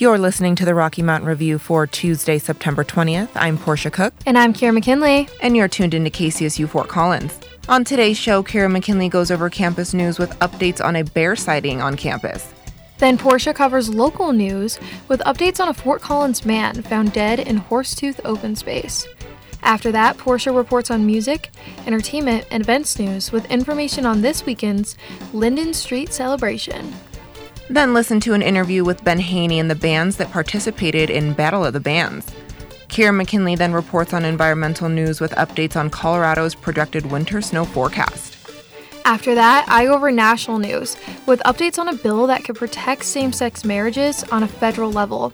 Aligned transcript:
You're 0.00 0.16
listening 0.18 0.54
to 0.54 0.64
the 0.64 0.76
Rocky 0.76 1.02
Mountain 1.02 1.28
Review 1.28 1.58
for 1.58 1.84
Tuesday, 1.84 2.38
September 2.38 2.84
20th. 2.84 3.30
I'm 3.34 3.58
Portia 3.58 3.90
Cook. 3.90 4.14
And 4.26 4.38
I'm 4.38 4.52
Kira 4.52 4.72
McKinley. 4.72 5.28
And 5.42 5.56
you're 5.56 5.66
tuned 5.66 5.92
into 5.92 6.08
KCSU 6.08 6.68
Fort 6.68 6.86
Collins. 6.86 7.36
On 7.68 7.82
today's 7.82 8.16
show, 8.16 8.44
Kira 8.44 8.70
McKinley 8.70 9.08
goes 9.08 9.32
over 9.32 9.50
campus 9.50 9.92
news 9.92 10.16
with 10.16 10.30
updates 10.38 10.80
on 10.80 10.94
a 10.94 11.02
bear 11.02 11.34
sighting 11.34 11.82
on 11.82 11.96
campus. 11.96 12.54
Then 12.98 13.18
Portia 13.18 13.52
covers 13.52 13.92
local 13.92 14.32
news 14.32 14.78
with 15.08 15.18
updates 15.22 15.58
on 15.58 15.66
a 15.66 15.74
Fort 15.74 16.00
Collins 16.00 16.46
man 16.46 16.80
found 16.82 17.12
dead 17.12 17.40
in 17.40 17.60
Horsetooth 17.60 18.20
open 18.24 18.54
space. 18.54 19.04
After 19.64 19.90
that, 19.90 20.16
Portia 20.16 20.52
reports 20.52 20.92
on 20.92 21.06
music, 21.06 21.50
entertainment, 21.88 22.46
and 22.52 22.62
events 22.62 23.00
news 23.00 23.32
with 23.32 23.50
information 23.50 24.06
on 24.06 24.22
this 24.22 24.46
weekend's 24.46 24.96
Linden 25.32 25.74
Street 25.74 26.12
celebration. 26.12 26.94
Then 27.70 27.92
listen 27.92 28.18
to 28.20 28.32
an 28.32 28.42
interview 28.42 28.82
with 28.82 29.04
Ben 29.04 29.20
Haney 29.20 29.58
and 29.58 29.70
the 29.70 29.74
bands 29.74 30.16
that 30.16 30.30
participated 30.30 31.10
in 31.10 31.34
Battle 31.34 31.64
of 31.64 31.74
the 31.74 31.80
Bands. 31.80 32.30
Kira 32.88 33.14
McKinley 33.14 33.54
then 33.54 33.74
reports 33.74 34.14
on 34.14 34.24
environmental 34.24 34.88
news 34.88 35.20
with 35.20 35.32
updates 35.32 35.76
on 35.76 35.90
Colorado's 35.90 36.54
projected 36.54 37.10
winter 37.10 37.42
snow 37.42 37.66
forecast. 37.66 38.36
After 39.04 39.34
that, 39.34 39.66
I 39.68 39.84
go 39.84 39.94
over 39.94 40.10
national 40.10 40.58
news 40.58 40.96
with 41.26 41.40
updates 41.40 41.78
on 41.78 41.88
a 41.88 41.94
bill 41.94 42.26
that 42.26 42.44
could 42.44 42.56
protect 42.56 43.04
same 43.04 43.32
sex 43.32 43.64
marriages 43.64 44.24
on 44.24 44.42
a 44.42 44.48
federal 44.48 44.90
level. 44.90 45.32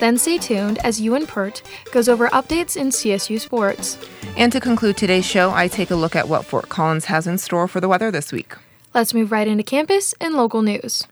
Then 0.00 0.16
stay 0.18 0.38
tuned 0.38 0.78
as 0.78 1.00
Ewan 1.00 1.26
Pert 1.26 1.62
goes 1.92 2.08
over 2.08 2.28
updates 2.28 2.76
in 2.76 2.88
CSU 2.88 3.38
sports. 3.38 3.98
And 4.36 4.50
to 4.52 4.60
conclude 4.60 4.96
today's 4.96 5.26
show, 5.26 5.52
I 5.52 5.68
take 5.68 5.90
a 5.90 5.96
look 5.96 6.16
at 6.16 6.28
what 6.28 6.44
Fort 6.44 6.68
Collins 6.70 7.04
has 7.06 7.26
in 7.26 7.38
store 7.38 7.68
for 7.68 7.80
the 7.80 7.88
weather 7.88 8.10
this 8.10 8.32
week. 8.32 8.54
Let's 8.94 9.14
move 9.14 9.30
right 9.30 9.46
into 9.46 9.62
campus 9.62 10.14
and 10.20 10.34
local 10.34 10.62
news. 10.62 11.06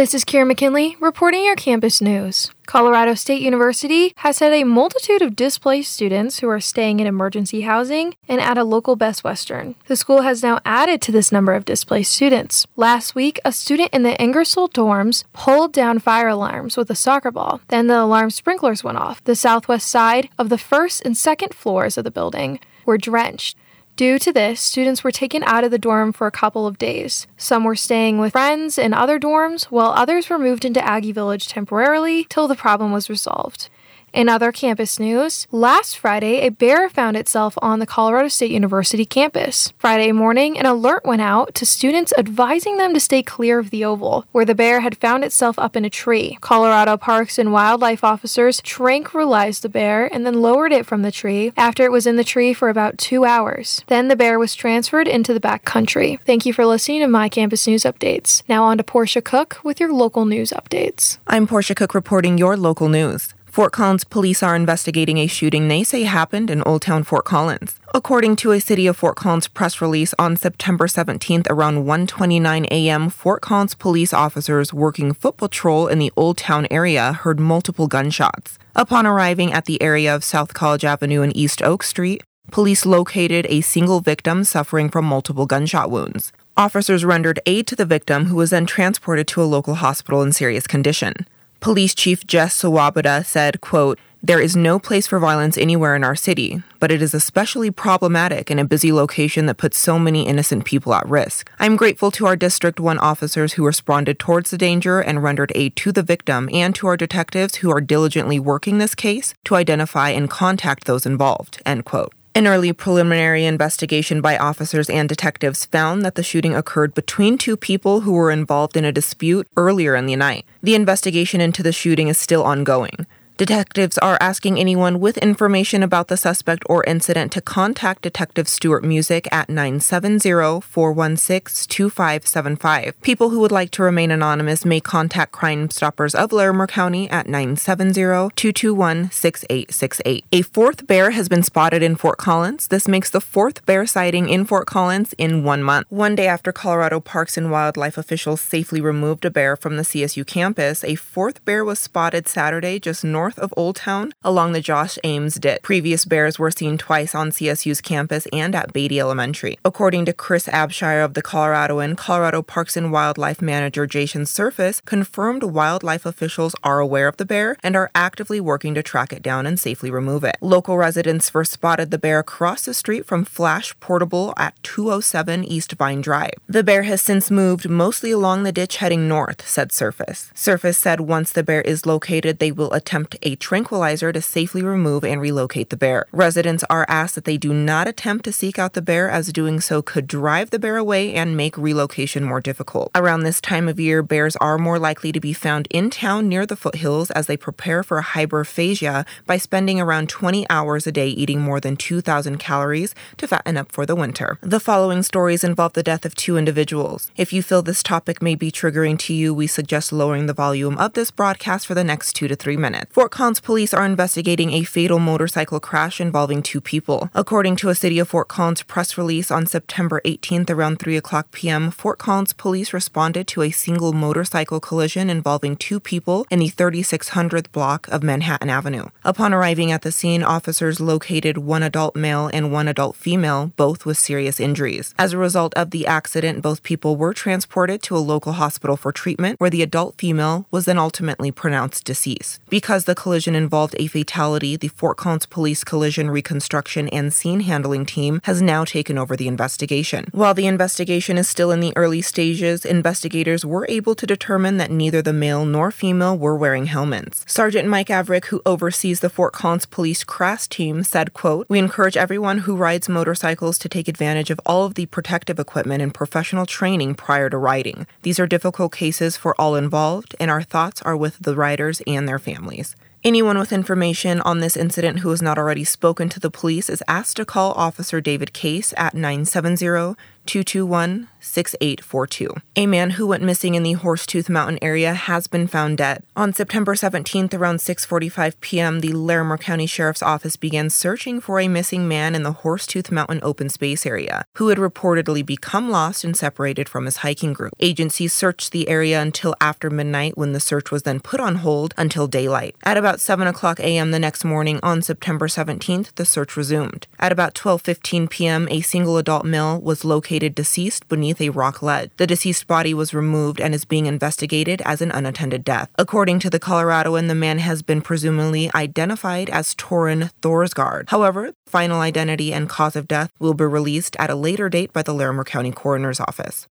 This 0.00 0.14
is 0.14 0.24
Kira 0.24 0.46
McKinley 0.46 0.96
reporting 0.98 1.44
your 1.44 1.56
campus 1.56 2.00
news. 2.00 2.50
Colorado 2.64 3.12
State 3.12 3.42
University 3.42 4.14
has 4.16 4.38
had 4.38 4.50
a 4.50 4.64
multitude 4.64 5.20
of 5.20 5.36
displaced 5.36 5.92
students 5.92 6.38
who 6.38 6.48
are 6.48 6.58
staying 6.58 7.00
in 7.00 7.06
emergency 7.06 7.60
housing 7.60 8.14
and 8.26 8.40
at 8.40 8.56
a 8.56 8.64
local 8.64 8.96
Best 8.96 9.24
Western. 9.24 9.74
The 9.88 9.96
school 9.96 10.22
has 10.22 10.42
now 10.42 10.58
added 10.64 11.02
to 11.02 11.12
this 11.12 11.30
number 11.30 11.52
of 11.52 11.66
displaced 11.66 12.12
students. 12.12 12.66
Last 12.76 13.14
week, 13.14 13.40
a 13.44 13.52
student 13.52 13.92
in 13.92 14.02
the 14.02 14.18
Ingersoll 14.18 14.70
dorms 14.70 15.24
pulled 15.34 15.74
down 15.74 15.98
fire 15.98 16.28
alarms 16.28 16.78
with 16.78 16.88
a 16.88 16.94
soccer 16.94 17.30
ball. 17.30 17.60
Then 17.68 17.86
the 17.86 18.00
alarm 18.00 18.30
sprinklers 18.30 18.82
went 18.82 18.96
off. 18.96 19.22
The 19.24 19.36
southwest 19.36 19.86
side 19.86 20.30
of 20.38 20.48
the 20.48 20.56
first 20.56 21.04
and 21.04 21.14
second 21.14 21.52
floors 21.52 21.98
of 21.98 22.04
the 22.04 22.10
building 22.10 22.58
were 22.86 22.96
drenched. 22.96 23.54
Due 24.00 24.18
to 24.18 24.32
this, 24.32 24.62
students 24.62 25.04
were 25.04 25.10
taken 25.10 25.42
out 25.44 25.62
of 25.62 25.70
the 25.70 25.78
dorm 25.78 26.10
for 26.10 26.26
a 26.26 26.30
couple 26.30 26.66
of 26.66 26.78
days. 26.78 27.26
Some 27.36 27.64
were 27.64 27.76
staying 27.76 28.16
with 28.16 28.32
friends 28.32 28.78
in 28.78 28.94
other 28.94 29.20
dorms, 29.20 29.64
while 29.64 29.90
others 29.90 30.30
were 30.30 30.38
moved 30.38 30.64
into 30.64 30.82
Aggie 30.82 31.12
Village 31.12 31.48
temporarily 31.48 32.24
till 32.30 32.48
the 32.48 32.54
problem 32.54 32.92
was 32.92 33.10
resolved. 33.10 33.68
In 34.12 34.28
other 34.28 34.50
campus 34.50 34.98
news, 34.98 35.46
last 35.52 35.96
Friday, 35.96 36.40
a 36.40 36.50
bear 36.50 36.90
found 36.90 37.16
itself 37.16 37.54
on 37.62 37.78
the 37.78 37.86
Colorado 37.86 38.26
State 38.26 38.50
University 38.50 39.04
campus. 39.04 39.72
Friday 39.78 40.10
morning, 40.10 40.58
an 40.58 40.66
alert 40.66 41.04
went 41.04 41.22
out 41.22 41.54
to 41.54 41.64
students 41.64 42.12
advising 42.18 42.76
them 42.76 42.92
to 42.92 42.98
stay 42.98 43.22
clear 43.22 43.60
of 43.60 43.70
the 43.70 43.84
oval, 43.84 44.24
where 44.32 44.44
the 44.44 44.54
bear 44.54 44.80
had 44.80 44.96
found 44.96 45.22
itself 45.22 45.58
up 45.60 45.76
in 45.76 45.84
a 45.84 45.90
tree. 45.90 46.36
Colorado 46.40 46.96
Parks 46.96 47.38
and 47.38 47.52
Wildlife 47.52 48.02
officers 48.02 48.60
tranquilized 48.62 49.62
the 49.62 49.68
bear 49.68 50.12
and 50.12 50.26
then 50.26 50.42
lowered 50.42 50.72
it 50.72 50.86
from 50.86 51.02
the 51.02 51.12
tree 51.12 51.52
after 51.56 51.84
it 51.84 51.92
was 51.92 52.06
in 52.06 52.16
the 52.16 52.24
tree 52.24 52.52
for 52.52 52.68
about 52.68 52.98
two 52.98 53.24
hours. 53.24 53.84
Then 53.86 54.08
the 54.08 54.16
bear 54.16 54.40
was 54.40 54.56
transferred 54.56 55.06
into 55.06 55.32
the 55.32 55.40
back 55.40 55.64
country. 55.64 56.18
Thank 56.26 56.44
you 56.44 56.52
for 56.52 56.66
listening 56.66 57.00
to 57.00 57.08
my 57.08 57.28
campus 57.28 57.64
news 57.66 57.84
updates. 57.84 58.42
Now 58.48 58.64
on 58.64 58.78
to 58.78 58.84
Portia 58.84 59.22
Cook 59.22 59.60
with 59.62 59.78
your 59.78 59.92
local 59.92 60.24
news 60.24 60.50
updates. 60.50 61.18
I'm 61.28 61.46
Portia 61.46 61.76
Cook 61.76 61.94
reporting 61.94 62.38
your 62.38 62.56
local 62.56 62.88
news. 62.88 63.34
Fort 63.50 63.72
Collins 63.72 64.04
police 64.04 64.44
are 64.44 64.54
investigating 64.54 65.18
a 65.18 65.26
shooting 65.26 65.66
they 65.66 65.82
say 65.82 66.04
happened 66.04 66.50
in 66.50 66.62
Old 66.62 66.82
Town 66.82 67.02
Fort 67.02 67.24
Collins. 67.24 67.74
According 67.92 68.36
to 68.36 68.52
a 68.52 68.60
City 68.60 68.86
of 68.86 68.96
Fort 68.96 69.16
Collins 69.16 69.48
press 69.48 69.80
release 69.80 70.14
on 70.20 70.36
September 70.36 70.86
17th 70.86 71.48
around 71.50 71.84
1:29 71.84 72.66
a.m., 72.70 73.10
Fort 73.10 73.42
Collins 73.42 73.74
police 73.74 74.14
officers 74.14 74.72
working 74.72 75.12
foot 75.12 75.36
patrol 75.36 75.88
in 75.88 75.98
the 75.98 76.12
Old 76.16 76.38
Town 76.38 76.68
area 76.70 77.12
heard 77.12 77.40
multiple 77.40 77.88
gunshots. 77.88 78.56
Upon 78.76 79.04
arriving 79.04 79.52
at 79.52 79.64
the 79.64 79.82
area 79.82 80.14
of 80.14 80.22
South 80.22 80.54
College 80.54 80.84
Avenue 80.84 81.22
and 81.22 81.36
East 81.36 81.60
Oak 81.60 81.82
Street, 81.82 82.22
police 82.52 82.86
located 82.86 83.46
a 83.48 83.62
single 83.62 83.98
victim 83.98 84.44
suffering 84.44 84.88
from 84.88 85.04
multiple 85.04 85.46
gunshot 85.46 85.90
wounds. 85.90 86.30
Officers 86.56 87.04
rendered 87.04 87.40
aid 87.46 87.66
to 87.66 87.74
the 87.74 87.84
victim 87.84 88.26
who 88.26 88.36
was 88.36 88.50
then 88.50 88.66
transported 88.66 89.26
to 89.26 89.42
a 89.42 89.50
local 89.56 89.74
hospital 89.76 90.22
in 90.22 90.30
serious 90.30 90.68
condition. 90.68 91.26
Police 91.60 91.94
Chief 91.94 92.26
Jeff 92.26 92.52
Swoboda 92.52 93.22
said, 93.22 93.60
quote, 93.60 93.98
there 94.22 94.40
is 94.40 94.56
no 94.56 94.78
place 94.78 95.06
for 95.06 95.18
violence 95.18 95.58
anywhere 95.58 95.94
in 95.94 96.04
our 96.04 96.16
city, 96.16 96.62
but 96.78 96.90
it 96.90 97.00
is 97.02 97.14
especially 97.14 97.70
problematic 97.70 98.50
in 98.50 98.58
a 98.58 98.64
busy 98.64 98.92
location 98.92 99.46
that 99.46 99.56
puts 99.56 99.78
so 99.78 99.98
many 99.98 100.26
innocent 100.26 100.64
people 100.64 100.94
at 100.94 101.08
risk. 101.08 101.50
I'm 101.58 101.76
grateful 101.76 102.10
to 102.12 102.26
our 102.26 102.36
District 102.36 102.80
1 102.80 102.98
officers 102.98 103.54
who 103.54 103.64
responded 103.64 104.18
towards 104.18 104.50
the 104.50 104.58
danger 104.58 105.00
and 105.00 105.22
rendered 105.22 105.52
aid 105.54 105.76
to 105.76 105.92
the 105.92 106.02
victim 106.02 106.48
and 106.52 106.74
to 106.76 106.86
our 106.86 106.96
detectives 106.96 107.56
who 107.56 107.70
are 107.70 107.80
diligently 107.80 108.38
working 108.38 108.78
this 108.78 108.94
case 108.94 109.34
to 109.44 109.54
identify 109.54 110.10
and 110.10 110.30
contact 110.30 110.84
those 110.84 111.06
involved. 111.06 111.60
End 111.64 111.84
quote. 111.84 112.14
An 112.32 112.46
early 112.46 112.72
preliminary 112.72 113.44
investigation 113.44 114.20
by 114.20 114.38
officers 114.38 114.88
and 114.88 115.08
detectives 115.08 115.64
found 115.64 116.04
that 116.04 116.14
the 116.14 116.22
shooting 116.22 116.54
occurred 116.54 116.94
between 116.94 117.36
two 117.36 117.56
people 117.56 118.02
who 118.02 118.12
were 118.12 118.30
involved 118.30 118.76
in 118.76 118.84
a 118.84 118.92
dispute 118.92 119.48
earlier 119.56 119.96
in 119.96 120.06
the 120.06 120.14
night. 120.14 120.46
The 120.62 120.76
investigation 120.76 121.40
into 121.40 121.64
the 121.64 121.72
shooting 121.72 122.06
is 122.06 122.18
still 122.18 122.44
ongoing. 122.44 123.04
Detectives 123.40 123.96
are 123.96 124.18
asking 124.20 124.58
anyone 124.60 125.00
with 125.00 125.16
information 125.16 125.82
about 125.82 126.08
the 126.08 126.18
suspect 126.18 126.62
or 126.66 126.84
incident 126.84 127.32
to 127.32 127.40
contact 127.40 128.02
Detective 128.02 128.46
Stuart 128.46 128.84
Music 128.84 129.26
at 129.32 129.48
970 129.48 130.60
416 130.60 131.66
2575. 131.66 133.00
People 133.00 133.30
who 133.30 133.40
would 133.40 133.50
like 133.50 133.70
to 133.70 133.82
remain 133.82 134.10
anonymous 134.10 134.66
may 134.66 134.78
contact 134.78 135.32
Crime 135.32 135.70
Stoppers 135.70 136.14
of 136.14 136.32
Larimer 136.34 136.66
County 136.66 137.08
at 137.08 137.26
970 137.26 137.94
221 137.94 139.10
6868. 139.10 140.26
A 140.32 140.42
fourth 140.42 140.86
bear 140.86 141.12
has 141.12 141.30
been 141.30 141.42
spotted 141.42 141.82
in 141.82 141.96
Fort 141.96 142.18
Collins. 142.18 142.68
This 142.68 142.86
makes 142.86 143.08
the 143.08 143.22
fourth 143.22 143.64
bear 143.64 143.86
sighting 143.86 144.28
in 144.28 144.44
Fort 144.44 144.66
Collins 144.66 145.14
in 145.16 145.44
one 145.44 145.62
month. 145.62 145.86
One 145.88 146.14
day 146.14 146.26
after 146.26 146.52
Colorado 146.52 147.00
Parks 147.00 147.38
and 147.38 147.50
Wildlife 147.50 147.96
officials 147.96 148.42
safely 148.42 148.82
removed 148.82 149.24
a 149.24 149.30
bear 149.30 149.56
from 149.56 149.78
the 149.78 149.82
CSU 149.82 150.26
campus, 150.26 150.84
a 150.84 150.94
fourth 150.96 151.42
bear 151.46 151.64
was 151.64 151.78
spotted 151.78 152.28
Saturday 152.28 152.78
just 152.78 153.02
north 153.02 153.29
north 153.30 153.38
of 153.38 153.54
Old 153.56 153.76
Town 153.76 154.12
along 154.24 154.52
the 154.52 154.60
Josh 154.60 154.98
Ames 155.04 155.36
Ditch. 155.36 155.62
Previous 155.62 156.04
bears 156.04 156.36
were 156.36 156.50
seen 156.50 156.76
twice 156.76 157.14
on 157.14 157.30
CSU's 157.30 157.80
campus 157.80 158.26
and 158.32 158.56
at 158.56 158.72
Beatty 158.72 158.98
Elementary. 158.98 159.56
According 159.64 160.04
to 160.06 160.12
Chris 160.12 160.48
Abshire 160.48 161.04
of 161.04 161.14
the 161.14 161.22
Coloradoan, 161.22 161.96
Colorado 161.96 162.42
Parks 162.42 162.76
and 162.76 162.90
Wildlife 162.90 163.40
Manager 163.40 163.86
Jason 163.86 164.26
Surface 164.26 164.80
confirmed 164.80 165.44
wildlife 165.44 166.04
officials 166.04 166.56
are 166.64 166.80
aware 166.80 167.06
of 167.06 167.18
the 167.18 167.24
bear 167.24 167.56
and 167.62 167.76
are 167.76 167.90
actively 167.94 168.40
working 168.40 168.74
to 168.74 168.82
track 168.82 169.12
it 169.12 169.22
down 169.22 169.46
and 169.46 169.60
safely 169.60 169.92
remove 169.92 170.24
it. 170.24 170.36
Local 170.40 170.76
residents 170.76 171.30
first 171.30 171.52
spotted 171.52 171.92
the 171.92 171.98
bear 171.98 172.18
across 172.18 172.64
the 172.64 172.74
street 172.74 173.06
from 173.06 173.24
Flash 173.24 173.78
Portable 173.78 174.34
at 174.36 174.60
207 174.64 175.44
East 175.44 175.72
Vine 175.74 176.00
Drive. 176.00 176.34
The 176.48 176.64
bear 176.64 176.82
has 176.82 177.00
since 177.00 177.30
moved 177.30 177.68
mostly 177.68 178.10
along 178.10 178.42
the 178.42 178.50
ditch 178.50 178.78
heading 178.78 179.06
north, 179.06 179.48
said 179.48 179.70
Surface. 179.70 180.32
Surface 180.34 180.78
said 180.78 181.00
once 181.00 181.30
the 181.30 181.44
bear 181.44 181.60
is 181.60 181.86
located, 181.86 182.40
they 182.40 182.50
will 182.50 182.72
attempt 182.72 183.19
a 183.22 183.36
tranquilizer 183.36 184.12
to 184.12 184.20
safely 184.20 184.62
remove 184.62 185.04
and 185.04 185.20
relocate 185.20 185.70
the 185.70 185.76
bear. 185.76 186.06
Residents 186.12 186.64
are 186.70 186.86
asked 186.88 187.14
that 187.14 187.24
they 187.24 187.36
do 187.36 187.52
not 187.52 187.88
attempt 187.88 188.24
to 188.24 188.32
seek 188.32 188.58
out 188.58 188.74
the 188.74 188.82
bear, 188.82 189.08
as 189.10 189.32
doing 189.32 189.60
so 189.60 189.82
could 189.82 190.06
drive 190.06 190.50
the 190.50 190.58
bear 190.58 190.76
away 190.76 191.14
and 191.14 191.36
make 191.36 191.56
relocation 191.56 192.24
more 192.24 192.40
difficult. 192.40 192.90
Around 192.94 193.22
this 193.22 193.40
time 193.40 193.68
of 193.68 193.80
year, 193.80 194.02
bears 194.02 194.36
are 194.36 194.58
more 194.58 194.78
likely 194.78 195.12
to 195.12 195.20
be 195.20 195.32
found 195.32 195.68
in 195.70 195.90
town 195.90 196.28
near 196.28 196.46
the 196.46 196.56
foothills 196.56 197.10
as 197.12 197.26
they 197.26 197.36
prepare 197.36 197.82
for 197.82 198.02
hyperphagia 198.02 199.06
by 199.26 199.36
spending 199.36 199.80
around 199.80 200.08
20 200.08 200.48
hours 200.50 200.86
a 200.86 200.92
day 200.92 201.08
eating 201.08 201.40
more 201.40 201.60
than 201.60 201.76
2,000 201.76 202.38
calories 202.38 202.94
to 203.16 203.26
fatten 203.26 203.56
up 203.56 203.72
for 203.72 203.86
the 203.86 203.96
winter. 203.96 204.38
The 204.40 204.60
following 204.60 205.02
stories 205.02 205.44
involve 205.44 205.72
the 205.74 205.82
death 205.82 206.04
of 206.04 206.14
two 206.14 206.36
individuals. 206.36 207.10
If 207.16 207.32
you 207.32 207.42
feel 207.42 207.62
this 207.62 207.82
topic 207.82 208.22
may 208.22 208.34
be 208.34 208.50
triggering 208.50 208.98
to 209.00 209.14
you, 209.14 209.34
we 209.34 209.46
suggest 209.46 209.92
lowering 209.92 210.26
the 210.26 210.32
volume 210.32 210.78
of 210.78 210.94
this 210.94 211.10
broadcast 211.10 211.66
for 211.66 211.74
the 211.74 211.84
next 211.84 212.14
two 212.14 212.28
to 212.28 212.36
three 212.36 212.56
minutes. 212.56 212.92
Fort 212.92 213.09
Fort 213.10 213.16
Collins 213.16 213.40
police 213.40 213.74
are 213.74 213.84
investigating 213.84 214.52
a 214.52 214.62
fatal 214.62 215.00
motorcycle 215.00 215.58
crash 215.58 216.00
involving 216.00 216.44
two 216.44 216.60
people. 216.60 217.10
According 217.12 217.56
to 217.56 217.68
a 217.68 217.74
City 217.74 217.98
of 217.98 218.06
Fort 218.06 218.28
Collins 218.28 218.62
press 218.62 218.96
release 218.96 219.32
on 219.32 219.46
September 219.46 220.00
18th 220.04 220.48
around 220.48 220.78
3 220.78 220.96
o'clock 220.96 221.32
p.m., 221.32 221.72
Fort 221.72 221.98
Collins 221.98 222.32
police 222.32 222.72
responded 222.72 223.26
to 223.26 223.42
a 223.42 223.50
single 223.50 223.92
motorcycle 223.92 224.60
collision 224.60 225.10
involving 225.10 225.56
two 225.56 225.80
people 225.80 226.24
in 226.30 226.38
the 226.38 226.50
3600th 226.50 227.50
block 227.50 227.88
of 227.88 228.04
Manhattan 228.04 228.48
Avenue. 228.48 228.84
Upon 229.02 229.34
arriving 229.34 229.72
at 229.72 229.82
the 229.82 229.90
scene, 229.90 230.22
officers 230.22 230.78
located 230.78 231.36
one 231.36 231.64
adult 231.64 231.96
male 231.96 232.30
and 232.32 232.52
one 232.52 232.68
adult 232.68 232.94
female, 232.94 233.50
both 233.56 233.84
with 233.84 233.98
serious 233.98 234.38
injuries. 234.38 234.94
As 234.96 235.14
a 235.14 235.18
result 235.18 235.52
of 235.54 235.72
the 235.72 235.84
accident, 235.84 236.42
both 236.42 236.62
people 236.62 236.94
were 236.94 237.12
transported 237.12 237.82
to 237.82 237.96
a 237.96 237.98
local 237.98 238.34
hospital 238.34 238.76
for 238.76 238.92
treatment, 238.92 239.40
where 239.40 239.50
the 239.50 239.62
adult 239.62 239.98
female 239.98 240.46
was 240.52 240.66
then 240.66 240.78
ultimately 240.78 241.32
pronounced 241.32 241.84
deceased. 241.84 242.40
Because 242.48 242.84
the 242.90 242.94
collision 242.96 243.36
involved 243.36 243.76
a 243.78 243.86
fatality, 243.86 244.56
the 244.56 244.66
Fort 244.66 244.96
Collins 244.96 245.24
Police 245.24 245.62
Collision 245.62 246.10
Reconstruction 246.10 246.88
and 246.88 247.12
Scene 247.12 247.38
Handling 247.38 247.86
Team 247.86 248.20
has 248.24 248.42
now 248.42 248.64
taken 248.64 248.98
over 248.98 249.14
the 249.14 249.28
investigation. 249.28 250.08
While 250.10 250.34
the 250.34 250.48
investigation 250.48 251.16
is 251.16 251.28
still 251.28 251.52
in 251.52 251.60
the 251.60 251.72
early 251.76 252.02
stages, 252.02 252.64
investigators 252.64 253.46
were 253.46 253.64
able 253.68 253.94
to 253.94 254.06
determine 254.06 254.56
that 254.56 254.72
neither 254.72 255.02
the 255.02 255.12
male 255.12 255.44
nor 255.44 255.70
female 255.70 256.18
were 256.18 256.36
wearing 256.36 256.66
helmets. 256.66 257.24
Sergeant 257.28 257.68
Mike 257.68 257.90
Averick, 257.90 258.24
who 258.24 258.42
oversees 258.44 258.98
the 258.98 259.08
Fort 259.08 259.32
Collins 259.32 259.66
Police 259.66 260.02
Crash 260.02 260.48
team, 260.48 260.82
said, 260.82 261.14
quote, 261.14 261.48
We 261.48 261.60
encourage 261.60 261.96
everyone 261.96 262.38
who 262.38 262.56
rides 262.56 262.88
motorcycles 262.88 263.56
to 263.58 263.68
take 263.68 263.86
advantage 263.86 264.30
of 264.30 264.40
all 264.44 264.64
of 264.64 264.74
the 264.74 264.86
protective 264.86 265.38
equipment 265.38 265.80
and 265.80 265.94
professional 265.94 266.44
training 266.44 266.96
prior 266.96 267.30
to 267.30 267.38
riding. 267.38 267.86
These 268.02 268.18
are 268.18 268.26
difficult 268.26 268.72
cases 268.72 269.16
for 269.16 269.40
all 269.40 269.54
involved, 269.54 270.16
and 270.18 270.28
our 270.28 270.42
thoughts 270.42 270.82
are 270.82 270.96
with 270.96 271.16
the 271.20 271.36
riders 271.36 271.80
and 271.86 272.08
their 272.08 272.18
families. 272.18 272.74
Anyone 273.02 273.38
with 273.38 273.50
information 273.50 274.20
on 274.20 274.40
this 274.40 274.58
incident 274.58 274.98
who 274.98 275.08
has 275.08 275.22
not 275.22 275.38
already 275.38 275.64
spoken 275.64 276.10
to 276.10 276.20
the 276.20 276.30
police 276.30 276.68
is 276.68 276.84
asked 276.86 277.16
to 277.16 277.24
call 277.24 277.52
Officer 277.52 277.98
David 277.98 278.34
Case 278.34 278.74
at 278.76 278.92
970 278.92 279.94
221 280.26 281.08
6842. 281.20 282.34
A 282.56 282.66
man 282.66 282.90
who 282.90 283.06
went 283.06 283.22
missing 283.22 283.54
in 283.54 283.62
the 283.62 283.74
Horsetooth 283.74 284.28
Mountain 284.28 284.58
area 284.62 284.94
has 284.94 285.26
been 285.26 285.46
found 285.46 285.78
dead. 285.78 286.02
On 286.16 286.32
September 286.32 286.74
17th 286.74 287.34
around 287.34 287.58
6:45 287.58 288.40
p.m., 288.40 288.80
the 288.80 288.92
Larimer 288.92 289.36
County 289.36 289.66
Sheriff's 289.66 290.02
Office 290.02 290.36
began 290.36 290.70
searching 290.70 291.20
for 291.20 291.38
a 291.38 291.48
missing 291.48 291.86
man 291.86 292.14
in 292.14 292.22
the 292.22 292.32
Horsetooth 292.32 292.90
Mountain 292.90 293.20
open 293.22 293.48
space 293.48 293.84
area 293.84 294.24
who 294.36 294.48
had 294.48 294.58
reportedly 294.58 295.24
become 295.24 295.70
lost 295.70 296.04
and 296.04 296.16
separated 296.16 296.68
from 296.68 296.86
his 296.86 296.98
hiking 296.98 297.32
group. 297.32 297.52
Agencies 297.60 298.12
searched 298.12 298.52
the 298.52 298.68
area 298.68 299.00
until 299.00 299.34
after 299.40 299.68
midnight 299.68 300.16
when 300.16 300.32
the 300.32 300.40
search 300.40 300.70
was 300.70 300.82
then 300.82 301.00
put 301.00 301.20
on 301.20 301.36
hold 301.36 301.74
until 301.76 302.06
daylight. 302.06 302.56
At 302.64 302.78
about 302.78 303.00
7 303.00 303.26
o'clock 303.26 303.60
a.m. 303.60 303.90
the 303.90 303.98
next 303.98 304.24
morning 304.24 304.58
on 304.62 304.82
September 304.82 305.28
17th, 305.28 305.94
the 305.96 306.06
search 306.06 306.36
resumed. 306.36 306.86
At 306.98 307.12
about 307.12 307.34
12:15 307.34 308.08
p.m., 308.08 308.48
a 308.50 308.60
single 308.60 308.96
adult 308.96 309.24
male 309.24 309.60
was 309.60 309.84
located 309.84 310.09
deceased 310.18 310.88
beneath 310.88 311.20
a 311.20 311.30
rock 311.30 311.62
ledge. 311.62 311.90
The 311.96 312.06
deceased 312.06 312.46
body 312.46 312.74
was 312.74 312.92
removed 312.92 313.40
and 313.40 313.54
is 313.54 313.64
being 313.64 313.86
investigated 313.86 314.60
as 314.62 314.80
an 314.80 314.90
unattended 314.90 315.44
death. 315.44 315.70
According 315.78 316.18
to 316.20 316.30
the 316.30 316.40
Coloradoan, 316.40 317.08
the 317.08 317.14
man 317.14 317.38
has 317.38 317.62
been 317.62 317.80
presumably 317.80 318.50
identified 318.54 319.30
as 319.30 319.54
Torin 319.54 320.10
Thorsgaard. 320.20 320.88
However, 320.88 321.32
final 321.46 321.80
identity 321.80 322.32
and 322.32 322.48
cause 322.48 322.76
of 322.76 322.88
death 322.88 323.12
will 323.18 323.34
be 323.34 323.44
released 323.44 323.96
at 323.98 324.10
a 324.10 324.14
later 324.14 324.48
date 324.48 324.72
by 324.72 324.82
the 324.82 324.94
Larimer 324.94 325.24
County 325.24 325.52
Coroner's 325.52 326.00
Office. 326.00 326.48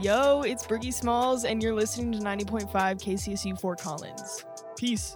Yo, 0.00 0.42
it's 0.42 0.64
Briggy 0.64 0.94
Smalls, 0.94 1.44
and 1.44 1.60
you're 1.60 1.74
listening 1.74 2.12
to 2.12 2.18
90.5 2.18 2.70
KCSU 2.70 3.58
Fort 3.58 3.80
Collins. 3.80 4.44
Peace. 4.76 5.14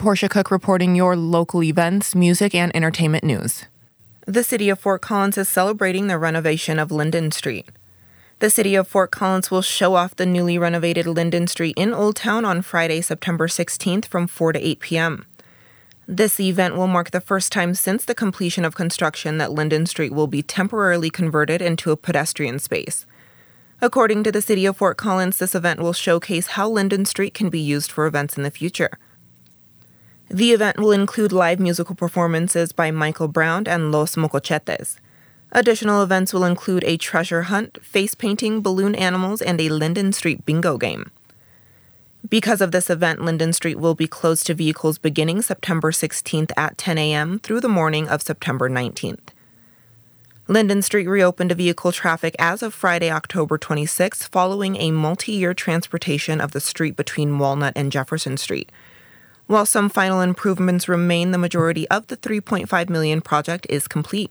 Portia 0.00 0.30
Cook 0.30 0.50
reporting 0.50 0.94
your 0.94 1.14
local 1.14 1.62
events, 1.62 2.14
music, 2.14 2.54
and 2.54 2.74
entertainment 2.74 3.22
news. 3.22 3.66
The 4.26 4.42
city 4.42 4.70
of 4.70 4.78
Fort 4.78 5.02
Collins 5.02 5.36
is 5.36 5.46
celebrating 5.46 6.06
the 6.06 6.16
renovation 6.16 6.78
of 6.78 6.90
Linden 6.90 7.30
Street. 7.32 7.68
The 8.38 8.48
city 8.48 8.74
of 8.76 8.88
Fort 8.88 9.10
Collins 9.10 9.50
will 9.50 9.60
show 9.60 9.96
off 9.96 10.16
the 10.16 10.24
newly 10.24 10.56
renovated 10.56 11.06
Linden 11.06 11.46
Street 11.48 11.74
in 11.76 11.92
Old 11.92 12.16
Town 12.16 12.46
on 12.46 12.62
Friday, 12.62 13.02
September 13.02 13.46
16th 13.46 14.06
from 14.06 14.26
4 14.26 14.54
to 14.54 14.66
8 14.68 14.80
p.m. 14.80 15.26
This 16.08 16.40
event 16.40 16.76
will 16.76 16.86
mark 16.86 17.10
the 17.10 17.20
first 17.20 17.52
time 17.52 17.74
since 17.74 18.06
the 18.06 18.14
completion 18.14 18.64
of 18.64 18.74
construction 18.74 19.36
that 19.36 19.52
Linden 19.52 19.84
Street 19.84 20.14
will 20.14 20.26
be 20.26 20.42
temporarily 20.42 21.10
converted 21.10 21.60
into 21.60 21.90
a 21.90 21.96
pedestrian 21.98 22.58
space. 22.58 23.04
According 23.82 24.24
to 24.24 24.32
the 24.32 24.40
city 24.40 24.64
of 24.64 24.78
Fort 24.78 24.96
Collins, 24.96 25.36
this 25.36 25.54
event 25.54 25.78
will 25.78 25.92
showcase 25.92 26.46
how 26.46 26.70
Linden 26.70 27.04
Street 27.04 27.34
can 27.34 27.50
be 27.50 27.60
used 27.60 27.92
for 27.92 28.06
events 28.06 28.38
in 28.38 28.44
the 28.44 28.50
future. 28.50 28.92
The 30.32 30.52
event 30.52 30.78
will 30.78 30.92
include 30.92 31.32
live 31.32 31.58
musical 31.58 31.96
performances 31.96 32.70
by 32.70 32.92
Michael 32.92 33.26
Brown 33.26 33.66
and 33.66 33.90
Los 33.90 34.16
Mocochetes. 34.16 35.00
Additional 35.50 36.04
events 36.04 36.32
will 36.32 36.44
include 36.44 36.84
a 36.84 36.96
treasure 36.96 37.42
hunt, 37.42 37.84
face 37.84 38.14
painting, 38.14 38.62
balloon 38.62 38.94
animals, 38.94 39.42
and 39.42 39.60
a 39.60 39.68
Linden 39.68 40.12
Street 40.12 40.46
bingo 40.46 40.78
game. 40.78 41.10
Because 42.28 42.60
of 42.60 42.70
this 42.70 42.88
event, 42.88 43.24
Linden 43.24 43.52
Street 43.52 43.80
will 43.80 43.96
be 43.96 44.06
closed 44.06 44.46
to 44.46 44.54
vehicles 44.54 44.98
beginning 44.98 45.42
September 45.42 45.90
16th 45.90 46.52
at 46.56 46.78
10 46.78 46.96
a.m. 46.96 47.40
through 47.40 47.60
the 47.60 47.68
morning 47.68 48.08
of 48.08 48.22
September 48.22 48.70
19th. 48.70 49.30
Linden 50.46 50.82
Street 50.82 51.08
reopened 51.08 51.50
to 51.50 51.56
vehicle 51.56 51.90
traffic 51.90 52.36
as 52.38 52.62
of 52.62 52.72
Friday, 52.72 53.10
October 53.10 53.58
26th, 53.58 54.28
following 54.28 54.76
a 54.76 54.92
multi 54.92 55.32
year 55.32 55.54
transportation 55.54 56.40
of 56.40 56.52
the 56.52 56.60
street 56.60 56.94
between 56.94 57.40
Walnut 57.40 57.72
and 57.74 57.90
Jefferson 57.90 58.36
Street. 58.36 58.70
While 59.50 59.66
some 59.66 59.88
final 59.88 60.20
improvements 60.20 60.88
remain, 60.88 61.32
the 61.32 61.38
majority 61.38 61.88
of 61.88 62.06
the 62.06 62.16
3.5 62.16 62.88
million 62.88 63.20
project 63.20 63.66
is 63.68 63.88
complete. 63.88 64.30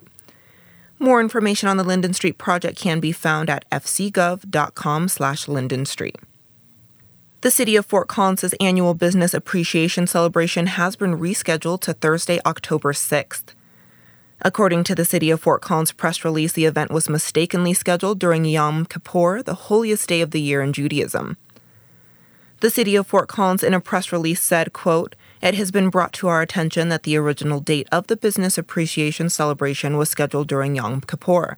More 0.97 1.19
information 1.19 1.67
on 1.67 1.75
the 1.75 1.83
Linden 1.83 2.13
Street 2.13 2.37
project 2.37 2.79
can 2.79 3.01
be 3.01 3.11
found 3.11 3.49
at 3.49 3.69
fcgov.com/linden 3.69 5.85
street. 5.85 6.15
The 7.41 7.51
City 7.51 7.75
of 7.75 7.85
Fort 7.85 8.07
Collins' 8.07 8.55
annual 8.61 8.93
Business 8.93 9.33
Appreciation 9.33 10.07
Celebration 10.07 10.67
has 10.67 10.95
been 10.95 11.19
rescheduled 11.19 11.81
to 11.81 11.91
Thursday, 11.91 12.39
October 12.45 12.93
6th. 12.93 13.53
According 14.41 14.85
to 14.85 14.95
the 14.95 15.03
City 15.03 15.29
of 15.31 15.41
Fort 15.41 15.61
Collins 15.61 15.91
press 15.91 16.23
release, 16.23 16.53
the 16.53 16.63
event 16.63 16.91
was 16.91 17.09
mistakenly 17.09 17.73
scheduled 17.73 18.19
during 18.19 18.45
Yom 18.45 18.85
Kippur, 18.85 19.43
the 19.43 19.67
holiest 19.67 20.07
day 20.07 20.21
of 20.21 20.31
the 20.31 20.39
year 20.39 20.61
in 20.61 20.71
Judaism. 20.71 21.35
The 22.61 22.69
city 22.69 22.97
of 22.97 23.07
Fort 23.07 23.29
Collins 23.29 23.63
in 23.63 23.73
a 23.73 23.79
press 23.79 24.11
release 24.11 24.41
said, 24.41 24.73
quote, 24.73 25.15
It 25.41 25.55
has 25.55 25.71
been 25.71 25.89
brought 25.89 26.11
to 26.13 26.27
our 26.27 26.41
attention 26.41 26.89
that 26.89 27.03
the 27.03 27.15
original 27.15 27.61
date 27.61 27.87
of 27.89 28.07
the 28.07 28.17
business 28.17 28.57
appreciation 28.57 29.29
celebration 29.29 29.95
was 29.95 30.09
scheduled 30.09 30.49
during 30.49 30.75
Yom 30.75 30.99
Kippur. 30.99 31.57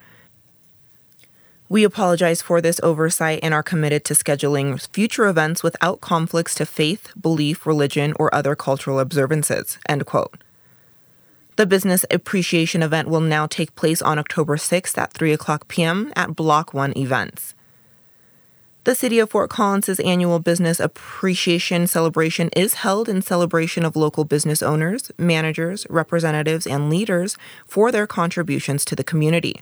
We 1.69 1.83
apologize 1.83 2.43
for 2.43 2.61
this 2.61 2.79
oversight 2.83 3.39
and 3.41 3.51
are 3.53 3.63
committed 3.63 4.05
to 4.05 4.13
scheduling 4.13 4.79
future 4.93 5.25
events 5.25 5.63
without 5.63 6.01
conflicts 6.01 6.53
to 6.55 6.65
faith, 6.67 7.09
belief, 7.19 7.65
religion, 7.65 8.13
or 8.19 8.33
other 8.35 8.55
cultural 8.55 8.99
observances. 8.99 9.79
End 9.89 10.05
quote. 10.05 10.43
The 11.55 11.65
business 11.65 12.05
appreciation 12.11 12.83
event 12.83 13.07
will 13.07 13.21
now 13.21 13.47
take 13.47 13.75
place 13.75 14.01
on 14.01 14.19
October 14.19 14.57
6th 14.57 14.97
at 14.97 15.13
3 15.13 15.31
o'clock 15.33 15.67
p.m. 15.67 16.13
at 16.15 16.35
Block 16.35 16.73
1 16.73 16.95
Events. 16.95 17.55
The 18.83 18.95
City 18.95 19.19
of 19.19 19.29
Fort 19.29 19.51
Collins' 19.51 19.99
annual 19.99 20.39
Business 20.39 20.79
Appreciation 20.79 21.85
Celebration 21.85 22.49
is 22.55 22.73
held 22.73 23.07
in 23.07 23.21
celebration 23.21 23.85
of 23.85 23.95
local 23.95 24.25
business 24.25 24.63
owners, 24.63 25.11
managers, 25.19 25.85
representatives, 25.87 26.65
and 26.65 26.89
leaders 26.89 27.37
for 27.67 27.91
their 27.91 28.07
contributions 28.07 28.83
to 28.85 28.95
the 28.95 29.03
community. 29.03 29.61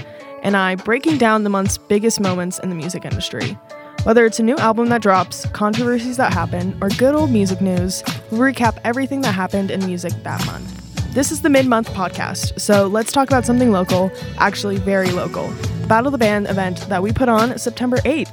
and 0.44 0.56
I 0.56 0.76
breaking 0.76 1.18
down 1.18 1.42
the 1.42 1.50
month's 1.50 1.78
biggest 1.78 2.20
moments 2.20 2.60
in 2.60 2.68
the 2.68 2.76
music 2.76 3.04
industry. 3.04 3.58
Whether 4.04 4.24
it's 4.24 4.38
a 4.38 4.44
new 4.44 4.56
album 4.58 4.88
that 4.90 5.02
drops, 5.02 5.46
controversies 5.46 6.16
that 6.16 6.32
happen, 6.32 6.78
or 6.80 6.90
good 6.90 7.16
old 7.16 7.32
music 7.32 7.60
news, 7.60 8.04
we'll 8.30 8.40
recap 8.40 8.78
everything 8.84 9.20
that 9.22 9.32
happened 9.32 9.72
in 9.72 9.84
music 9.84 10.12
that 10.22 10.44
month. 10.46 10.81
This 11.12 11.30
is 11.30 11.42
the 11.42 11.50
mid 11.50 11.66
month 11.66 11.90
podcast, 11.90 12.58
so 12.58 12.86
let's 12.86 13.12
talk 13.12 13.28
about 13.28 13.44
something 13.44 13.70
local, 13.70 14.10
actually 14.38 14.78
very 14.78 15.10
local 15.10 15.52
Battle 15.86 16.10
the 16.10 16.16
Band 16.16 16.48
event 16.48 16.88
that 16.88 17.02
we 17.02 17.12
put 17.12 17.28
on 17.28 17.58
September 17.58 17.98
8th. 17.98 18.32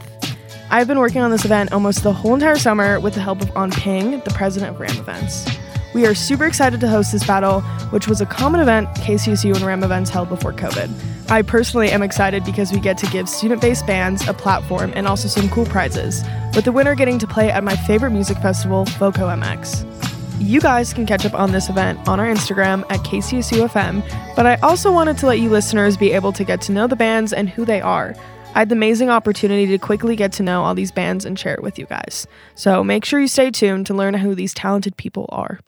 I've 0.69 0.87
been 0.87 0.97
working 0.97 1.19
on 1.19 1.29
this 1.29 1.43
event 1.43 1.73
almost 1.73 2.03
the 2.03 2.13
whole 2.13 2.33
entire 2.35 2.55
summer 2.55 2.97
with 3.01 3.15
the 3.15 3.19
help 3.19 3.41
of 3.41 3.51
On 3.57 3.69
Ping, 3.69 4.21
the 4.21 4.31
president 4.33 4.75
of 4.75 4.79
RAM 4.79 4.95
Events. 4.97 5.45
We 5.93 6.07
are 6.07 6.15
super 6.15 6.45
excited 6.45 6.79
to 6.79 6.87
host 6.87 7.11
this 7.11 7.27
battle, 7.27 7.59
which 7.91 8.07
was 8.07 8.21
a 8.21 8.25
common 8.25 8.61
event 8.61 8.87
KCSU 8.95 9.53
and 9.55 9.65
RAM 9.65 9.83
events 9.83 10.09
held 10.09 10.29
before 10.29 10.53
COVID. 10.53 10.89
I 11.29 11.41
personally 11.41 11.89
am 11.91 12.01
excited 12.01 12.45
because 12.45 12.71
we 12.71 12.79
get 12.79 12.97
to 12.99 13.07
give 13.07 13.27
student 13.27 13.59
based 13.59 13.85
bands 13.87 14.25
a 14.25 14.33
platform 14.33 14.93
and 14.95 15.05
also 15.05 15.27
some 15.27 15.49
cool 15.49 15.65
prizes, 15.65 16.23
with 16.55 16.63
the 16.63 16.71
winner 16.71 16.95
getting 16.95 17.19
to 17.19 17.27
play 17.27 17.51
at 17.51 17.61
my 17.61 17.75
favorite 17.75 18.11
music 18.11 18.37
festival, 18.37 18.85
FOCO 18.85 19.27
MX. 19.27 20.08
You 20.39 20.61
guys 20.61 20.93
can 20.93 21.05
catch 21.05 21.25
up 21.25 21.33
on 21.33 21.51
this 21.51 21.69
event 21.69 22.07
on 22.07 22.19
our 22.19 22.25
Instagram 22.25 22.83
at 22.89 23.01
KCSUFM, 23.01 24.35
but 24.35 24.45
I 24.45 24.55
also 24.57 24.91
wanted 24.91 25.17
to 25.17 25.27
let 25.27 25.39
you 25.39 25.49
listeners 25.49 25.97
be 25.97 26.13
able 26.13 26.31
to 26.31 26.45
get 26.45 26.61
to 26.61 26.71
know 26.71 26.87
the 26.87 26.95
bands 26.95 27.33
and 27.33 27.49
who 27.49 27.65
they 27.65 27.81
are. 27.81 28.15
I 28.55 28.59
had 28.59 28.69
the 28.69 28.75
amazing 28.75 29.09
opportunity 29.09 29.67
to 29.67 29.77
quickly 29.77 30.15
get 30.15 30.31
to 30.33 30.43
know 30.43 30.63
all 30.63 30.73
these 30.73 30.91
bands 30.91 31.25
and 31.25 31.37
share 31.37 31.53
it 31.53 31.61
with 31.61 31.77
you 31.77 31.85
guys. 31.85 32.25
So 32.55 32.83
make 32.83 33.03
sure 33.03 33.19
you 33.19 33.27
stay 33.27 33.51
tuned 33.51 33.85
to 33.87 33.93
learn 33.93 34.13
who 34.13 34.33
these 34.33 34.53
talented 34.53 34.95
people 34.97 35.25
are. 35.29 35.59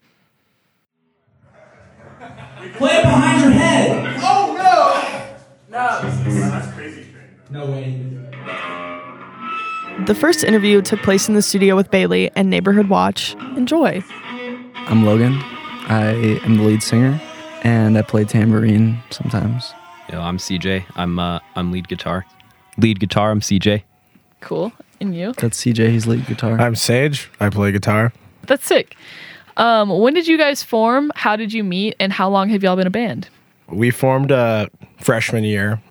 Play 2.77 2.95
it 2.97 3.03
behind 3.03 3.41
your 3.41 3.51
head. 3.51 4.15
Oh 4.21 4.55
no! 5.69 5.77
No. 5.77 6.09
That's 6.49 6.73
crazy. 6.73 7.07
No 7.49 7.65
way. 7.65 8.07
The 10.05 10.15
first 10.15 10.43
interview 10.43 10.81
took 10.81 11.01
place 11.01 11.27
in 11.27 11.35
the 11.35 11.41
studio 11.41 11.75
with 11.75 11.91
Bailey 11.91 12.31
and 12.35 12.49
Neighborhood 12.49 12.87
Watch. 12.87 13.35
Enjoy. 13.55 14.01
I'm 14.87 15.05
Logan. 15.05 15.33
I 15.87 16.39
am 16.43 16.57
the 16.57 16.63
lead 16.63 16.83
singer, 16.83 17.21
and 17.63 17.97
I 17.97 18.01
play 18.01 18.25
tambourine 18.25 18.99
sometimes. 19.09 19.73
Yo, 20.11 20.19
I'm 20.19 20.37
CJ. 20.37 20.83
I'm 20.95 21.19
uh, 21.19 21.39
I'm 21.55 21.71
lead 21.71 21.87
guitar. 21.87 22.25
Lead 22.77 22.99
guitar. 22.99 23.31
I'm 23.31 23.39
CJ. 23.39 23.83
Cool. 24.41 24.73
And 24.99 25.15
you? 25.15 25.33
That's 25.37 25.63
CJ. 25.63 25.89
He's 25.89 26.07
lead 26.07 26.25
guitar. 26.27 26.59
I'm 26.59 26.75
Sage. 26.75 27.29
I 27.39 27.49
play 27.49 27.71
guitar. 27.71 28.11
That's 28.47 28.65
sick. 28.65 28.95
Um, 29.57 29.89
when 29.89 30.13
did 30.13 30.27
you 30.27 30.37
guys 30.37 30.63
form? 30.63 31.11
How 31.15 31.35
did 31.35 31.53
you 31.53 31.63
meet? 31.63 31.95
And 31.99 32.11
how 32.13 32.29
long 32.29 32.49
have 32.49 32.63
y'all 32.63 32.75
been 32.75 32.87
a 32.87 32.91
band? 32.91 33.29
We 33.67 33.91
formed 33.91 34.31
uh, 34.31 34.67
freshman 34.99 35.43
year. 35.43 35.81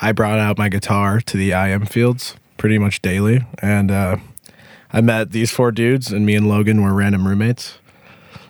I 0.00 0.12
brought 0.12 0.38
out 0.38 0.58
my 0.58 0.68
guitar 0.68 1.20
to 1.20 1.36
the 1.36 1.52
IM 1.52 1.86
fields 1.86 2.36
pretty 2.56 2.78
much 2.78 3.02
daily, 3.02 3.44
and 3.58 3.90
uh, 3.90 4.16
I 4.92 5.00
met 5.00 5.32
these 5.32 5.50
four 5.50 5.72
dudes, 5.72 6.12
and 6.12 6.24
me 6.26 6.34
and 6.34 6.48
Logan 6.48 6.82
were 6.82 6.92
random 6.92 7.26
roommates. 7.26 7.78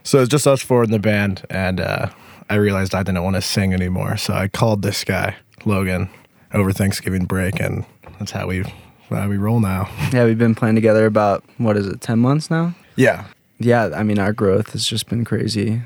So 0.04 0.20
it's 0.20 0.28
just 0.28 0.46
us 0.46 0.62
four 0.62 0.84
in 0.84 0.90
the 0.90 0.98
band, 0.98 1.44
and 1.48 1.80
uh, 1.80 2.10
I 2.50 2.56
realized 2.56 2.94
I 2.94 3.02
didn't 3.02 3.22
want 3.24 3.36
to 3.36 3.42
sing 3.42 3.72
anymore. 3.72 4.16
So 4.18 4.34
I 4.34 4.48
called 4.48 4.82
this 4.82 5.02
guy, 5.02 5.36
Logan, 5.64 6.10
over 6.52 6.72
Thanksgiving 6.72 7.24
break, 7.24 7.58
and 7.58 7.86
that's 8.18 8.30
how 8.30 8.46
we 8.46 8.64
how 9.08 9.28
we 9.28 9.36
roll 9.38 9.60
now. 9.60 9.88
Yeah, 10.12 10.24
we've 10.26 10.38
been 10.38 10.54
playing 10.54 10.74
together 10.74 11.06
about 11.06 11.42
what 11.56 11.76
is 11.76 11.86
it, 11.86 12.00
ten 12.02 12.18
months 12.18 12.50
now? 12.50 12.74
Yeah. 12.96 13.24
Yeah, 13.58 13.90
I 13.94 14.02
mean 14.02 14.18
our 14.18 14.32
growth 14.32 14.72
has 14.72 14.86
just 14.86 15.08
been 15.08 15.24
crazy. 15.24 15.82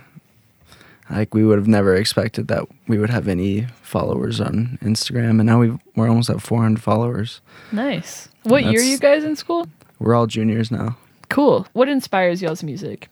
Like 1.11 1.33
we 1.33 1.45
would 1.45 1.59
have 1.59 1.69
never 1.69 1.95
expected 1.95 2.49
that 2.49 2.65
we 2.87 2.99
would 2.99 3.11
have 3.11 3.29
any 3.29 3.67
followers 3.83 4.41
on 4.41 4.79
Instagram, 4.83 5.39
and 5.39 5.45
now 5.47 5.61
we 5.61 5.79
we're 5.95 6.09
almost 6.09 6.29
at 6.29 6.43
400 6.43 6.83
followers. 6.83 7.41
Nice. 7.71 8.29
What 8.43 8.65
year 8.65 8.81
are 8.81 8.85
you 8.85 8.99
guys 8.99 9.23
in 9.25 9.37
school? 9.37 9.69
We're 10.01 10.15
all 10.15 10.27
juniors 10.27 10.71
now. 10.71 10.97
Cool. 11.29 11.67
What 11.73 11.89
inspires 11.89 12.43
y'all's 12.43 12.63
music? 12.63 13.09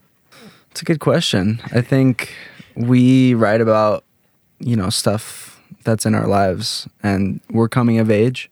It's 0.76 0.82
a 0.82 0.84
good 0.84 1.00
question. 1.00 1.62
I 1.72 1.80
think 1.80 2.34
we 2.74 3.32
write 3.32 3.62
about, 3.62 4.04
you 4.58 4.76
know, 4.76 4.90
stuff 4.90 5.58
that's 5.84 6.04
in 6.04 6.14
our 6.14 6.26
lives 6.26 6.86
and 7.02 7.40
we're 7.50 7.70
coming 7.70 7.98
of 7.98 8.10
age 8.10 8.50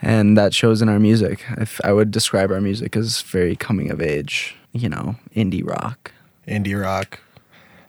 and 0.00 0.38
that 0.38 0.54
shows 0.54 0.80
in 0.80 0.88
our 0.88 1.00
music. 1.00 1.44
If 1.58 1.80
I 1.82 1.92
would 1.92 2.12
describe 2.12 2.52
our 2.52 2.60
music 2.60 2.94
as 2.94 3.20
very 3.22 3.56
coming 3.56 3.90
of 3.90 4.00
age, 4.00 4.54
you 4.70 4.88
know, 4.88 5.16
indie 5.34 5.66
rock. 5.66 6.12
Indie 6.46 6.80
rock. 6.80 7.18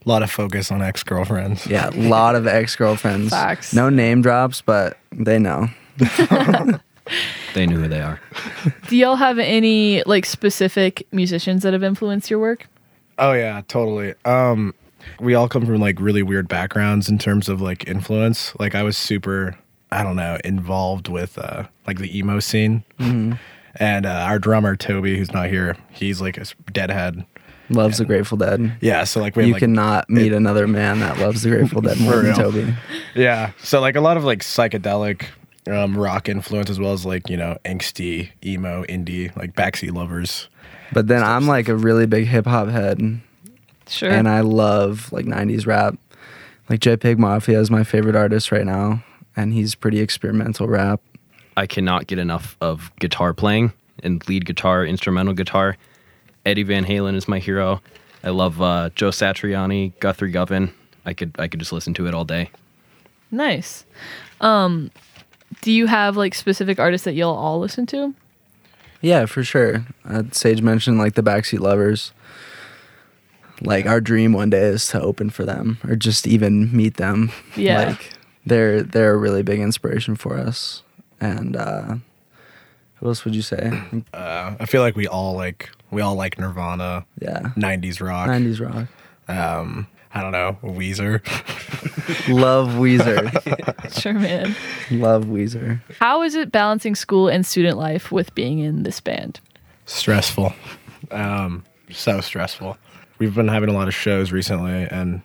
A 0.03 0.09
lot 0.09 0.23
of 0.23 0.31
focus 0.31 0.71
on 0.71 0.81
ex 0.81 1.03
girlfriends. 1.03 1.67
Yeah, 1.67 1.89
a 1.93 2.09
lot 2.09 2.33
of 2.33 2.47
ex 2.47 2.75
girlfriends. 2.75 3.29
Facts. 3.29 3.75
No 3.75 3.89
name 3.89 4.23
drops, 4.23 4.63
but 4.63 4.97
they 5.11 5.37
know. 5.37 5.69
they 7.53 7.67
knew 7.67 7.77
who 7.77 7.87
they 7.87 8.01
are. 8.01 8.19
Do 8.87 8.97
y'all 8.97 9.17
have 9.17 9.37
any 9.37 10.01
like 10.07 10.25
specific 10.25 11.05
musicians 11.11 11.61
that 11.61 11.73
have 11.73 11.83
influenced 11.83 12.31
your 12.31 12.39
work? 12.39 12.67
Oh 13.21 13.33
yeah, 13.33 13.61
totally. 13.67 14.15
Um, 14.25 14.73
we 15.19 15.35
all 15.35 15.47
come 15.47 15.65
from 15.65 15.79
like 15.79 15.99
really 15.99 16.23
weird 16.23 16.47
backgrounds 16.47 17.07
in 17.07 17.19
terms 17.19 17.49
of 17.49 17.61
like 17.61 17.87
influence. 17.87 18.53
Like 18.59 18.73
I 18.73 18.81
was 18.81 18.97
super, 18.97 19.55
I 19.91 20.03
don't 20.03 20.15
know, 20.15 20.39
involved 20.43 21.07
with 21.07 21.37
uh, 21.37 21.67
like 21.85 21.99
the 21.99 22.17
emo 22.17 22.39
scene. 22.39 22.83
Mm-hmm. 22.99 23.33
And 23.75 24.05
uh, 24.07 24.09
our 24.09 24.39
drummer 24.39 24.75
Toby, 24.75 25.17
who's 25.17 25.31
not 25.31 25.49
here, 25.49 25.77
he's 25.91 26.19
like 26.19 26.37
a 26.37 26.45
deadhead. 26.71 27.23
Loves 27.69 27.99
the 27.99 28.05
Grateful 28.05 28.37
Dead. 28.37 28.75
Yeah, 28.81 29.05
so 29.05 29.21
like 29.21 29.35
we 29.35 29.45
you 29.45 29.53
like, 29.53 29.61
cannot 29.61 30.09
meet 30.09 30.33
it, 30.33 30.35
another 30.35 30.67
man 30.67 30.99
that 30.99 31.19
loves 31.19 31.43
the 31.43 31.51
Grateful 31.51 31.81
Dead 31.81 32.01
more 32.01 32.15
than 32.23 32.35
Toby. 32.35 32.73
Yeah, 33.15 33.51
so 33.63 33.79
like 33.79 33.95
a 33.95 34.01
lot 34.01 34.17
of 34.17 34.23
like 34.25 34.39
psychedelic 34.39 35.25
um, 35.67 35.95
rock 35.95 36.27
influence 36.27 36.69
as 36.71 36.79
well 36.79 36.91
as 36.91 37.05
like 37.05 37.29
you 37.29 37.37
know 37.37 37.55
angsty 37.65 38.31
emo 38.43 38.83
indie 38.85 39.33
like 39.37 39.53
backseat 39.53 39.93
lovers 39.93 40.49
but 40.91 41.07
then 41.07 41.23
I'm 41.23 41.47
like 41.47 41.67
a 41.69 41.75
really 41.75 42.05
big 42.05 42.27
hip 42.27 42.45
hop 42.45 42.69
head. 42.69 43.21
Sure. 43.87 44.09
And 44.09 44.29
I 44.29 44.41
love 44.41 45.11
like 45.11 45.25
90s 45.25 45.65
rap. 45.67 45.95
Like 46.69 46.79
JPEG 46.79 47.17
Mafia 47.17 47.59
is 47.59 47.69
my 47.69 47.83
favorite 47.83 48.15
artist 48.15 48.51
right 48.51 48.65
now, 48.65 49.03
and 49.35 49.53
he's 49.53 49.75
pretty 49.75 49.99
experimental 49.99 50.67
rap. 50.67 51.01
I 51.57 51.67
cannot 51.67 52.07
get 52.07 52.17
enough 52.17 52.55
of 52.61 52.91
guitar 52.99 53.33
playing 53.33 53.73
and 54.03 54.25
lead 54.29 54.45
guitar, 54.45 54.85
instrumental 54.85 55.33
guitar. 55.33 55.75
Eddie 56.45 56.63
Van 56.63 56.85
Halen 56.85 57.15
is 57.15 57.27
my 57.27 57.39
hero. 57.39 57.81
I 58.23 58.29
love 58.29 58.61
uh, 58.61 58.89
Joe 58.95 59.09
Satriani, 59.09 59.91
Guthrie 59.99 60.31
Govan. 60.31 60.73
I 61.05 61.13
could 61.13 61.35
I 61.37 61.47
could 61.47 61.59
just 61.59 61.73
listen 61.73 61.93
to 61.95 62.07
it 62.07 62.13
all 62.13 62.25
day. 62.25 62.49
Nice. 63.31 63.85
Um, 64.39 64.91
Do 65.61 65.71
you 65.71 65.87
have 65.87 66.15
like 66.17 66.33
specific 66.35 66.79
artists 66.79 67.05
that 67.05 67.13
you'll 67.13 67.29
all 67.29 67.59
listen 67.59 67.85
to? 67.87 68.13
Yeah, 69.01 69.25
for 69.25 69.43
sure. 69.43 69.85
Uh, 70.07 70.23
Sage 70.31 70.61
mentioned 70.61 70.97
like 70.99 71.15
the 71.15 71.23
Backseat 71.23 71.59
Lovers. 71.59 72.11
Like 73.63 73.85
our 73.85 74.01
dream 74.01 74.33
one 74.33 74.49
day 74.49 74.61
is 74.61 74.87
to 74.87 75.01
open 75.01 75.29
for 75.29 75.45
them 75.45 75.77
or 75.87 75.95
just 75.95 76.25
even 76.27 76.75
meet 76.75 76.97
them. 76.97 77.31
Yeah. 77.55 77.89
Like 77.89 78.13
they're 78.45 78.81
they're 78.81 79.13
a 79.13 79.17
really 79.17 79.43
big 79.43 79.59
inspiration 79.59 80.15
for 80.15 80.37
us. 80.37 80.81
And 81.19 81.55
uh 81.55 81.95
who 82.95 83.07
else 83.07 83.23
would 83.25 83.35
you 83.35 83.41
say? 83.41 83.71
Uh, 84.13 84.55
I 84.59 84.65
feel 84.65 84.81
like 84.81 84.95
we 84.95 85.07
all 85.07 85.33
like 85.35 85.69
we 85.91 86.01
all 86.01 86.15
like 86.15 86.39
Nirvana, 86.39 87.05
Yeah. 87.19 87.39
90s 87.57 87.99
rock. 88.01 88.29
90s 88.29 88.59
rock. 88.61 88.87
Um, 89.27 89.87
I 90.13 90.21
don't 90.21 90.31
know, 90.31 90.57
Weezer. 90.63 91.21
Love 92.29 92.69
Weezer. 92.69 93.31
Sure, 94.01 94.13
man. 94.13 94.55
Love 94.89 95.25
Weezer. 95.25 95.81
How 95.99 96.21
is 96.23 96.33
it 96.35 96.51
balancing 96.51 96.95
school 96.95 97.27
and 97.27 97.45
student 97.45 97.77
life 97.77 98.11
with 98.11 98.33
being 98.35 98.59
in 98.59 98.83
this 98.83 98.99
band? 99.01 99.39
stressful. 99.85 100.53
Um, 101.11 101.63
so 101.91 102.21
stressful. 102.21 102.77
We've 103.19 103.35
been 103.35 103.49
having 103.49 103.69
a 103.69 103.73
lot 103.73 103.87
of 103.89 103.93
shows 103.93 104.31
recently, 104.31 104.87
and 104.89 105.21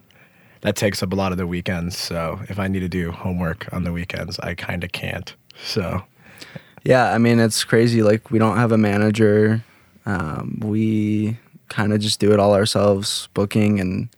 that 0.63 0.75
takes 0.75 1.03
up 1.03 1.13
a 1.13 1.17
lot 1.17 1.31
of 1.31 1.39
the 1.39 1.47
weekends. 1.47 1.97
So 1.97 2.41
if 2.49 2.59
I 2.59 2.67
need 2.67 2.81
to 2.81 2.89
do 2.89 3.13
homework 3.13 3.73
on 3.73 3.85
the 3.85 3.93
weekends, 3.93 4.39
I 4.41 4.55
kind 4.55 4.83
of 4.83 4.91
can't. 4.93 5.33
So 5.63 6.03
Yeah, 6.85 7.13
I 7.13 7.19
mean 7.19 7.39
it's 7.39 7.63
crazy. 7.63 8.03
Like 8.03 8.31
we 8.31 8.39
don't 8.41 8.57
have 8.57 8.73
a 8.73 8.79
manager. 8.79 9.65
Um, 10.07 10.61
we 10.65 11.39
kind 11.69 11.93
of 11.93 12.01
just 12.01 12.19
do 12.21 12.33
it 12.33 12.41
all 12.41 12.55
ourselves, 12.55 13.29
booking 13.35 13.79
and 13.81 14.09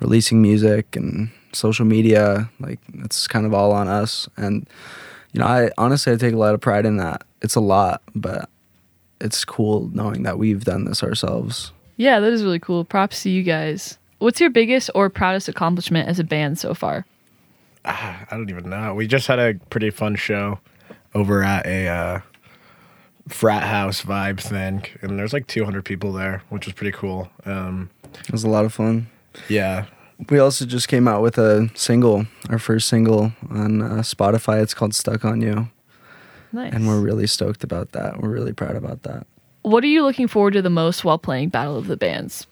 releasing 0.00 0.42
music 0.42 0.96
and 0.96 1.30
social 1.52 1.84
media. 1.84 2.50
Like 2.60 2.80
it's 2.94 3.26
kind 3.26 3.46
of 3.46 3.54
all 3.54 3.72
on 3.72 3.88
us. 3.88 4.28
And 4.36 4.68
you 5.32 5.40
know, 5.40 5.46
I 5.46 5.70
honestly 5.78 6.12
I 6.12 6.16
take 6.16 6.34
a 6.34 6.38
lot 6.38 6.54
of 6.54 6.60
pride 6.60 6.86
in 6.86 6.96
that. 6.98 7.22
It's 7.42 7.54
a 7.54 7.60
lot, 7.60 8.02
but 8.14 8.48
it's 9.20 9.44
cool 9.44 9.90
knowing 9.92 10.22
that 10.24 10.38
we've 10.38 10.64
done 10.64 10.84
this 10.84 11.02
ourselves. 11.02 11.72
Yeah, 11.96 12.20
that 12.20 12.32
is 12.32 12.42
really 12.42 12.58
cool. 12.58 12.84
Props 12.84 13.22
to 13.22 13.30
you 13.30 13.42
guys. 13.42 13.98
What's 14.18 14.40
your 14.40 14.50
biggest 14.50 14.90
or 14.94 15.10
proudest 15.10 15.48
accomplishment 15.48 16.08
as 16.08 16.18
a 16.18 16.24
band 16.24 16.58
so 16.58 16.74
far? 16.74 17.04
I 17.84 18.26
don't 18.30 18.48
even 18.48 18.70
know. 18.70 18.94
We 18.94 19.06
just 19.06 19.26
had 19.26 19.38
a 19.38 19.54
pretty 19.70 19.90
fun 19.90 20.16
show 20.16 20.58
over 21.14 21.42
at 21.42 21.66
a 21.66 21.86
uh, 21.88 22.20
frat 23.28 23.64
house 23.64 24.02
vibe 24.02 24.40
thing, 24.40 24.86
and 25.02 25.18
there's 25.18 25.32
like 25.32 25.46
200 25.46 25.84
people 25.84 26.12
there, 26.12 26.42
which 26.48 26.66
was 26.66 26.74
pretty 26.74 26.96
cool. 26.96 27.28
Um, 27.44 27.90
It 28.20 28.32
was 28.32 28.44
a 28.44 28.48
lot 28.48 28.64
of 28.64 28.72
fun. 28.72 29.08
Yeah, 29.48 29.86
We 30.30 30.38
also 30.38 30.64
just 30.64 30.88
came 30.88 31.08
out 31.08 31.22
with 31.22 31.38
a 31.38 31.70
single, 31.74 32.26
our 32.50 32.58
first 32.58 32.88
single 32.88 33.32
on 33.50 33.82
uh, 33.82 33.86
Spotify. 34.02 34.62
It's 34.62 34.74
called 34.74 34.94
Stuck 34.94 35.24
on 35.24 35.40
You. 35.40 35.68
Nice. 36.52 36.72
And 36.72 36.86
we're 36.86 37.00
really 37.00 37.26
stoked 37.26 37.64
about 37.64 37.92
that. 37.92 38.20
We're 38.20 38.30
really 38.30 38.52
proud 38.52 38.76
about 38.76 39.02
that. 39.02 39.26
what 39.62 39.82
are 39.82 39.88
you 39.88 40.02
looking 40.04 40.28
forward 40.28 40.52
to 40.52 40.62
the 40.62 40.70
most 40.70 41.04
while 41.04 41.18
playing 41.18 41.48
Battle 41.48 41.76
of 41.76 41.88
the 41.88 41.96
Bands? 41.96 42.46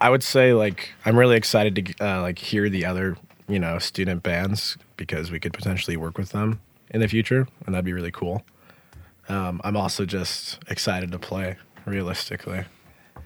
I 0.00 0.10
would 0.10 0.22
say 0.22 0.52
like 0.52 0.90
I'm 1.04 1.16
really 1.16 1.36
excited 1.36 1.74
to 1.74 2.06
uh, 2.06 2.20
like 2.22 2.38
hear 2.38 2.68
the 2.68 2.84
other 2.84 3.16
you 3.48 3.58
know 3.58 3.78
student 3.78 4.22
bands 4.22 4.76
because 4.96 5.30
we 5.30 5.40
could 5.40 5.52
potentially 5.52 5.96
work 5.96 6.18
with 6.18 6.30
them 6.30 6.60
in 6.90 7.00
the 7.00 7.08
future, 7.08 7.48
and 7.66 7.74
that'd 7.74 7.84
be 7.84 7.92
really 7.92 8.12
cool. 8.12 8.44
Um, 9.28 9.60
I'm 9.64 9.76
also 9.76 10.04
just 10.04 10.58
excited 10.68 11.10
to 11.12 11.18
play 11.18 11.56
realistically. 11.84 12.64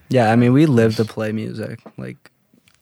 Yeah, 0.08 0.30
I 0.32 0.36
mean, 0.36 0.52
we 0.52 0.66
live 0.66 0.96
to 0.96 1.04
play 1.04 1.32
music. 1.32 1.80
Like, 1.96 2.30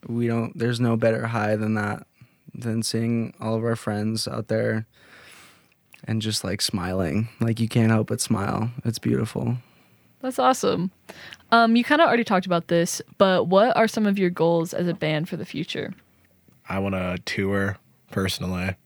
we 0.07 0.27
don't, 0.27 0.57
there's 0.59 0.81
no 0.81 0.97
better 0.97 1.27
high 1.27 1.57
than 1.57 1.75
that, 1.75 2.07
than 2.55 2.83
seeing 2.83 3.35
all 3.41 3.55
of 3.55 3.65
our 3.65 3.77
friends 3.77 4.27
out 4.27 4.49
there 4.49 4.87
and 6.05 6.23
just 6.23 6.45
like 6.45 6.61
smiling. 6.63 7.29
Like, 7.41 7.61
you 7.61 7.69
can't 7.69 7.91
help 7.91 8.09
but 8.09 8.21
smile. 8.21 8.71
It's 8.85 8.99
beautiful. 8.99 9.57
That's 10.21 10.39
awesome. 10.39 10.91
Um, 11.51 11.77
you 11.77 11.85
kind 11.85 12.01
of 12.01 12.09
already 12.09 12.25
talked 12.25 12.47
about 12.47 12.69
this, 12.69 13.01
but 13.19 13.49
what 13.49 13.77
are 13.77 13.89
some 13.89 14.07
of 14.07 14.19
your 14.19 14.31
goals 14.31 14.75
as 14.75 14.87
a 14.87 14.95
band 14.95 15.29
for 15.29 15.37
the 15.37 15.47
future? 15.47 15.95
I 16.69 16.79
want 16.79 16.95
to 16.95 17.19
tour 17.25 17.79
personally. 18.11 18.77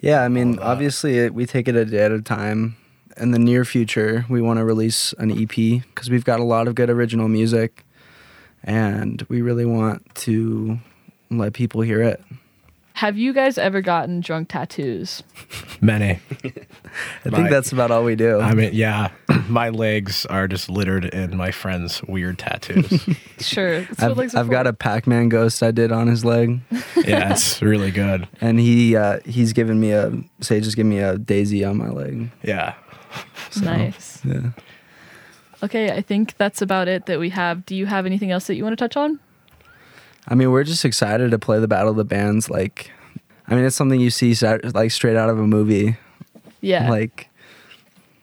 Yeah, 0.00 0.22
I 0.22 0.28
mean, 0.28 0.58
obviously, 0.58 1.18
it, 1.18 1.34
we 1.34 1.44
take 1.44 1.68
it 1.68 1.76
a 1.76 1.84
day 1.84 2.04
at 2.04 2.12
a 2.12 2.22
time. 2.22 2.76
In 3.16 3.32
the 3.32 3.38
near 3.38 3.64
future, 3.66 4.24
we 4.30 4.40
want 4.40 4.58
to 4.58 4.64
release 4.64 5.12
an 5.18 5.30
EP 5.30 5.48
because 5.50 6.08
we've 6.08 6.24
got 6.24 6.40
a 6.40 6.44
lot 6.44 6.68
of 6.68 6.74
good 6.74 6.88
original 6.88 7.28
music 7.28 7.84
and 8.64 9.24
we 9.28 9.42
really 9.42 9.64
want 9.66 10.14
to 10.16 10.78
let 11.30 11.52
people 11.52 11.80
hear 11.80 12.02
it. 12.02 12.22
Have 12.94 13.16
you 13.16 13.32
guys 13.32 13.56
ever 13.56 13.80
gotten 13.80 14.20
drunk 14.20 14.50
tattoos? 14.50 15.22
Many. 15.80 16.18
I 16.44 17.28
My- 17.30 17.38
think 17.38 17.48
that's 17.50 17.72
about 17.72 17.90
all 17.90 18.04
we 18.04 18.14
do. 18.14 18.40
I 18.40 18.52
mean, 18.52 18.72
yeah, 18.74 19.08
my 19.48 19.70
legs 19.70 20.26
are 20.26 20.46
just 20.46 20.68
littered 20.68 21.06
in 21.06 21.34
my 21.36 21.50
friend's 21.50 22.02
weird 22.02 22.38
tattoos. 22.38 23.06
Sure. 23.40 23.80
That's 23.80 24.02
what 24.02 24.10
I've, 24.10 24.16
legs 24.18 24.34
are 24.34 24.40
I've 24.40 24.50
got 24.50 24.66
a 24.66 24.74
Pac-Man 24.74 25.30
ghost 25.30 25.62
I 25.62 25.70
did 25.70 25.90
on 25.92 26.08
his 26.08 26.26
leg, 26.26 26.60
yeah, 27.06 27.32
it's 27.32 27.62
really 27.62 27.90
good. 27.90 28.28
and 28.42 28.60
he 28.60 28.94
uh, 28.96 29.20
he's 29.24 29.54
given 29.54 29.80
me 29.80 29.92
a 29.92 30.12
Sage 30.42 30.64
just 30.64 30.76
given 30.76 30.90
me 30.90 30.98
a 30.98 31.16
daisy 31.16 31.64
on 31.64 31.78
my 31.78 31.88
leg. 31.88 32.30
Yeah. 32.42 32.74
nice. 33.62 34.22
Yeah. 34.26 34.50
Okay, 35.62 35.90
I 35.90 36.00
think 36.00 36.36
that's 36.38 36.62
about 36.62 36.88
it 36.88 37.06
that 37.06 37.18
we 37.18 37.30
have. 37.30 37.66
Do 37.66 37.74
you 37.74 37.86
have 37.86 38.06
anything 38.06 38.30
else 38.30 38.46
that 38.46 38.56
you 38.56 38.62
want 38.64 38.72
to 38.72 38.82
touch 38.82 38.96
on? 38.96 39.18
I 40.28 40.34
mean, 40.34 40.50
we're 40.50 40.64
just 40.64 40.84
excited 40.84 41.30
to 41.30 41.38
play 41.38 41.58
the 41.58 41.68
Battle 41.68 41.90
of 41.90 41.96
the 41.96 42.04
Bands. 42.04 42.48
Like, 42.48 42.90
I 43.48 43.54
mean, 43.54 43.64
it's 43.64 43.76
something 43.76 44.00
you 44.00 44.10
see 44.10 44.34
like 44.72 44.90
straight 44.90 45.16
out 45.16 45.28
of 45.28 45.38
a 45.38 45.46
movie. 45.46 45.96
Yeah. 46.60 46.88
Like, 46.90 47.28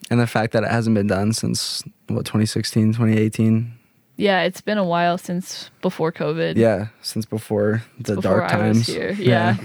and 0.10 0.20
the 0.20 0.28
fact 0.28 0.54
that 0.54 0.64
it 0.64 0.72
hasn't 0.72 0.96
been 0.96 1.08
done 1.08 1.34
since 1.34 1.84
what 2.08 2.26
2016, 2.26 2.94
2018. 2.94 3.74
yeah, 4.16 4.44
it's 4.44 4.62
been 4.62 4.78
a 4.78 4.84
while 4.86 5.18
since 5.18 5.70
before 5.82 6.12
COVID. 6.12 6.56
Yeah, 6.56 6.88
since 7.02 7.26
before 7.26 7.84
the 8.00 8.16
dark 8.22 8.50
times. 8.50 8.88
here. 8.88 9.12
Yeah. 9.20 9.58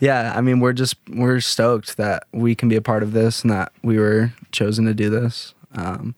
yeah, 0.00 0.32
I 0.36 0.40
mean, 0.40 0.60
we're 0.60 0.72
just 0.72 0.96
we're 1.08 1.40
stoked 1.40 1.96
that 1.96 2.24
we 2.32 2.54
can 2.54 2.68
be 2.68 2.76
a 2.76 2.82
part 2.82 3.02
of 3.02 3.12
this 3.12 3.42
and 3.42 3.50
that 3.50 3.72
we 3.82 3.98
were 3.98 4.32
chosen 4.52 4.84
to 4.86 4.94
do 4.94 5.08
this. 5.10 5.54
Um, 5.74 6.14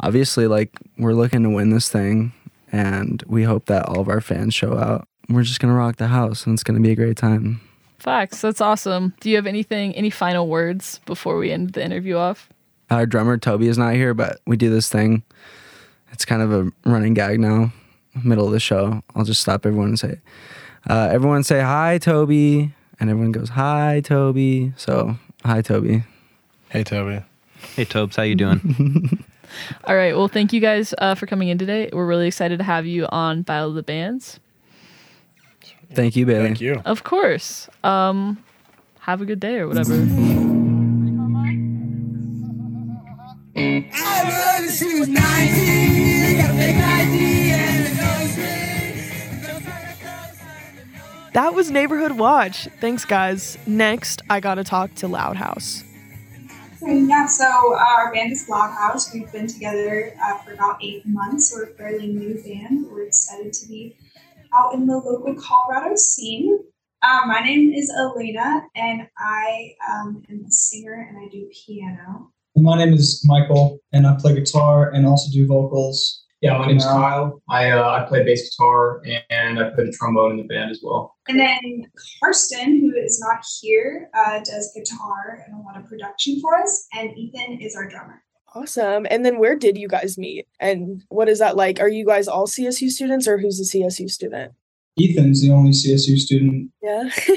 obviously, 0.00 0.46
like 0.46 0.70
we're 0.98 1.12
looking 1.14 1.42
to 1.42 1.50
win 1.50 1.70
this 1.70 1.88
thing, 1.88 2.32
and 2.72 3.22
we 3.26 3.44
hope 3.44 3.66
that 3.66 3.86
all 3.86 4.00
of 4.00 4.08
our 4.08 4.20
fans 4.20 4.54
show 4.54 4.76
out. 4.78 5.06
We're 5.28 5.42
just 5.42 5.60
gonna 5.60 5.74
rock 5.74 5.96
the 5.96 6.08
house, 6.08 6.46
and 6.46 6.54
it's 6.54 6.62
gonna 6.62 6.80
be 6.80 6.90
a 6.90 6.96
great 6.96 7.16
time. 7.16 7.60
Facts. 7.98 8.40
That's 8.40 8.60
awesome. 8.60 9.14
Do 9.20 9.28
you 9.28 9.36
have 9.36 9.46
anything, 9.46 9.92
any 9.94 10.10
final 10.10 10.46
words 10.46 11.00
before 11.04 11.36
we 11.36 11.50
end 11.50 11.72
the 11.72 11.84
interview 11.84 12.16
off? 12.16 12.48
Our 12.90 13.06
drummer 13.06 13.36
Toby 13.36 13.66
is 13.66 13.76
not 13.76 13.94
here, 13.94 14.14
but 14.14 14.40
we 14.46 14.56
do 14.56 14.70
this 14.70 14.88
thing. 14.88 15.22
It's 16.12 16.24
kind 16.24 16.40
of 16.40 16.52
a 16.52 16.72
running 16.88 17.14
gag 17.14 17.40
now. 17.40 17.72
Middle 18.24 18.46
of 18.46 18.52
the 18.52 18.60
show, 18.60 19.02
I'll 19.14 19.24
just 19.24 19.40
stop 19.40 19.66
everyone 19.66 19.88
and 19.88 19.98
say, 19.98 20.20
uh, 20.88 21.08
"Everyone 21.12 21.44
say 21.44 21.60
hi, 21.60 21.98
Toby," 21.98 22.72
and 22.98 23.10
everyone 23.10 23.32
goes, 23.32 23.50
"Hi, 23.50 24.00
Toby." 24.02 24.72
So, 24.76 25.16
hi, 25.44 25.60
Toby. 25.60 26.04
Hey, 26.70 26.82
Toby. 26.84 27.22
Hey, 27.76 27.84
Tobes, 27.84 28.16
how 28.16 28.22
you 28.22 28.34
doing? 28.34 29.24
All 29.84 29.96
right. 29.96 30.16
Well, 30.16 30.28
thank 30.28 30.52
you 30.52 30.60
guys 30.60 30.94
uh, 30.98 31.14
for 31.14 31.26
coming 31.26 31.48
in 31.48 31.58
today. 31.58 31.90
We're 31.92 32.06
really 32.06 32.26
excited 32.26 32.58
to 32.58 32.64
have 32.64 32.86
you 32.86 33.06
on 33.06 33.42
Battle 33.42 33.70
of 33.70 33.74
the 33.74 33.82
Bands. 33.82 34.40
Thank 35.92 36.16
you, 36.16 36.26
Bailey. 36.26 36.44
Thank 36.44 36.60
you. 36.60 36.82
Of 36.84 37.04
course. 37.04 37.68
Um, 37.82 38.42
have 39.00 39.22
a 39.22 39.24
good 39.24 39.40
day 39.40 39.56
or 39.56 39.68
whatever. 39.68 39.96
That 51.32 51.54
was 51.54 51.70
Neighborhood 51.70 52.12
Watch. 52.12 52.68
Thanks, 52.80 53.04
guys. 53.04 53.56
Next, 53.66 54.22
I 54.28 54.40
gotta 54.40 54.64
talk 54.64 54.94
to 54.96 55.08
Loud 55.08 55.36
House. 55.36 55.84
Yeah, 56.80 57.26
so 57.26 57.74
uh, 57.74 57.78
our 57.78 58.12
band 58.12 58.32
is 58.32 58.48
Loud 58.48 58.72
House. 58.72 59.12
We've 59.12 59.30
been 59.32 59.48
together 59.48 60.14
uh, 60.22 60.38
for 60.38 60.52
about 60.52 60.82
eight 60.82 61.04
months. 61.06 61.52
We're 61.52 61.64
a 61.64 61.74
fairly 61.74 62.06
new 62.06 62.40
band. 62.42 62.86
We're 62.88 63.06
excited 63.06 63.52
to 63.52 63.68
be 63.68 63.96
out 64.54 64.74
in 64.74 64.86
the 64.86 64.96
local 64.96 65.34
Colorado 65.34 65.96
scene. 65.96 66.60
Uh, 67.02 67.20
my 67.26 67.40
name 67.40 67.72
is 67.72 67.92
Elena, 67.98 68.62
and 68.76 69.08
I 69.18 69.74
um, 69.90 70.22
am 70.30 70.44
a 70.46 70.50
singer 70.50 71.08
and 71.08 71.18
I 71.18 71.28
do 71.28 71.50
piano. 71.52 72.32
And 72.54 72.64
My 72.64 72.78
name 72.78 72.92
is 72.92 73.22
Michael, 73.24 73.80
and 73.92 74.06
I 74.06 74.16
play 74.18 74.34
guitar 74.34 74.90
and 74.90 75.04
also 75.06 75.32
do 75.32 75.46
vocals. 75.46 76.24
Yeah, 76.40 76.56
my 76.56 76.66
name's 76.68 76.84
Kyle. 76.84 77.42
I 77.50 77.70
uh, 77.72 77.88
I 77.90 78.04
play 78.08 78.22
bass 78.24 78.56
guitar 78.56 79.02
and 79.28 79.58
I 79.58 79.70
play 79.70 79.84
the 79.86 79.92
trombone 79.92 80.32
in 80.32 80.36
the 80.36 80.44
band 80.44 80.70
as 80.70 80.80
well. 80.82 81.16
And 81.26 81.38
then 81.40 81.58
Karsten, 82.22 82.80
who 82.80 82.92
is 82.96 83.20
not 83.20 83.44
here, 83.60 84.08
uh, 84.14 84.38
does 84.38 84.72
guitar 84.76 85.44
and 85.44 85.54
a 85.58 85.62
lot 85.66 85.76
of 85.76 85.86
production 85.88 86.40
for 86.40 86.56
us. 86.56 86.86
And 86.94 87.16
Ethan 87.18 87.60
is 87.60 87.74
our 87.74 87.88
drummer. 87.88 88.22
Awesome. 88.54 89.06
And 89.10 89.26
then 89.26 89.38
where 89.38 89.56
did 89.56 89.76
you 89.76 89.88
guys 89.88 90.16
meet? 90.16 90.46
And 90.60 91.02
what 91.08 91.28
is 91.28 91.40
that 91.40 91.56
like? 91.56 91.80
Are 91.80 91.88
you 91.88 92.06
guys 92.06 92.28
all 92.28 92.46
CSU 92.46 92.88
students 92.88 93.26
or 93.26 93.38
who's 93.38 93.60
a 93.60 93.76
CSU 93.76 94.08
student? 94.08 94.52
Ethan's 94.98 95.42
the 95.42 95.50
only 95.52 95.72
CSU 95.72 96.16
student, 96.18 96.70
Yeah. 96.82 97.08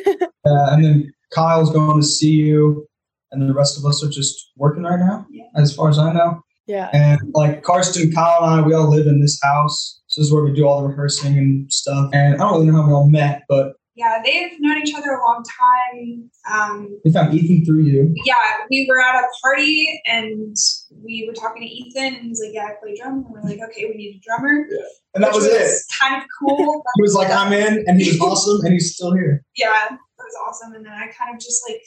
uh, 0.45 0.67
and 0.71 0.83
then 0.85 1.13
Kyle's 1.31 1.71
going 1.71 2.01
to 2.01 2.07
CU, 2.07 2.87
and 3.31 3.47
the 3.47 3.53
rest 3.53 3.77
of 3.77 3.85
us 3.85 4.03
are 4.03 4.09
just 4.09 4.51
working 4.57 4.83
right 4.83 4.97
now, 4.99 5.27
Yeah. 5.29 5.45
as 5.55 5.75
far 5.75 5.89
as 5.89 5.99
I 5.99 6.11
know. 6.11 6.41
Yeah. 6.71 6.89
And 6.93 7.19
like 7.34 7.63
Karsten, 7.63 8.12
Kyle, 8.13 8.43
and 8.43 8.62
I, 8.62 8.67
we 8.67 8.73
all 8.73 8.89
live 8.89 9.07
in 9.07 9.19
this 9.21 9.38
house. 9.43 9.99
So 10.07 10.21
this 10.21 10.27
is 10.27 10.34
where 10.34 10.43
we 10.43 10.53
do 10.53 10.65
all 10.67 10.81
the 10.81 10.88
rehearsing 10.88 11.38
and 11.38 11.71
stuff. 11.71 12.10
And 12.13 12.36
I 12.36 12.38
don't 12.38 12.53
really 12.53 12.67
know 12.67 12.81
how 12.81 12.88
we 12.88 12.93
all 12.93 13.10
met, 13.10 13.43
but 13.49 13.73
Yeah, 13.95 14.21
they've 14.23 14.51
known 14.60 14.77
each 14.84 14.93
other 14.95 15.12
a 15.12 15.21
long 15.27 15.43
time. 15.65 16.29
Um, 16.55 16.99
we 17.03 17.12
found 17.12 17.34
Ethan 17.34 17.65
through 17.65 17.84
you. 17.84 18.13
yeah, 18.25 18.36
we 18.69 18.86
were 18.89 18.99
at 19.01 19.15
a 19.23 19.27
party 19.43 20.01
and 20.05 20.55
we 21.03 21.25
were 21.27 21.34
talking 21.34 21.62
to 21.62 21.67
Ethan, 21.67 22.15
and 22.15 22.25
he's 22.27 22.41
like, 22.43 22.53
"Yeah, 22.57 22.65
I 22.71 22.73
play 22.81 22.95
drum." 22.99 23.13
And 23.25 23.25
we're 23.34 23.41
like, 23.51 23.60
"Okay, 23.69 23.84
we 23.89 23.95
need 24.01 24.13
a 24.17 24.21
drummer." 24.25 24.65
Yeah. 24.69 24.77
And 25.13 25.23
that 25.23 25.31
which 25.34 25.43
was 25.43 25.47
it. 25.47 25.69
Kind 26.01 26.15
of 26.21 26.23
cool. 26.39 26.84
He 26.97 27.01
was 27.01 27.15
like, 27.15 27.29
I'm 27.31 27.51
in, 27.53 27.84
and 27.88 27.99
he 28.01 28.07
was 28.12 28.19
awesome, 28.27 28.60
and 28.65 28.73
he's 28.73 28.93
still 28.95 29.13
here. 29.13 29.43
yeah, 29.57 29.88
that 29.89 30.25
was 30.29 30.38
awesome. 30.47 30.71
And 30.75 30.86
then 30.86 30.93
I 30.93 31.07
kind 31.19 31.29
of 31.36 31.39
just 31.41 31.62
like 31.69 31.81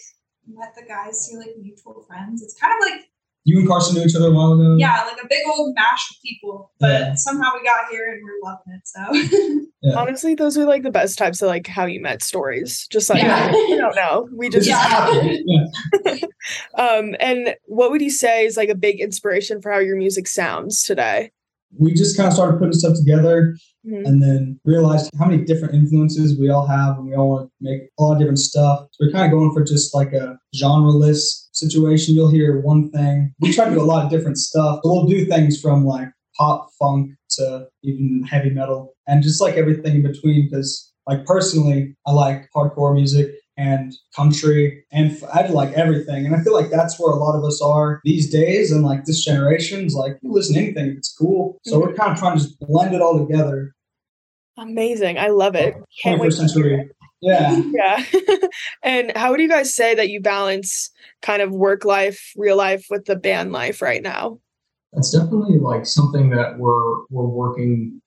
met 0.47 0.73
the 0.77 0.85
guys 0.87 1.17
through 1.27 1.41
like 1.41 1.55
mutual 1.61 2.05
friends. 2.09 2.43
It's 2.45 2.57
kind 2.61 2.73
of 2.77 2.81
like 2.89 3.01
You 3.47 3.59
and 3.59 3.69
Carson 3.69 3.95
knew 3.95 4.05
each 4.07 4.15
other 4.17 4.29
a 4.29 4.31
while 4.31 4.53
ago. 4.55 4.77
yeah, 4.79 5.05
like 5.07 5.23
a 5.23 5.27
big 5.29 5.41
old 5.55 5.75
mash 5.75 6.11
of 6.11 6.17
people. 6.23 6.73
But 6.81 6.89
Yeah. 7.01 7.15
somehow 7.15 7.51
we 7.55 7.63
got 7.63 7.91
here 7.91 8.07
and 8.13 8.23
we're 8.25 8.41
loving 8.43 8.73
it. 8.75 8.87
So 8.87 9.67
Yeah. 9.83 10.01
Honestly, 10.01 10.35
those 10.35 10.57
are 10.57 10.65
like 10.65 10.83
the 10.83 10.91
best 10.91 11.19
types 11.19 11.43
of 11.43 11.49
like 11.49 11.67
how 11.67 11.85
you 11.85 12.01
met 12.01 12.23
stories. 12.23 12.87
Just 12.89 13.11
like 13.11 13.23
Yeah. 13.23 13.53
we 13.53 13.77
don't 13.77 13.95
know. 13.95 14.29
We 14.35 14.49
just 14.49 14.67
just. 14.67 15.43
Yeah. 15.45 16.15
um 16.79 17.15
and 17.21 17.55
what 17.67 17.91
would 17.91 18.01
you 18.01 18.11
say 18.11 18.47
is 18.47 18.57
like 18.57 18.71
a 18.71 18.75
big 18.75 19.01
inspiration 19.01 19.61
for 19.61 19.71
how 19.73 19.79
your 19.79 19.97
music 19.97 20.27
sounds 20.27 20.83
today? 20.85 21.31
We 21.79 21.93
just 21.95 22.17
kind 22.17 22.27
of 22.29 22.33
started 22.35 22.59
putting 22.59 22.73
stuff 22.73 22.97
together 22.97 23.57
Mhm. 23.87 24.07
and 24.07 24.23
then 24.23 24.61
realized 24.65 25.11
how 25.19 25.27
many 25.27 25.45
different 25.45 25.75
influences 25.75 26.39
we 26.39 26.49
all 26.49 26.67
have 26.67 26.97
and 26.99 27.07
we 27.07 27.15
all 27.15 27.29
want 27.31 27.49
to 27.49 27.53
make 27.61 27.83
a 27.99 28.03
lot 28.03 28.13
of 28.15 28.19
different 28.19 28.39
stuff. 28.39 28.87
So 28.93 29.05
we're 29.07 29.13
kind 29.13 29.27
of 29.27 29.31
going 29.39 29.53
for 29.53 29.63
just 29.65 29.95
like 29.95 30.13
a 30.13 30.39
genre-less 30.55 31.49
situation. 31.53 32.15
You'll 32.15 32.31
hear 32.31 32.61
one 32.61 32.91
thing. 32.91 33.33
We 33.41 33.53
try 33.53 33.67
to 33.69 33.75
do 33.75 33.81
a 33.81 33.85
lot 33.85 34.05
of 34.05 34.11
different 34.11 34.39
stuff. 34.39 34.81
So 34.83 34.91
we'll 34.93 35.07
do 35.07 35.25
things 35.27 35.61
from 35.61 35.85
like 35.85 36.09
pop, 36.39 36.69
funk 36.79 37.11
to 37.31 37.67
even 37.83 38.23
heavy 38.29 38.51
metal 38.51 38.95
and 39.07 39.23
just 39.23 39.41
like 39.41 39.55
everything 39.57 39.97
in 39.97 40.03
between 40.03 40.49
because 40.49 40.93
like 41.09 41.25
personally, 41.27 41.95
I 42.07 42.13
like 42.13 42.49
hardcore 42.57 42.95
music 42.95 43.31
and 43.57 43.95
country 44.15 44.85
and 44.93 45.13
f- 45.13 45.29
I 45.33 45.47
like 45.47 45.73
everything. 45.75 46.27
And 46.27 46.35
I 46.35 46.43
feel 46.43 46.55
like 46.55 46.71
that's 46.71 46.99
where 46.99 47.13
a 47.13 47.17
lot 47.17 47.37
of 47.37 47.45
us 47.45 47.63
are 47.63 48.01
these 48.05 48.31
days. 48.31 48.73
And 48.73 48.83
like 48.83 49.05
this 49.05 49.25
generation's 49.25 49.95
like, 49.95 50.19
you 50.23 50.33
listen 50.33 50.55
to 50.55 50.61
anything 50.61 50.91
if 50.91 50.99
it's 50.99 51.15
cool. 51.15 51.59
So 51.65 51.79
we're 51.79 51.89
mm-hmm. 51.89 51.97
kind 51.97 52.13
of 52.13 52.19
trying 52.19 52.39
to 52.39 52.45
just 52.45 52.59
blend 52.61 52.95
it 52.95 53.01
all 53.01 53.19
together. 53.25 53.75
Amazing. 54.57 55.19
I 55.19 55.29
love 55.29 55.55
it. 55.55 55.75
Oh, 55.77 55.85
Can't 56.03 56.21
wait 56.21 56.33
21st 56.33 56.41
to 56.41 56.49
century. 56.49 56.81
it. 56.81 56.97
Yeah. 57.21 57.63
Yeah. 57.73 58.05
and 58.83 59.17
how 59.17 59.31
would 59.31 59.41
you 59.41 59.49
guys 59.49 59.75
say 59.75 59.95
that 59.95 60.11
you 60.11 60.21
balance 60.21 60.91
kind 61.23 61.43
of 61.43 61.53
work 61.53 61.85
life, 61.85 62.33
real 62.37 62.57
life 62.57 62.87
with 62.91 63.07
the 63.07 63.17
band 63.17 63.53
life 63.53 63.81
right 63.81 64.03
now? 64.03 64.39
That's 64.93 65.11
definitely 65.11 65.59
like 65.59 65.87
something 65.87 66.31
that 66.31 66.59
we're 66.59 67.05
we're 67.11 67.27
working 67.27 68.01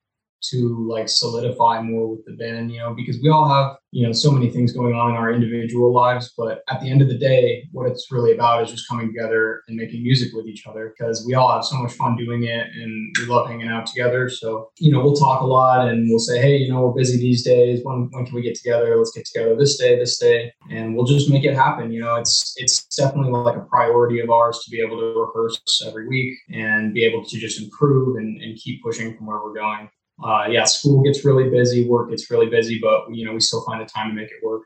to 0.52 0.88
like 0.88 1.10
solidify 1.10 1.82
more 1.82 2.08
with 2.08 2.26
the 2.26 2.34
band, 2.34 2.72
you 2.72 2.80
know, 2.80 2.94
because 2.94 3.20
we 3.22 3.30
all 3.30 3.48
have, 3.48 3.78
you 3.92 4.06
know, 4.06 4.12
so 4.12 4.32
many 4.32 4.50
things 4.50 4.74
going 4.74 4.94
on 4.94 5.12
in 5.12 5.16
our 5.16 5.32
individual 5.32 5.94
lives. 5.94 6.34
But 6.38 6.64
at 6.70 6.82
the 6.82 6.90
end 6.90 7.02
of 7.02 7.08
the 7.08 7.18
day, 7.18 7.68
what 7.72 7.90
it's 7.90 8.12
really 8.12 8.34
about 8.34 8.64
is 8.64 8.72
just 8.72 8.88
coming 8.88 9.08
together 9.08 9.64
and 9.68 9.78
making 9.78 10.04
music 10.04 10.34
with 10.34 10.46
each 10.46 10.66
other 10.68 10.94
because 10.98 11.26
we 11.26 11.34
all 11.34 11.52
have 11.52 11.64
so 11.64 11.78
much 11.78 11.94
fun 11.94 12.16
doing 12.16 12.44
it 12.44 12.68
and 12.74 13.16
we 13.20 13.26
love 13.26 13.48
hanging 13.48 13.68
out 13.68 13.86
together. 13.86 14.30
So, 14.30 14.70
you 14.78 14.92
know, 14.92 15.02
we'll 15.02 15.16
talk 15.16 15.42
a 15.42 15.46
lot 15.46 15.88
and 15.88 16.10
we'll 16.10 16.20
say, 16.20 16.40
hey, 16.42 16.58
you 16.58 16.72
know, 16.72 16.82
we're 16.82 16.94
busy 16.94 17.18
these 17.18 17.44
days. 17.44 17.82
When 17.84 18.10
when 18.12 18.26
can 18.26 18.36
we 18.36 18.42
get 18.42 18.56
together? 18.56 18.98
Let's 18.98 19.12
get 19.12 19.26
together 19.26 19.56
this 19.56 19.78
day, 19.78 19.98
this 19.98 20.18
day. 20.18 20.54
And 20.70 20.96
we'll 20.96 21.06
just 21.06 21.30
make 21.30 21.44
it 21.44 21.56
happen. 21.56 21.92
You 21.92 22.02
know, 22.02 22.16
it's 22.16 22.54
it's 22.58 22.86
definitely 22.96 23.32
like 23.32 23.58
a 23.58 23.62
priority 23.62 24.20
of 24.20 24.30
ours 24.30 24.60
to 24.64 24.72
be 24.72 24.82
able 24.82 24.98
to 24.98 25.20
rehearse 25.20 25.62
every 25.86 26.08
week 26.08 26.38
and 26.52 26.94
be 26.94 27.04
able 27.04 27.24
to 27.26 27.38
just 27.38 27.62
improve 27.62 28.18
and, 28.18 28.42
and 28.42 28.58
keep 28.58 28.84
pushing 28.84 29.16
from 29.16 29.28
where 29.28 29.38
we're 29.38 29.54
going 29.54 29.90
uh, 30.24 30.46
yeah, 30.50 30.64
school 30.64 31.04
gets 31.04 31.24
really 31.24 31.50
busy, 31.50 31.88
work 31.88 32.10
gets 32.10 32.30
really 32.32 32.48
busy, 32.48 32.80
but 32.82 33.14
you 33.14 33.26
know 33.26 33.34
we 33.34 33.40
still 33.40 33.64
find 33.66 33.82
the 33.82 33.86
time 33.86 34.10
to 34.10 34.16
make 34.16 34.30
it 34.30 34.44
work. 34.44 34.64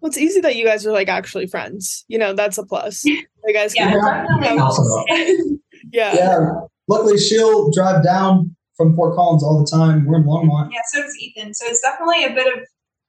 Well, 0.00 0.08
it's 0.08 0.18
easy 0.18 0.40
that 0.40 0.56
you 0.56 0.64
guys 0.64 0.86
are 0.86 0.92
like 0.92 1.08
actually 1.08 1.46
friends. 1.46 2.04
You 2.08 2.18
know, 2.18 2.34
that's 2.34 2.58
a 2.58 2.64
plus. 2.64 3.04
You 3.04 3.24
guys 3.52 3.74
yeah, 3.76 3.90
can, 3.90 3.98
it 3.98 4.26
definitely 4.26 4.58
Awesome. 4.58 5.60
yeah. 5.92 6.14
Yeah. 6.14 6.50
Luckily, 6.88 7.18
she'll 7.18 7.70
drive 7.70 8.02
down 8.02 8.56
from 8.76 8.94
Fort 8.96 9.14
Collins 9.14 9.42
all 9.42 9.58
the 9.58 9.70
time. 9.70 10.06
We're 10.06 10.16
in 10.16 10.24
Longmont. 10.24 10.70
Yeah, 10.72 10.80
so 10.92 11.02
does 11.02 11.16
Ethan. 11.18 11.54
So 11.54 11.66
it's 11.66 11.80
definitely 11.80 12.24
a 12.24 12.34
bit 12.34 12.46
of 12.46 12.64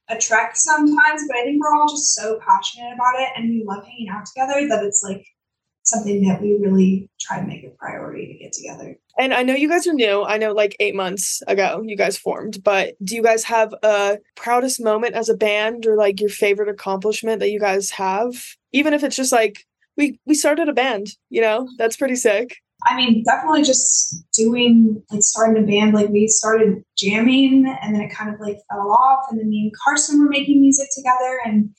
a 0.09 0.17
trek 0.17 0.55
sometimes, 0.55 1.23
but 1.27 1.37
I 1.37 1.43
think 1.43 1.61
we're 1.61 1.75
all 1.75 1.87
just 1.89 2.13
so 2.13 2.39
passionate 2.45 2.93
about 2.93 3.19
it 3.19 3.29
and 3.35 3.49
we 3.49 3.63
love 3.65 3.85
hanging 3.85 4.09
out 4.09 4.25
together 4.25 4.67
that 4.67 4.83
it's 4.83 5.01
like 5.03 5.25
something 5.85 6.27
that 6.27 6.41
we 6.41 6.57
really 6.59 7.09
try 7.19 7.39
to 7.39 7.45
make 7.45 7.63
a 7.63 7.69
priority 7.69 8.27
to 8.27 8.43
get 8.43 8.53
together. 8.53 8.97
And 9.17 9.33
I 9.33 9.43
know 9.43 9.53
you 9.53 9.69
guys 9.69 9.87
are 9.87 9.93
new. 9.93 10.23
I 10.23 10.37
know 10.37 10.51
like 10.51 10.75
eight 10.79 10.95
months 10.95 11.41
ago 11.47 11.81
you 11.85 11.95
guys 11.95 12.17
formed, 12.17 12.63
but 12.63 12.95
do 13.03 13.15
you 13.15 13.23
guys 13.23 13.43
have 13.45 13.73
a 13.83 14.17
proudest 14.35 14.81
moment 14.81 15.15
as 15.15 15.29
a 15.29 15.37
band 15.37 15.85
or 15.85 15.95
like 15.95 16.19
your 16.19 16.29
favorite 16.29 16.69
accomplishment 16.69 17.39
that 17.39 17.51
you 17.51 17.59
guys 17.59 17.91
have? 17.91 18.33
Even 18.71 18.93
if 18.93 19.03
it's 19.03 19.15
just 19.15 19.31
like 19.31 19.65
we 19.95 20.19
we 20.25 20.33
started 20.33 20.67
a 20.67 20.73
band, 20.73 21.07
you 21.29 21.41
know, 21.41 21.69
that's 21.77 21.97
pretty 21.97 22.15
sick. 22.15 22.57
I 22.87 22.95
mean, 22.95 23.23
definitely 23.23 23.63
just 23.63 24.23
doing 24.33 25.01
like 25.09 25.23
starting 25.23 25.63
a 25.63 25.65
band. 25.65 25.93
Like 25.93 26.09
we 26.09 26.27
started 26.27 26.83
jamming 26.97 27.65
and 27.81 27.95
then 27.95 28.01
it 28.01 28.13
kind 28.13 28.33
of 28.33 28.39
like 28.39 28.57
fell 28.69 28.91
off. 28.91 29.25
And 29.29 29.39
then 29.39 29.49
me 29.49 29.61
and 29.61 29.73
Carson 29.83 30.19
were 30.19 30.29
making 30.29 30.61
music 30.61 30.87
together 30.95 31.39
and 31.45 31.69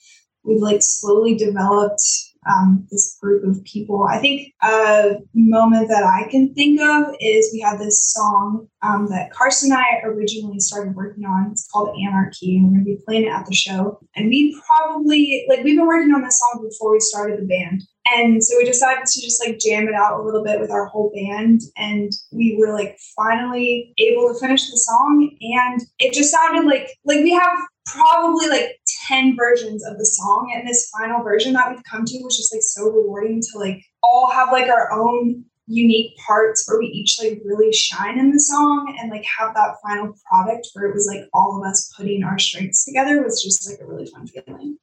we've 0.43 0.61
like 0.61 0.81
slowly 0.81 1.35
developed 1.35 2.01
um, 2.47 2.87
this 2.89 3.17
group 3.21 3.43
of 3.43 3.63
people. 3.63 4.07
I 4.09 4.19
think 4.19 4.53
a 4.63 5.17
moment 5.33 5.89
that 5.89 6.03
I 6.03 6.29
can 6.29 6.53
think 6.53 6.79
of 6.81 7.15
is 7.19 7.49
we 7.53 7.59
had 7.59 7.79
this 7.79 8.11
song 8.13 8.67
um, 8.81 9.07
that 9.09 9.31
Carson 9.31 9.71
and 9.71 9.79
I 9.79 10.07
originally 10.07 10.59
started 10.59 10.95
working 10.95 11.25
on. 11.25 11.51
It's 11.51 11.67
called 11.71 11.95
Anarchy, 12.05 12.57
and 12.57 12.65
we're 12.65 12.71
going 12.71 12.85
to 12.85 12.91
be 12.91 13.01
playing 13.05 13.25
it 13.25 13.31
at 13.31 13.45
the 13.45 13.55
show. 13.55 13.99
And 14.15 14.29
we 14.29 14.59
probably, 14.65 15.45
like, 15.49 15.63
we've 15.63 15.77
been 15.77 15.87
working 15.87 16.13
on 16.13 16.21
this 16.21 16.39
song 16.39 16.67
before 16.67 16.91
we 16.91 16.99
started 16.99 17.39
the 17.39 17.45
band. 17.45 17.83
And 18.15 18.41
so 18.41 18.55
we 18.57 18.63
decided 18.63 19.05
to 19.05 19.21
just 19.21 19.45
like 19.45 19.59
jam 19.59 19.89
it 19.89 19.93
out 19.93 20.19
a 20.19 20.23
little 20.23 20.43
bit 20.43 20.61
with 20.61 20.71
our 20.71 20.85
whole 20.85 21.11
band. 21.13 21.61
And 21.75 22.09
we 22.31 22.55
were 22.57 22.73
like 22.73 22.97
finally 23.15 23.93
able 23.97 24.33
to 24.33 24.39
finish 24.39 24.69
the 24.69 24.77
song. 24.77 25.29
And 25.41 25.81
it 25.99 26.13
just 26.13 26.31
sounded 26.31 26.65
like, 26.65 26.89
like 27.03 27.19
we 27.19 27.31
have 27.33 27.57
probably 27.85 28.47
like 28.47 28.79
10 29.07 29.35
versions 29.35 29.85
of 29.85 29.97
the 29.97 30.05
song 30.05 30.51
and 30.55 30.67
this 30.67 30.89
final 30.89 31.23
version 31.23 31.53
that 31.53 31.69
we've 31.69 31.83
come 31.83 32.05
to 32.05 32.19
was 32.23 32.37
just 32.37 32.53
like 32.53 32.61
so 32.61 32.89
rewarding 32.89 33.41
to 33.41 33.59
like 33.59 33.83
all 34.03 34.29
have 34.31 34.51
like 34.51 34.69
our 34.69 34.91
own 34.91 35.43
unique 35.67 36.15
parts 36.25 36.67
where 36.67 36.79
we 36.79 36.87
each 36.87 37.17
like 37.21 37.41
really 37.43 37.73
shine 37.73 38.17
in 38.17 38.31
the 38.31 38.39
song 38.39 38.95
and 38.99 39.11
like 39.11 39.25
have 39.25 39.53
that 39.53 39.75
final 39.83 40.13
product 40.29 40.67
where 40.73 40.85
it 40.85 40.93
was 40.93 41.07
like 41.11 41.27
all 41.33 41.57
of 41.57 41.69
us 41.69 41.91
putting 41.97 42.23
our 42.23 42.39
strengths 42.39 42.85
together 42.85 43.21
was 43.21 43.43
just 43.43 43.69
like 43.69 43.79
a 43.81 43.85
really 43.85 44.05
fun 44.05 44.27
feeling 44.27 44.77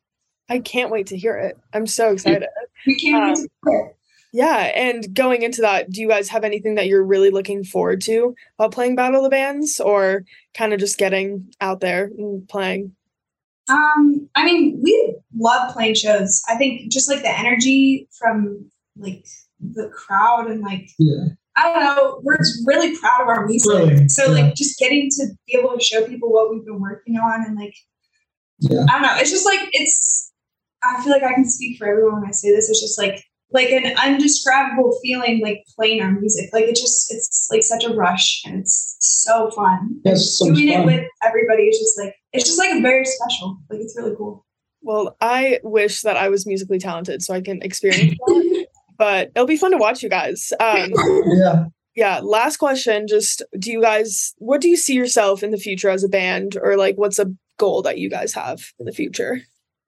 I 0.49 0.59
can't 0.59 0.91
wait 0.91 1.07
to 1.07 1.17
hear 1.17 1.37
it. 1.39 1.59
I'm 1.73 1.87
so 1.87 2.13
excited. 2.13 2.49
we 2.87 2.97
can't 2.97 3.25
wait 3.25 3.33
uh, 3.33 3.35
to 3.35 3.49
hear 3.65 3.87
it. 3.87 3.97
Yeah, 4.35 4.73
and 4.75 5.15
going 5.15 5.43
into 5.43 5.61
that, 5.63 5.91
do 5.91 6.01
you 6.01 6.09
guys 6.09 6.29
have 6.31 6.43
anything 6.43 6.75
that 6.75 6.89
you're 6.89 7.05
really 7.05 7.31
looking 7.31 7.63
forward 7.63 8.01
to 8.03 8.35
while 8.57 8.69
playing 8.69 8.97
Battle 8.97 9.21
of 9.21 9.25
the 9.25 9.31
Bands 9.31 9.79
or 9.79 10.25
kind 10.55 10.73
of 10.73 10.81
just 10.81 10.99
getting 10.99 11.55
out 11.61 11.81
there 11.81 12.11
and 12.19 12.47
playing? 12.49 12.95
Um, 13.69 14.29
I 14.35 14.45
mean, 14.45 14.81
we 14.83 15.17
love 15.37 15.73
playing 15.73 15.95
shows. 15.95 16.43
I 16.49 16.57
think 16.57 16.91
just 16.93 17.09
like 17.09 17.23
the 17.23 17.39
energy 17.39 18.09
from 18.19 18.71
like 18.97 19.27
the 19.61 19.89
crowd 19.89 20.51
and 20.51 20.61
like 20.61 20.89
Yeah. 20.99 21.29
I 21.57 21.63
don't 21.63 21.85
know, 21.85 22.21
we're 22.25 22.37
just 22.37 22.67
really 22.67 22.97
proud 22.99 23.23
of 23.23 23.29
our 23.29 23.47
music. 23.47 23.73
Really, 23.73 24.09
so 24.09 24.25
yeah. 24.25 24.43
like 24.43 24.55
just 24.55 24.79
getting 24.79 25.09
to 25.11 25.27
be 25.47 25.57
able 25.59 25.77
to 25.79 25.83
show 25.83 26.05
people 26.07 26.33
what 26.33 26.51
we've 26.51 26.65
been 26.65 26.81
working 26.81 27.17
on 27.17 27.45
and 27.45 27.57
like 27.57 27.75
Yeah. 28.59 28.85
I 28.89 28.93
don't 28.93 29.03
know, 29.03 29.17
it's 29.17 29.31
just 29.31 29.47
like 29.47 29.69
it's 29.73 30.33
I 30.83 31.03
feel 31.03 31.13
like 31.13 31.23
I 31.23 31.33
can 31.33 31.49
speak 31.49 31.79
for 31.79 31.87
everyone 31.87 32.21
when 32.21 32.29
I 32.29 32.33
say 32.33 32.51
this. 32.51 32.69
It's 32.69 32.81
just 32.81 32.99
like 32.99 33.25
like 33.55 33.71
an 33.71 33.97
undescribable 33.97 34.99
feeling 35.01 35.41
like 35.41 35.65
playing 35.77 36.03
our 36.03 36.11
music. 36.11 36.51
Like 36.53 36.65
it 36.65 36.77
just 36.77 37.11
it's 37.15 37.49
like 37.51 37.63
such 37.63 37.85
a 37.85 37.95
rush 37.95 38.43
and 38.45 38.61
it's 38.61 38.97
so 39.01 39.51
fun. 39.53 40.01
Yeah, 40.05 40.13
it's 40.13 40.39
so 40.39 40.47
much 40.49 40.57
Doing 40.57 40.69
it 40.69 40.85
with 40.85 41.07
everybody 41.23 41.63
is 41.63 41.79
just 41.79 41.99
like 41.99 42.15
it's 42.33 42.45
just 42.45 42.59
like 42.59 42.75
a 42.75 42.81
very 42.81 43.05
special. 43.05 43.57
Like 43.71 43.81
it's 43.81 43.97
really 43.97 44.15
cool. 44.17 44.45
Well, 44.83 45.17
I 45.21 45.61
wish 45.63 46.03
that 46.03 46.17
I 46.17 46.29
was 46.29 46.47
musically 46.47 46.79
talented 46.79 47.23
so 47.23 47.33
I 47.33 47.41
can 47.41 47.63
experience 47.63 48.19
that. 48.19 48.67
but 48.99 49.31
it'll 49.35 49.47
be 49.47 49.57
fun 49.57 49.71
to 49.71 49.79
watch 49.79 50.03
you 50.03 50.11
guys. 50.11 50.53
Um, 50.61 50.93
Yeah. 51.27 51.65
yeah, 51.95 52.21
last 52.23 52.59
question. 52.59 53.07
Just 53.07 53.43
do 53.59 53.71
you 53.71 53.81
guys, 53.81 54.35
what 54.39 54.61
do 54.61 54.69
you 54.69 54.77
see 54.77 54.95
yourself 54.95 55.43
in 55.43 55.53
the 55.53 55.57
future 55.57 55.89
as 55.89 56.05
a 56.05 56.09
band, 56.09 56.59
or 56.61 56.77
like 56.77 56.97
what's 56.97 57.19
a 57.19 57.33
goal 57.57 57.83
that 57.83 57.99
you 57.99 58.11
guys 58.11 58.35
have 58.35 58.73
in 58.79 58.85
the 58.85 58.93
future? 58.93 59.41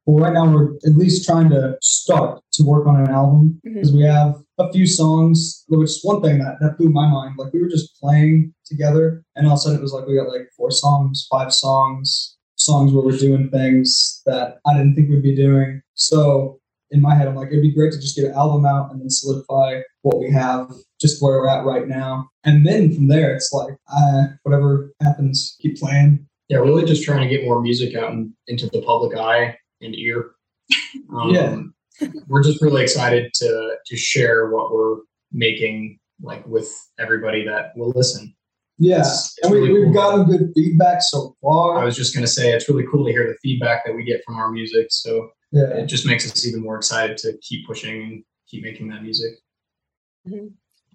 Well, 0.06 0.24
right 0.24 0.32
now 0.32 0.48
we're 0.48 0.76
at 0.86 0.96
least 0.96 1.26
trying 1.26 1.50
to 1.50 1.76
start 1.82 2.40
to 2.52 2.62
work 2.62 2.86
on 2.86 3.00
an 3.00 3.10
album 3.10 3.60
because 3.64 3.92
we 3.92 4.02
have 4.02 4.36
a 4.58 4.72
few 4.72 4.86
songs, 4.86 5.64
which 5.66 5.90
is 5.90 6.00
one 6.04 6.22
thing 6.22 6.38
that, 6.38 6.58
that 6.60 6.78
blew 6.78 6.90
my 6.90 7.08
mind. 7.08 7.34
Like 7.36 7.52
we 7.52 7.60
were 7.60 7.68
just 7.68 8.00
playing 8.00 8.54
together, 8.64 9.24
and 9.34 9.48
all 9.48 9.54
of 9.54 9.58
a 9.58 9.60
sudden 9.62 9.78
it 9.78 9.82
was 9.82 9.92
like 9.92 10.06
we 10.06 10.16
got 10.16 10.32
like 10.32 10.48
four 10.56 10.70
songs, 10.70 11.26
five 11.28 11.52
songs, 11.52 12.36
songs 12.54 12.92
where 12.92 13.04
we're 13.04 13.18
doing 13.18 13.50
things 13.50 14.22
that 14.26 14.58
I 14.64 14.74
didn't 14.74 14.94
think 14.94 15.10
we'd 15.10 15.24
be 15.24 15.34
doing. 15.34 15.82
So 15.94 16.60
in 16.92 17.02
my 17.02 17.16
head, 17.16 17.26
I'm 17.26 17.34
like, 17.34 17.48
it'd 17.48 17.60
be 17.60 17.74
great 17.74 17.92
to 17.92 18.00
just 18.00 18.14
get 18.14 18.26
an 18.26 18.34
album 18.34 18.64
out 18.64 18.92
and 18.92 19.00
then 19.00 19.10
solidify 19.10 19.80
what 20.02 20.20
we 20.20 20.30
have, 20.30 20.70
just 21.00 21.20
where 21.20 21.40
we're 21.40 21.48
at 21.48 21.64
right 21.64 21.88
now. 21.88 22.28
And 22.44 22.64
then 22.64 22.94
from 22.94 23.08
there, 23.08 23.34
it's 23.34 23.52
like, 23.52 23.74
uh, 23.92 24.26
whatever 24.44 24.92
happens, 25.02 25.56
keep 25.60 25.80
playing. 25.80 26.28
Yeah, 26.48 26.58
really 26.58 26.84
just 26.84 27.02
trying 27.02 27.28
to 27.28 27.28
get 27.28 27.44
more 27.44 27.60
music 27.60 27.96
out 27.96 28.12
in, 28.12 28.32
into 28.46 28.68
the 28.68 28.82
public 28.82 29.18
eye 29.18 29.56
and 29.80 29.94
ear. 29.94 30.32
Um, 31.14 31.34
Yeah. 31.34 31.60
we're 32.28 32.42
just 32.42 32.60
really 32.62 32.82
excited 32.82 33.32
to 33.34 33.76
to 33.86 33.96
share 33.96 34.50
what 34.50 34.72
we're 34.72 34.98
making 35.32 35.98
like 36.22 36.46
with 36.46 36.70
everybody 36.98 37.44
that 37.44 37.72
will 37.76 37.90
listen. 37.94 38.34
Yeah. 38.78 38.96
It's- 39.00 39.34
it's 39.38 39.46
and 39.46 39.52
we, 39.52 39.60
really 39.60 39.72
we've 39.74 39.84
cool. 39.84 39.92
gotten 39.94 40.24
good 40.26 40.52
feedback 40.54 41.02
so 41.02 41.36
far. 41.42 41.78
I 41.78 41.84
was 41.84 41.96
just 41.96 42.14
gonna 42.14 42.26
say 42.26 42.52
it's 42.52 42.68
really 42.68 42.86
cool 42.90 43.04
to 43.06 43.12
hear 43.12 43.26
the 43.26 43.36
feedback 43.42 43.84
that 43.86 43.94
we 43.94 44.04
get 44.04 44.22
from 44.24 44.36
our 44.36 44.50
music. 44.50 44.86
So 44.90 45.30
yeah. 45.52 45.68
it 45.74 45.86
just 45.86 46.06
makes 46.06 46.30
us 46.30 46.46
even 46.46 46.62
more 46.62 46.76
excited 46.76 47.16
to 47.18 47.36
keep 47.42 47.66
pushing 47.66 48.02
and 48.02 48.24
keep 48.48 48.62
making 48.62 48.88
that 48.88 49.02
music. 49.02 49.32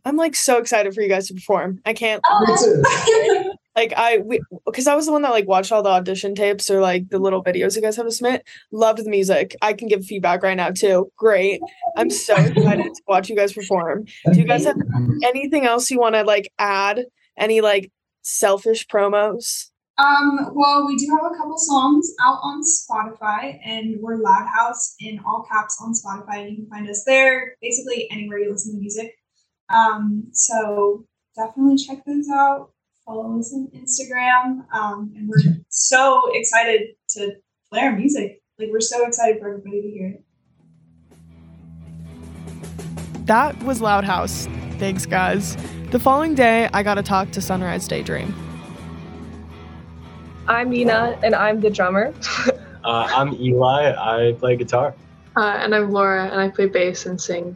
I'm 0.04 0.18
like 0.18 0.36
so 0.36 0.58
excited 0.58 0.94
for 0.94 1.02
you 1.02 1.08
guys 1.08 1.28
to 1.28 1.34
perform. 1.34 1.80
I 1.86 1.94
can't 1.94 2.22
Me 2.48 2.56
too. 2.58 2.84
like 3.82 3.94
I 3.98 4.20
because 4.66 4.88
I 4.88 4.96
was 4.96 5.08
the 5.08 5.12
one 5.12 5.24
that 5.24 5.32
like 5.32 5.48
watched 5.48 5.72
all 5.72 5.82
the 5.82 5.90
audition 5.90 6.36
tapes 6.36 6.70
or 6.70 6.82
like 6.82 7.10
the 7.10 7.20
little 7.20 7.44
videos 7.44 7.76
you 7.76 7.82
guys 7.82 7.96
have 7.96 8.06
to 8.06 8.12
submit. 8.12 8.48
Loved 8.72 9.04
the 9.04 9.10
music. 9.10 9.56
I 9.62 9.74
can 9.74 9.88
give 9.88 10.06
feedback 10.06 10.44
right 10.44 10.58
now 10.58 10.70
too. 10.70 11.12
Great. 11.18 11.62
I'm 11.98 12.10
so 12.10 12.36
excited 12.36 12.94
to 12.94 13.02
watch 13.08 13.30
you 13.30 13.36
guys 13.36 13.54
perform. 13.54 14.06
Do 14.32 14.40
you 14.40 14.46
guys 14.46 14.66
have 14.66 14.78
anything 15.24 15.66
else 15.66 15.90
you 15.90 16.00
want 16.00 16.16
to 16.16 16.24
like 16.24 16.52
add? 16.60 17.06
Any 17.38 17.62
like 17.62 17.92
selfish 18.22 18.86
promos? 18.88 19.70
Um, 19.98 20.52
well, 20.54 20.86
we 20.88 20.96
do 20.96 21.08
have 21.12 21.32
a 21.32 21.36
couple 21.38 21.58
songs 21.58 22.12
out 22.22 22.40
on 22.42 22.62
Spotify, 22.64 23.60
and 23.64 23.98
we're 24.00 24.18
Loud 24.18 24.48
House 24.48 24.96
in 25.00 25.20
all 25.26 25.46
caps 25.52 25.78
on 25.82 25.94
Spotify. 25.94 26.50
You 26.50 26.56
can 26.58 26.68
find 26.70 26.90
us 26.90 27.04
there, 27.06 27.56
basically 27.62 28.10
anywhere 28.12 28.40
you 28.40 28.52
listen 28.52 28.74
to 28.74 28.80
music. 28.80 29.14
Um, 29.70 30.28
so 30.34 31.06
definitely 31.36 31.78
check 31.78 32.04
those 32.06 32.28
out. 32.34 32.72
Follow 33.06 33.40
us 33.40 33.52
on 33.52 33.68
Instagram, 33.76 34.64
um, 34.74 35.12
and 35.16 35.28
we're 35.28 35.42
so 35.70 36.30
excited 36.34 36.90
to 37.10 37.32
play 37.72 37.82
our 37.82 37.96
music. 37.96 38.44
Like 38.60 38.70
we're 38.72 38.80
so 38.80 39.08
excited 39.08 39.40
for 39.40 39.50
everybody 39.50 39.82
to 39.82 39.90
hear 39.90 40.08
it. 40.10 40.24
That 43.26 43.62
was 43.64 43.82
Loud 43.82 44.04
House. 44.04 44.48
Thanks, 44.78 45.08
guys. 45.08 45.58
The 45.90 46.00
following 46.00 46.36
day, 46.36 46.70
I 46.74 46.84
got 46.84 46.96
to 46.96 47.04
talk 47.04 47.32
to 47.32 47.42
Sunrise 47.42 47.88
Daydream. 47.88 48.36
I'm 50.48 50.70
Nina, 50.70 51.20
and 51.24 51.34
I'm 51.34 51.60
the 51.60 51.72
drummer. 51.72 52.14
Uh, 52.84 53.08
I'm 53.16 53.34
Eli. 53.36 53.94
I 53.94 54.34
play 54.40 54.56
guitar. 54.56 54.96
Uh, 55.38 55.42
and 55.44 55.74
I'm 55.76 55.92
Laura, 55.92 56.28
and 56.28 56.40
I 56.40 56.50
play 56.50 56.66
bass 56.66 57.06
and 57.06 57.22
sing. 57.22 57.56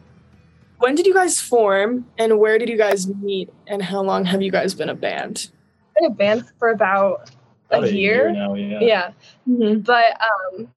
When 0.78 0.94
did 0.94 1.06
you 1.06 1.14
guys 1.14 1.40
form 1.40 2.06
and 2.18 2.38
where 2.38 2.58
did 2.58 2.68
you 2.68 2.76
guys 2.76 3.08
meet 3.08 3.48
and 3.66 3.82
how 3.82 4.02
long 4.02 4.24
have 4.26 4.42
you 4.42 4.50
guys 4.50 4.74
been 4.74 4.90
a 4.90 4.94
band? 4.94 5.50
Been 5.98 6.10
a 6.10 6.14
band 6.14 6.44
for 6.58 6.68
about 6.70 7.30
a 7.70 7.78
About 7.78 7.92
year. 7.92 8.30
now, 8.32 8.54
yeah. 8.54 8.80
Yeah, 8.80 9.10
Mm-hmm. 9.48 9.80
but 9.80 10.18
um, 10.20 10.68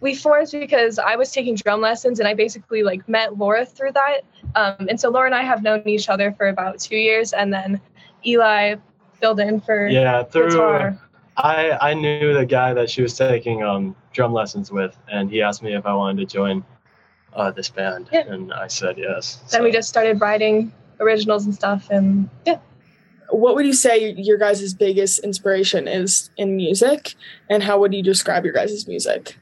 we 0.00 0.14
formed 0.14 0.48
because 0.52 0.98
I 0.98 1.16
was 1.16 1.30
taking 1.30 1.54
drum 1.54 1.80
lessons, 1.80 2.18
and 2.18 2.26
I 2.26 2.34
basically 2.34 2.82
like 2.82 3.06
met 3.08 3.36
Laura 3.38 3.64
through 3.64 3.92
that. 3.92 4.20
Um, 4.56 4.88
and 4.88 4.98
so 4.98 5.10
Laura 5.10 5.26
and 5.26 5.34
I 5.34 5.42
have 5.42 5.62
known 5.62 5.82
each 5.86 6.08
other 6.08 6.32
for 6.32 6.48
about 6.48 6.80
two 6.80 6.96
years, 6.96 7.32
and 7.32 7.52
then 7.52 7.80
Eli 8.26 8.76
filled 9.20 9.38
in 9.40 9.60
for 9.60 9.86
Yeah, 9.86 10.24
through 10.24 10.48
guitar. 10.50 10.98
I 11.36 11.78
I 11.80 11.94
knew 11.94 12.34
the 12.34 12.44
guy 12.46 12.74
that 12.74 12.90
she 12.90 13.02
was 13.02 13.16
taking 13.16 13.62
um 13.62 13.94
drum 14.12 14.32
lessons 14.32 14.72
with, 14.72 14.96
and 15.10 15.30
he 15.30 15.40
asked 15.42 15.62
me 15.62 15.74
if 15.74 15.86
I 15.86 15.92
wanted 15.94 16.28
to 16.28 16.34
join 16.34 16.64
uh, 17.34 17.50
this 17.50 17.68
band, 17.70 18.08
Yeah. 18.12 18.24
and 18.28 18.52
I 18.52 18.66
said 18.66 18.98
yes. 18.98 19.40
Then 19.50 19.62
we 19.62 19.70
just 19.72 19.88
started 19.88 20.20
writing 20.20 20.72
originals 21.00 21.44
and 21.46 21.54
stuff, 21.54 21.88
and 21.90 22.28
yeah. 22.46 22.58
What 23.30 23.54
would 23.54 23.64
you 23.64 23.72
say 23.72 24.10
your 24.12 24.36
guys' 24.36 24.74
biggest 24.74 25.20
inspiration 25.20 25.88
is 25.88 26.28
in 26.36 26.54
music 26.54 27.14
and 27.48 27.62
how 27.62 27.78
would 27.80 27.94
you 27.94 28.02
describe 28.02 28.44
your 28.44 28.52
guys' 28.52 28.86
music? 28.86 29.38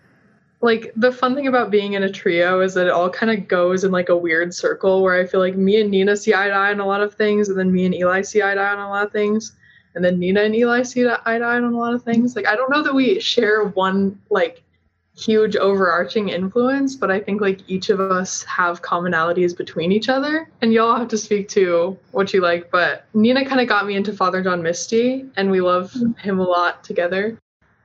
Like 0.61 0.93
the 0.95 1.11
fun 1.11 1.35
thing 1.35 1.49
about 1.49 1.73
being 1.73 1.95
in 1.95 2.05
a 2.05 2.09
trio 2.11 2.61
is 2.61 2.75
that 2.75 2.87
it 2.87 2.93
all 2.93 3.11
kind 3.11 3.33
of 3.37 3.49
goes 3.49 3.83
in 3.83 3.91
like 3.91 4.09
a 4.09 4.17
weird 4.17 4.55
circle 4.55 5.03
where 5.03 5.21
I 5.21 5.27
feel 5.27 5.41
like 5.41 5.57
me 5.57 5.81
and 5.81 5.91
Nina 5.91 6.17
see 6.17 6.33
eye 6.35 6.47
to 6.49 6.55
eye 6.55 6.71
on 6.71 6.79
a 6.79 6.87
lot 6.87 7.03
of 7.03 7.15
things, 7.15 7.49
and 7.49 7.59
then 7.59 7.73
me 7.73 7.85
and 7.87 7.95
Eli 7.95 8.23
see 8.23 8.43
eye 8.43 8.55
to 8.55 8.61
eye 8.61 8.73
on 8.75 8.79
a 8.79 8.89
lot 8.89 9.07
of 9.07 9.11
things, 9.13 9.57
and 9.97 10.05
then 10.05 10.21
Nina 10.21 10.43
and 10.43 10.55
Eli 10.55 10.83
see 10.83 11.09
eye 11.09 11.39
to 11.39 11.45
eye 11.45 11.57
on 11.57 11.65
a 11.65 11.77
lot 11.77 11.93
of 11.95 12.05
things. 12.05 12.37
Like 12.37 12.47
I 12.47 12.55
don't 12.55 12.71
know 12.71 12.83
that 12.85 12.95
we 12.95 13.19
share 13.19 13.65
one 13.65 14.21
like 14.31 14.63
huge 15.21 15.57
overarching 15.57 16.29
influence, 16.31 16.97
but 16.97 17.11
I 17.11 17.21
think 17.21 17.41
like 17.41 17.61
each 17.69 17.91
of 17.91 18.01
us 18.01 18.43
have 18.45 18.83
commonalities 18.83 19.57
between 19.57 19.93
each 19.93 20.09
other. 20.09 20.49
And 20.63 20.73
y'all 20.73 20.97
have 20.97 21.09
to 21.09 21.19
speak 21.19 21.49
to 21.51 21.99
what 22.13 22.33
you 22.33 22.41
like. 22.41 22.71
But 22.71 23.05
Nina 23.15 23.45
kind 23.45 23.61
of 23.61 23.69
got 23.69 23.87
me 23.87 23.97
into 23.97 24.13
Father 24.13 24.43
John 24.43 24.63
Misty, 24.63 25.27
and 25.37 25.51
we 25.51 25.61
love 25.61 25.93
him 26.19 26.39
a 26.39 26.45
lot 26.45 26.83
together. 26.85 27.39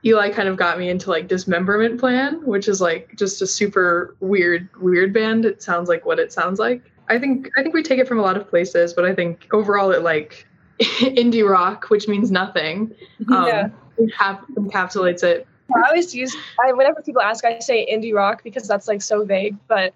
Eli 0.04 0.30
kind 0.30 0.48
of 0.48 0.56
got 0.56 0.78
me 0.78 0.88
into 0.88 1.10
like 1.10 1.26
Dismemberment 1.28 1.98
Plan, 1.98 2.44
which 2.46 2.68
is 2.68 2.80
like 2.80 3.12
just 3.16 3.42
a 3.42 3.46
super 3.46 4.16
weird, 4.20 4.68
weird 4.80 5.12
band. 5.12 5.44
It 5.44 5.62
sounds 5.62 5.88
like 5.88 6.06
what 6.06 6.18
it 6.18 6.32
sounds 6.32 6.58
like. 6.58 6.82
I 7.08 7.18
think 7.18 7.50
I 7.56 7.62
think 7.62 7.74
we 7.74 7.82
take 7.82 7.98
it 7.98 8.08
from 8.08 8.18
a 8.18 8.22
lot 8.22 8.36
of 8.36 8.48
places, 8.48 8.92
but 8.94 9.04
I 9.04 9.14
think 9.14 9.46
overall 9.52 9.90
it 9.92 10.02
like 10.02 10.46
indie 10.80 11.48
rock, 11.48 11.86
which 11.88 12.08
means 12.08 12.30
nothing, 12.30 12.94
um, 13.28 13.46
Yeah. 13.46 13.68
encap- 13.98 14.46
encapsulates 14.56 15.22
it 15.22 15.46
I 15.74 15.88
always 15.88 16.14
use 16.14 16.36
I 16.64 16.72
whenever 16.72 17.02
people 17.02 17.22
ask, 17.22 17.44
I 17.44 17.58
say 17.58 17.86
indie 17.92 18.14
rock 18.14 18.42
because 18.44 18.68
that's 18.68 18.88
like 18.88 19.02
so 19.02 19.24
vague. 19.24 19.56
But 19.68 19.94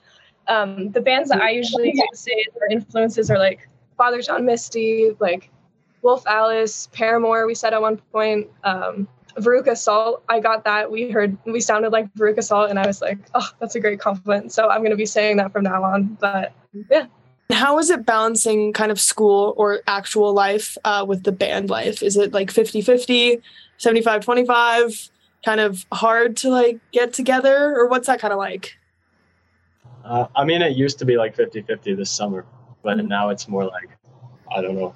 um, 0.48 0.90
the 0.90 1.00
bands 1.00 1.28
that 1.30 1.40
I 1.40 1.50
usually 1.50 1.94
say 2.12 2.44
are 2.60 2.68
influences 2.70 3.30
are 3.30 3.38
like 3.38 3.68
Father 3.96 4.20
John 4.20 4.44
Misty, 4.44 5.12
like 5.20 5.50
Wolf 6.02 6.26
Alice, 6.26 6.88
Paramore. 6.92 7.46
We 7.46 7.54
said 7.54 7.72
at 7.72 7.80
one 7.80 7.98
point, 8.12 8.48
um, 8.64 9.06
Veruca 9.36 9.76
Salt. 9.76 10.22
I 10.28 10.40
got 10.40 10.64
that. 10.64 10.90
We 10.90 11.10
heard 11.10 11.36
we 11.44 11.60
sounded 11.60 11.92
like 11.92 12.12
Veruca 12.14 12.42
Salt, 12.42 12.70
and 12.70 12.78
I 12.78 12.86
was 12.86 13.00
like, 13.00 13.18
oh, 13.34 13.48
that's 13.60 13.74
a 13.74 13.80
great 13.80 14.00
compliment. 14.00 14.52
So 14.52 14.68
I'm 14.68 14.82
gonna 14.82 14.96
be 14.96 15.06
saying 15.06 15.36
that 15.36 15.52
from 15.52 15.64
now 15.64 15.84
on. 15.84 16.16
But 16.20 16.52
yeah. 16.90 17.06
How 17.52 17.78
is 17.78 17.90
it 17.90 18.06
balancing 18.06 18.72
kind 18.72 18.92
of 18.92 19.00
school 19.00 19.54
or 19.56 19.80
actual 19.88 20.32
life 20.32 20.78
uh, 20.84 21.04
with 21.06 21.24
the 21.24 21.32
band 21.32 21.68
life? 21.68 22.00
Is 22.00 22.16
it 22.16 22.32
like 22.32 22.50
50 22.50 22.80
50, 22.80 23.40
75 23.76 24.24
25? 24.24 25.10
Kind 25.44 25.60
of 25.60 25.86
hard 25.92 26.36
to 26.38 26.50
like 26.50 26.78
get 26.92 27.12
together, 27.14 27.74
or 27.76 27.88
what's 27.88 28.06
that 28.08 28.20
kind 28.20 28.32
of 28.32 28.38
like? 28.38 28.76
Uh, 30.04 30.26
I 30.34 30.44
mean, 30.44 30.62
it 30.62 30.76
used 30.76 30.98
to 31.00 31.04
be 31.04 31.16
like 31.16 31.36
50-50 31.36 31.96
this 31.96 32.10
summer, 32.10 32.44
but 32.82 32.96
Mm-hmm. 32.98 33.08
now 33.08 33.28
it's 33.30 33.48
more 33.48 33.64
like 33.64 33.88
I 34.54 34.60
don't 34.62 34.74
know, 34.76 34.94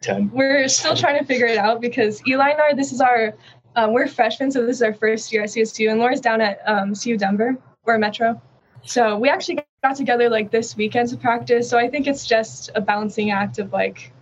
ten. 0.00 0.30
We're 0.32 0.68
still 0.68 0.94
trying 0.94 1.18
to 1.18 1.24
figure 1.24 1.46
it 1.46 1.58
out 1.58 1.80
because 1.80 2.22
Eli 2.26 2.50
and 2.50 2.60
I, 2.60 2.74
this 2.74 2.92
is 2.92 3.00
our, 3.00 3.34
um, 3.74 3.92
we're 3.92 4.06
freshmen, 4.06 4.50
so 4.50 4.64
this 4.64 4.76
is 4.76 4.82
our 4.82 4.94
first 4.94 5.32
year 5.32 5.42
at 5.42 5.48
CSU, 5.48 5.90
and 5.90 5.98
Laura's 5.98 6.20
down 6.20 6.40
at 6.40 6.60
um, 6.66 6.94
CU 6.94 7.16
Denver. 7.16 7.56
We're 7.84 7.94
at 7.94 8.00
Metro. 8.00 8.40
So 8.84 9.18
we 9.18 9.28
actually 9.28 9.58
got 9.82 9.96
together 9.96 10.28
like 10.28 10.50
this 10.52 10.76
weekend 10.76 11.08
to 11.08 11.16
practice. 11.16 11.68
So 11.68 11.78
I 11.78 11.88
think 11.88 12.06
it's 12.06 12.24
just 12.24 12.70
a 12.76 12.80
balancing 12.80 13.32
act 13.32 13.58
of 13.58 13.72
like 13.72 14.12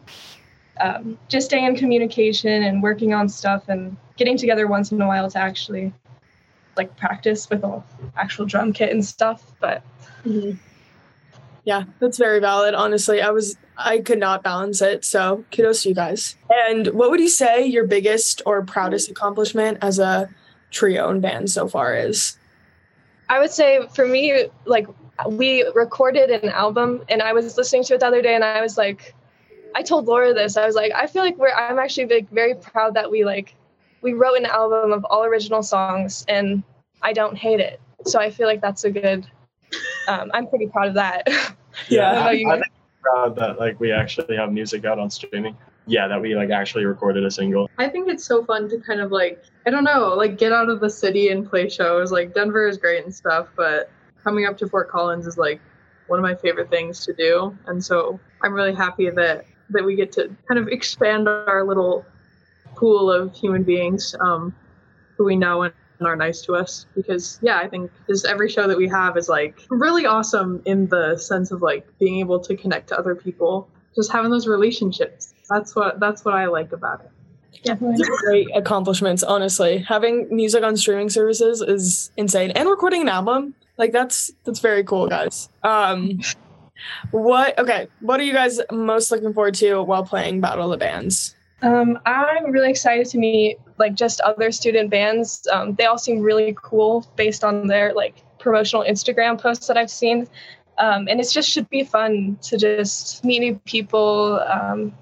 um, 0.81 1.19
just 1.29 1.47
staying 1.47 1.65
in 1.65 1.77
communication 1.77 2.63
and 2.65 2.83
working 2.83 3.15
on 3.15 3.29
stuff 3.29 3.69
and 3.69 3.97
getting 4.17 4.37
together 4.37 4.67
once 4.67 4.93
in 4.93 5.01
a 5.01 5.07
while 5.07 5.31
to 5.31 5.39
actually 5.39 5.93
like 6.77 6.97
practice 6.97 7.49
with 7.49 7.61
the 7.61 7.83
actual 8.17 8.47
drum 8.47 8.73
kit 8.73 8.91
and 8.91 9.05
stuff. 9.05 9.43
But 9.61 9.83
Mhm. 10.25 10.59
Yeah, 11.65 11.85
that's 11.99 12.19
very 12.19 12.41
valid. 12.41 12.75
Honestly, 12.75 13.23
I 13.23 13.31
was 13.31 13.57
I 13.77 13.99
could 13.99 14.19
not 14.19 14.43
balance 14.43 14.83
it. 14.83 15.05
So 15.05 15.45
kudos 15.51 15.83
to 15.83 15.91
you 15.91 15.95
guys. 15.95 16.37
And 16.67 16.89
what 16.89 17.11
would 17.11 17.21
you 17.21 17.29
say 17.29 17.65
your 17.65 17.87
biggest 17.87 18.43
or 18.47 18.63
proudest 18.63 19.11
accomplishment 19.11 19.79
as 19.81 19.99
a 19.99 20.29
trio 20.71 21.09
and 21.09 21.23
band 21.23 21.51
so 21.51 21.69
far 21.69 21.95
is? 21.95 22.37
I 23.29 23.39
would 23.39 23.51
say 23.51 23.87
for 23.95 24.07
me, 24.07 24.47
like 24.67 24.87
we 25.27 25.65
recorded 25.75 26.31
an 26.31 26.51
album 26.51 27.05
and 27.09 27.23
I 27.23 27.33
was 27.33 27.57
listening 27.57 27.85
to 27.85 27.95
it 27.95 28.01
the 28.01 28.07
other 28.07 28.23
day 28.23 28.35
and 28.35 28.45
I 28.45 28.61
was 28.61 28.77
like, 28.77 29.15
I 29.75 29.83
told 29.83 30.07
Laura 30.07 30.33
this. 30.33 30.57
I 30.57 30.67
was 30.67 30.75
like, 30.75 30.93
I 30.93 31.07
feel 31.07 31.23
like 31.23 31.37
we're 31.37 31.53
I'm 31.53 31.79
actually 31.79 32.07
like 32.07 32.31
very 32.31 32.55
proud 32.55 32.95
that 32.95 33.11
we 33.11 33.25
like 33.25 33.55
we 34.03 34.13
wrote 34.13 34.37
an 34.37 34.47
album 34.47 34.93
of 34.93 35.05
all 35.07 35.25
original 35.25 35.63
songs 35.63 36.25
and 36.29 36.63
I 37.03 37.13
don't 37.13 37.37
hate 37.37 37.61
it. 37.61 37.81
So 38.07 38.21
I 38.21 38.31
feel 38.31 38.47
like 38.47 38.61
that's 38.61 38.85
a 38.85 38.91
good 38.91 39.27
um, 40.09 40.31
I'm 40.35 40.47
pretty 40.47 40.67
proud 40.69 40.89
of 40.89 40.95
that. 40.95 41.29
Yeah. 41.89 42.13
I, 42.13 42.21
about 42.21 42.39
you? 42.39 42.49
I'm 42.49 42.63
proud 43.03 43.35
that 43.35 43.59
like 43.59 43.81
we 43.81 43.91
actually 43.91 44.37
have 44.37 44.53
music 44.53 44.85
out 44.85 45.01
on 45.01 45.11
streaming. 45.11 45.57
Yeah, 45.87 46.07
that 46.07 46.23
we 46.23 46.37
like 46.37 46.51
actually 46.51 46.85
recorded 46.85 47.25
a 47.25 47.31
single. 47.33 47.69
I 47.79 47.89
think 47.89 48.09
it's 48.09 48.25
so 48.25 48.45
fun 48.45 48.69
to 48.69 48.79
kind 48.79 49.01
of 49.01 49.11
like 49.11 49.43
I 49.67 49.71
don't 49.71 49.83
know, 49.83 50.15
like 50.15 50.39
get 50.39 50.53
out 50.53 50.71
of 50.71 50.79
the 50.79 50.89
city 50.89 51.31
and 51.31 51.51
play 51.51 51.69
shows. 51.69 52.13
Like 52.13 52.33
Denver 52.33 52.69
is 52.69 52.79
great 52.79 53.05
and 53.05 53.13
stuff, 53.13 53.49
but 53.57 53.91
coming 54.23 54.47
up 54.47 54.57
to 54.59 54.69
Fort 54.69 54.89
Collins 54.89 55.27
is 55.27 55.37
like 55.37 55.61
one 56.07 56.19
of 56.19 56.23
my 56.23 56.37
favorite 56.37 56.71
things 56.71 57.05
to 57.07 57.13
do. 57.13 57.59
And 57.67 57.85
so 57.85 58.21
I'm 58.43 58.55
really 58.55 58.75
happy 58.75 59.11
that 59.11 59.45
that 59.71 59.85
we 59.85 59.95
get 59.95 60.13
to 60.13 60.35
kind 60.49 60.59
of 60.59 60.69
expand 60.69 61.29
our 61.29 61.65
little 61.65 62.05
pool 62.77 63.11
of 63.11 63.35
human 63.35 63.63
beings 63.63 64.15
um, 64.21 64.55
who 65.17 65.25
we 65.25 65.37
know 65.37 65.63
and 65.63 65.73
are 66.03 66.17
nice 66.17 66.43
to 66.43 66.55
us. 66.55 66.87
Because 66.95 67.39
yeah 67.43 67.59
i 67.59 67.69
think 67.69 67.91
just 68.09 68.27
every 68.27 68.49
show 68.49 68.67
that 68.67 68.77
we 68.77 68.89
have 68.89 69.17
is 69.17 69.29
like 69.29 69.61
really 69.71 70.07
awesome 70.07 70.61
in 70.67 70.87
the 70.89 71.17
sense 71.17 71.51
of 71.51 71.63
like 71.63 71.87
being 71.99 72.19
able 72.19 72.41
to 72.41 72.57
connect 72.57 72.89
to 72.89 72.99
other 72.99 73.15
people. 73.15 73.69
Just 73.95 74.11
having 74.11 74.31
those 74.31 74.47
relationships. 74.47 75.35
That's 75.49 75.77
what 75.77 76.01
that's 76.01 76.25
what 76.25 76.35
i 76.35 76.47
like 76.47 76.73
about 76.73 77.01
it. 77.01 77.11
Definitely. 77.63 78.05
Great 78.25 78.49
accomplishments, 78.55 79.23
honestly. 79.23 79.79
Having 79.79 80.29
music 80.31 80.63
on 80.63 80.77
streaming 80.77 81.11
services 81.11 81.63
is 81.63 82.11
insane. 82.17 82.51
And 82.51 82.69
recording 82.69 83.03
an 83.03 83.09
album, 83.09 83.55
like 83.79 83.93
that's 83.93 84.31
that's 84.45 84.61
very 84.61 84.85
cool, 84.85 85.07
guys. 85.09 85.49
Um 85.63 86.21
what 87.11 87.59
okay, 87.59 87.89
what 88.01 88.21
are 88.21 88.25
you 88.25 88.33
guys 88.33 88.61
most 88.71 89.11
looking 89.11 89.33
forward 89.33 89.55
to 89.55 89.83
while 89.83 90.05
playing 90.05 90.41
Battle 90.41 90.65
of 90.65 90.79
the 90.79 90.85
Bands? 90.85 91.35
Um, 91.63 91.99
I'm 92.05 92.51
really 92.51 92.71
excited 92.71 93.07
to 93.07 93.19
meet 93.19 93.59
like 93.79 93.95
just 93.95 94.21
other 94.21 94.53
student 94.53 94.91
bands. 94.91 95.47
Um, 95.53 95.75
they 95.75 95.87
all 95.87 95.99
seem 95.99 96.21
really 96.21 96.55
cool 96.61 97.07
based 97.17 97.43
on 97.43 97.67
their 97.67 97.95
like 97.95 98.23
promotional 98.39 98.85
Instagram 98.85 99.41
posts 99.41 99.67
that 99.69 99.77
I've 99.77 99.91
seen. 99.91 100.29
Um, 100.79 101.07
and 101.09 101.21
it 101.21 101.31
just 101.31 101.49
should 101.49 101.71
be 101.71 101.85
fun 101.85 102.37
to 102.43 102.59
just 102.59 103.25
meet 103.25 103.39
new 103.39 103.55
people, 103.65 104.41
um, 104.47 104.93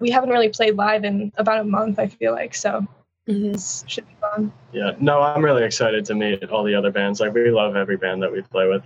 we 0.00 0.10
haven't 0.10 0.30
really 0.30 0.48
played 0.48 0.76
live 0.76 1.04
in 1.04 1.30
about 1.36 1.60
a 1.60 1.64
month. 1.64 1.98
I 1.98 2.08
feel 2.08 2.32
like 2.32 2.54
so. 2.54 2.86
This 3.26 3.84
should 3.86 4.08
be 4.08 4.16
fun. 4.20 4.52
Yeah, 4.72 4.92
no, 4.98 5.20
I'm 5.20 5.44
really 5.44 5.62
excited 5.62 6.04
to 6.06 6.14
meet 6.14 6.42
all 6.50 6.64
the 6.64 6.74
other 6.74 6.90
bands. 6.90 7.20
Like 7.20 7.32
we 7.32 7.50
love 7.50 7.76
every 7.76 7.96
band 7.96 8.22
that 8.22 8.32
we 8.32 8.42
play 8.42 8.66
with. 8.66 8.82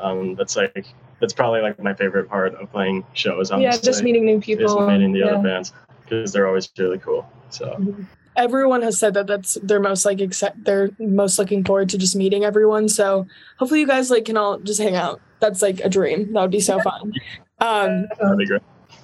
Um, 0.00 0.34
that's 0.34 0.56
like 0.56 0.86
that's 1.20 1.32
probably 1.32 1.60
like 1.60 1.78
my 1.82 1.94
favorite 1.94 2.28
part 2.28 2.54
of 2.54 2.70
playing 2.72 3.04
shows. 3.12 3.50
yeah, 3.50 3.76
just 3.76 4.02
meeting 4.02 4.24
new 4.24 4.40
people. 4.40 4.66
Is 4.66 4.88
meeting 4.88 5.12
the 5.12 5.20
yeah. 5.20 5.26
other 5.26 5.42
bands 5.42 5.72
because 6.02 6.32
they're 6.32 6.46
always 6.46 6.70
really 6.78 6.98
cool. 6.98 7.30
So 7.50 7.94
Everyone 8.36 8.80
has 8.82 8.98
said 8.98 9.14
that 9.14 9.26
that's 9.26 9.54
their 9.62 9.80
most 9.80 10.04
like 10.04 10.20
except 10.20 10.64
they're 10.64 10.90
most 10.98 11.38
looking 11.38 11.64
forward 11.64 11.88
to 11.90 11.98
just 11.98 12.16
meeting 12.16 12.44
everyone. 12.44 12.88
So 12.88 13.26
hopefully 13.58 13.80
you 13.80 13.86
guys 13.86 14.10
like 14.10 14.24
can 14.24 14.36
all 14.36 14.58
just 14.58 14.80
hang 14.80 14.94
out. 14.94 15.20
That's 15.40 15.62
like 15.62 15.80
a 15.80 15.88
dream. 15.88 16.32
That 16.32 16.42
would 16.42 16.50
be 16.50 16.60
so 16.60 16.80
fun. 16.80 17.12
Um 17.62 18.06
that'd 18.18 18.38
be 18.38 18.46
great. 18.46 18.62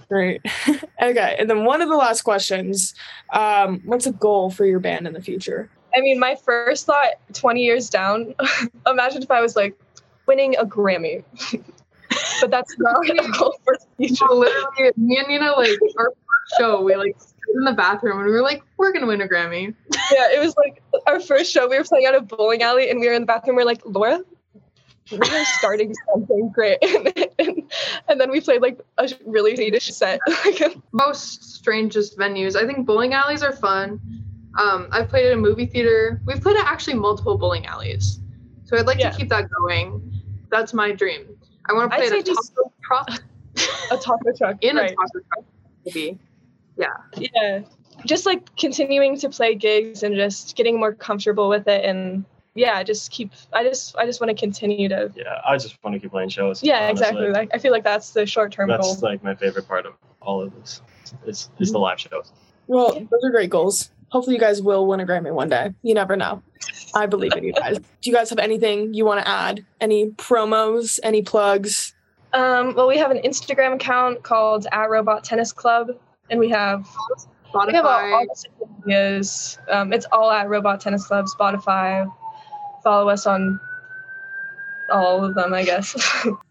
Great. 0.08 0.40
okay. 1.02 1.36
And 1.38 1.50
then 1.50 1.66
one 1.66 1.82
of 1.82 1.90
the 1.90 1.96
last 1.96 2.22
questions 2.22 2.94
um, 3.34 3.82
What's 3.84 4.06
a 4.06 4.12
goal 4.12 4.50
for 4.50 4.64
your 4.64 4.80
band 4.80 5.06
in 5.06 5.12
the 5.12 5.20
future? 5.20 5.68
I 5.94 6.00
mean, 6.00 6.18
my 6.18 6.36
first 6.36 6.86
thought 6.86 7.14
20 7.34 7.62
years 7.62 7.90
down, 7.90 8.34
imagine 8.86 9.22
if 9.22 9.30
I 9.30 9.42
was 9.42 9.56
like 9.56 9.76
winning 10.26 10.56
a 10.56 10.64
Grammy. 10.64 11.24
but 12.40 12.50
that's 12.50 12.78
not 12.78 13.08
a 13.08 13.28
goal 13.38 13.56
for 13.64 13.76
the 13.78 14.06
future. 14.06 14.24
No, 14.28 14.36
literally, 14.36 14.92
me 14.96 15.18
and 15.18 15.28
Nina, 15.28 15.52
like, 15.52 15.70
our 15.98 16.10
first 16.10 16.54
show, 16.58 16.82
we 16.82 16.96
like 16.96 17.16
stood 17.18 17.56
in 17.56 17.64
the 17.64 17.72
bathroom 17.72 18.18
and 18.18 18.26
we 18.26 18.32
were 18.32 18.42
like, 18.42 18.62
we're 18.76 18.92
going 18.92 19.02
to 19.02 19.08
win 19.08 19.20
a 19.20 19.28
Grammy. 19.28 19.74
Yeah, 20.12 20.28
it 20.34 20.40
was 20.44 20.54
like 20.56 20.82
our 21.06 21.20
first 21.20 21.50
show. 21.52 21.68
We 21.68 21.76
were 21.78 21.84
playing 21.84 22.06
at 22.06 22.14
a 22.14 22.20
bowling 22.20 22.62
alley 22.62 22.90
and 22.90 23.00
we 23.00 23.08
were 23.08 23.14
in 23.14 23.22
the 23.22 23.26
bathroom. 23.26 23.56
We 23.56 23.62
are 23.62 23.66
like, 23.66 23.82
Laura, 23.84 24.20
we 25.10 25.18
are 25.18 25.44
starting 25.58 25.94
something 26.12 26.50
great. 26.52 26.78
and, 26.82 27.30
and, 27.38 27.72
and 28.08 28.20
then 28.20 28.30
we 28.30 28.40
played 28.40 28.62
like 28.62 28.80
a 28.98 29.08
really 29.24 29.56
Swedish 29.56 29.92
set. 29.92 30.20
Most 30.92 31.44
strangest 31.54 32.18
venues. 32.18 32.56
I 32.56 32.66
think 32.66 32.86
bowling 32.86 33.14
alleys 33.14 33.42
are 33.42 33.52
fun. 33.52 34.00
Um, 34.58 34.88
I've 34.90 35.08
played 35.08 35.26
at 35.26 35.32
a 35.32 35.36
movie 35.36 35.66
theater. 35.66 36.20
We've 36.26 36.40
played 36.40 36.56
at 36.56 36.66
actually 36.66 36.94
multiple 36.94 37.36
bowling 37.36 37.66
alleys. 37.66 38.20
So 38.64 38.76
I'd 38.76 38.86
like 38.86 38.98
Yeah. 38.98 39.10
to 39.10 39.16
keep 39.16 39.28
that 39.28 39.48
going. 39.50 40.15
That's 40.50 40.72
my 40.74 40.92
dream. 40.92 41.26
I 41.68 41.72
want 41.72 41.90
to 41.90 41.96
I'd 41.96 42.00
play 42.00 42.08
say 42.08 42.18
at 42.18 42.28
a 42.28 42.32
just- 42.32 42.54
taco 42.54 42.72
truck. 42.82 43.10
a 43.90 43.96
taco 43.96 44.32
truck. 44.36 44.62
In 44.62 44.76
right. 44.76 44.92
a 44.92 44.94
taco 44.94 45.20
truck, 45.32 45.44
maybe. 45.84 46.18
Yeah. 46.76 46.86
Yeah. 47.16 47.60
Just 48.04 48.26
like 48.26 48.54
continuing 48.56 49.18
to 49.18 49.28
play 49.30 49.54
gigs 49.54 50.02
and 50.02 50.14
just 50.14 50.54
getting 50.56 50.78
more 50.78 50.92
comfortable 50.92 51.48
with 51.48 51.66
it 51.66 51.84
and 51.84 52.24
yeah, 52.54 52.82
just 52.82 53.10
keep 53.10 53.32
I 53.52 53.64
just 53.64 53.96
I 53.96 54.06
just 54.06 54.20
want 54.20 54.30
to 54.30 54.34
continue 54.38 54.88
to 54.88 55.12
Yeah, 55.14 55.40
I 55.46 55.56
just 55.56 55.82
want 55.82 55.94
to 55.94 56.00
keep 56.00 56.10
playing 56.10 56.28
shows. 56.30 56.62
Yeah, 56.62 56.88
honestly. 56.88 56.90
exactly. 56.90 57.28
Like 57.30 57.50
I 57.52 57.58
feel 57.58 57.72
like 57.72 57.84
that's 57.84 58.10
the 58.10 58.26
short 58.26 58.52
term 58.52 58.68
That's 58.68 59.02
like 59.02 59.22
my 59.22 59.34
favorite 59.34 59.66
part 59.68 59.86
of 59.86 59.94
all 60.20 60.42
of 60.42 60.54
this. 60.54 60.82
Is 61.26 61.50
is 61.58 61.72
the 61.72 61.78
live 61.78 62.00
shows. 62.00 62.32
Well, 62.66 62.92
those 62.92 63.24
are 63.24 63.30
great 63.30 63.50
goals. 63.50 63.90
Hopefully, 64.08 64.36
you 64.36 64.40
guys 64.40 64.62
will 64.62 64.86
win 64.86 65.00
a 65.00 65.06
Grammy 65.06 65.32
one 65.32 65.48
day. 65.48 65.72
You 65.82 65.94
never 65.94 66.16
know. 66.16 66.42
I 66.94 67.06
believe 67.06 67.32
in 67.32 67.44
you 67.44 67.52
guys. 67.52 67.78
Do 68.00 68.10
you 68.10 68.12
guys 68.12 68.30
have 68.30 68.38
anything 68.38 68.94
you 68.94 69.04
want 69.04 69.20
to 69.20 69.28
add? 69.28 69.64
Any 69.80 70.10
promos? 70.10 70.98
Any 71.02 71.22
plugs? 71.22 71.94
Um, 72.32 72.74
well, 72.74 72.86
we 72.86 72.98
have 72.98 73.10
an 73.10 73.18
Instagram 73.18 73.74
account 73.74 74.22
called 74.22 74.66
at 74.72 74.90
Robot 74.90 75.24
Tennis 75.24 75.52
Club, 75.52 75.90
and 76.30 76.38
we 76.38 76.48
have 76.50 76.86
Spotify. 77.52 77.66
we 77.66 77.72
have 77.74 77.86
all, 77.86 78.14
all 78.14 78.26
the 78.26 78.34
social 78.34 78.70
medias. 78.84 79.58
Um, 79.70 79.92
it's 79.92 80.06
all 80.12 80.30
at 80.30 80.48
Robot 80.48 80.80
Tennis 80.80 81.06
Club, 81.06 81.26
Spotify. 81.26 82.10
Follow 82.82 83.08
us 83.08 83.26
on 83.26 83.58
all 84.92 85.24
of 85.24 85.34
them, 85.34 85.52
I 85.52 85.64
guess. 85.64 85.96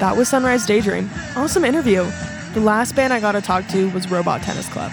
That 0.00 0.16
was 0.16 0.28
Sunrise 0.28 0.64
Daydream. 0.64 1.10
Awesome 1.34 1.64
interview. 1.64 2.08
The 2.54 2.60
last 2.60 2.94
band 2.94 3.12
I 3.12 3.18
got 3.18 3.32
to 3.32 3.40
talk 3.40 3.66
to 3.68 3.90
was 3.90 4.08
Robot 4.08 4.42
Tennis 4.42 4.68
Club. 4.68 4.92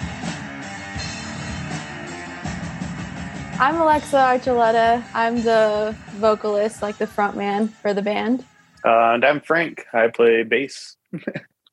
I'm 3.60 3.76
Alexa 3.76 4.16
Archuleta. 4.18 5.04
I'm 5.14 5.44
the 5.44 5.96
vocalist, 6.16 6.82
like 6.82 6.98
the 6.98 7.06
front 7.06 7.38
man 7.38 7.68
for 7.68 7.94
the 7.94 8.02
band. 8.02 8.44
Uh, 8.84 9.14
and 9.14 9.24
I'm 9.24 9.42
Frank. 9.42 9.86
I 9.94 10.08
play 10.08 10.42
bass, 10.42 10.98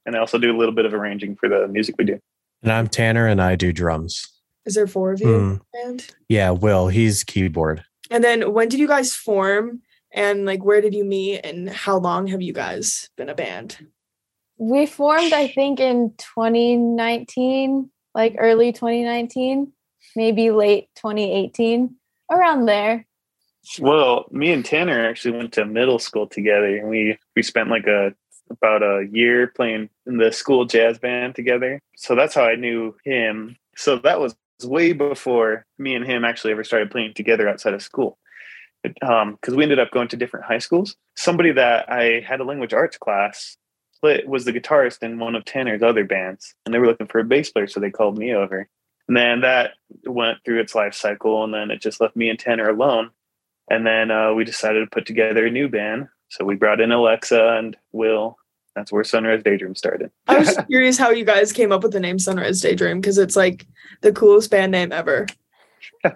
and 0.05 0.14
I 0.14 0.18
also 0.18 0.37
do 0.37 0.55
a 0.55 0.59
little 0.59 0.75
bit 0.75 0.85
of 0.85 0.92
arranging 0.92 1.35
for 1.37 1.49
the 1.49 1.66
music 1.68 1.95
we 1.99 2.05
do. 2.05 2.18
And 2.62 2.71
I'm 2.71 2.87
Tanner, 2.87 3.27
and 3.27 3.40
I 3.40 3.57
do 3.57 3.73
drums. 3.73 4.29
Is 4.66 4.75
there 4.75 4.87
four 4.87 5.12
of 5.12 5.23
you? 5.23 5.62
Band? 5.73 6.14
Yeah, 6.29 6.51
Will, 6.51 6.88
he's 6.88 7.25
keyboard. 7.25 7.83
And 8.11 8.23
then 8.23 8.53
when 8.53 8.68
did 8.68 8.79
you 8.79 8.87
guys 8.87 9.14
form? 9.14 9.81
And 10.12 10.44
like, 10.44 10.64
where 10.64 10.81
did 10.81 10.94
you 10.94 11.05
meet? 11.05 11.40
And 11.40 11.68
how 11.68 11.96
long 11.98 12.27
have 12.29 12.42
you 12.42 12.53
guys 12.53 13.09
been 13.16 13.29
a 13.29 13.35
band? 13.35 13.87
We 14.59 14.87
formed, 14.87 15.33
I 15.33 15.48
think, 15.48 15.81
in 15.81 16.14
2019, 16.18 17.90
like 18.14 18.37
early 18.38 18.72
2019, 18.72 19.72
maybe 20.14 20.51
late 20.51 20.88
2018, 20.96 21.96
around 22.31 22.66
there. 22.66 23.07
Well, 23.79 24.27
me 24.31 24.53
and 24.53 24.64
Tanner 24.64 25.07
actually 25.07 25.37
went 25.37 25.53
to 25.55 25.64
middle 25.64 25.98
school 25.98 26.27
together, 26.27 26.77
and 26.77 26.88
we 26.88 27.16
we 27.37 27.42
spent 27.42 27.70
like 27.70 27.87
a 27.87 28.12
about 28.51 28.83
a 28.83 29.07
year 29.11 29.46
playing 29.46 29.88
in 30.07 30.18
the 30.18 30.33
school 30.33 30.64
jazz 30.64 30.98
band 30.98 31.35
together. 31.35 31.81
So 31.96 32.14
that's 32.14 32.35
how 32.35 32.44
I 32.44 32.57
knew 32.57 32.94
him. 33.05 33.57
So 33.77 33.96
that 33.98 34.20
was 34.20 34.37
way 34.62 34.92
before 34.92 35.64
me 35.79 35.94
and 35.94 36.05
him 36.05 36.25
actually 36.25 36.53
ever 36.53 36.64
started 36.64 36.90
playing 36.90 37.14
together 37.14 37.48
outside 37.48 37.75
of 37.75 37.83
school. 37.83 38.18
Because 38.83 39.55
we 39.55 39.62
ended 39.62 39.79
up 39.79 39.90
going 39.90 40.09
to 40.09 40.16
different 40.16 40.47
high 40.47 40.59
schools. 40.59 40.97
Somebody 41.16 41.53
that 41.53 41.90
I 41.90 42.25
had 42.27 42.40
a 42.40 42.45
language 42.45 42.75
arts 42.75 42.99
class 42.99 43.57
was 44.03 44.45
the 44.45 44.53
guitarist 44.53 45.03
in 45.03 45.18
one 45.18 45.35
of 45.35 45.45
Tanner's 45.45 45.83
other 45.83 46.05
bands, 46.05 46.55
and 46.64 46.75
they 46.75 46.79
were 46.79 46.87
looking 46.87 47.07
for 47.07 47.21
a 47.21 47.25
bass 47.25 47.51
player, 47.51 47.68
so 47.68 47.79
they 47.79 47.90
called 47.90 48.18
me 48.18 48.35
over. 48.35 48.68
And 49.09 49.16
then 49.16 49.40
that 49.42 49.73
went 50.05 50.38
through 50.45 50.61
its 50.61 50.75
life 50.75 50.95
cycle, 50.95 51.45
and 51.45 51.55
then 51.55 51.71
it 51.71 51.81
just 51.81 52.01
left 52.01 52.16
me 52.16 52.29
and 52.29 52.38
Tanner 52.38 52.68
alone. 52.68 53.11
And 53.71 53.87
then 53.87 54.11
uh, 54.11 54.33
we 54.35 54.45
decided 54.45 54.81
to 54.81 54.90
put 54.90 55.07
together 55.07 55.47
a 55.47 55.51
new 55.51 55.68
band. 55.68 56.09
So 56.29 56.45
we 56.45 56.57
brought 56.57 56.81
in 56.81 56.92
Alexa 56.92 57.57
and 57.59 57.77
Will. 57.92 58.37
That's 58.75 58.90
where 58.90 59.05
Sunrise 59.05 59.42
Daydream 59.42 59.75
started. 59.75 60.11
I 60.29 60.38
was 60.38 60.57
curious 60.66 60.99
how 60.99 61.11
you 61.11 61.25
guys 61.25 61.53
came 61.53 61.73
up 61.73 61.83
with 61.83 61.92
the 61.92 62.01
name 62.01 62.18
Sunrise 62.18 62.61
Daydream 62.61 63.01
because 63.01 63.18
it's 63.18 63.37
like 63.37 63.66
the 64.01 64.12
coolest 64.12 64.51
band 64.51 64.73
name 64.73 64.92
ever. 64.92 65.27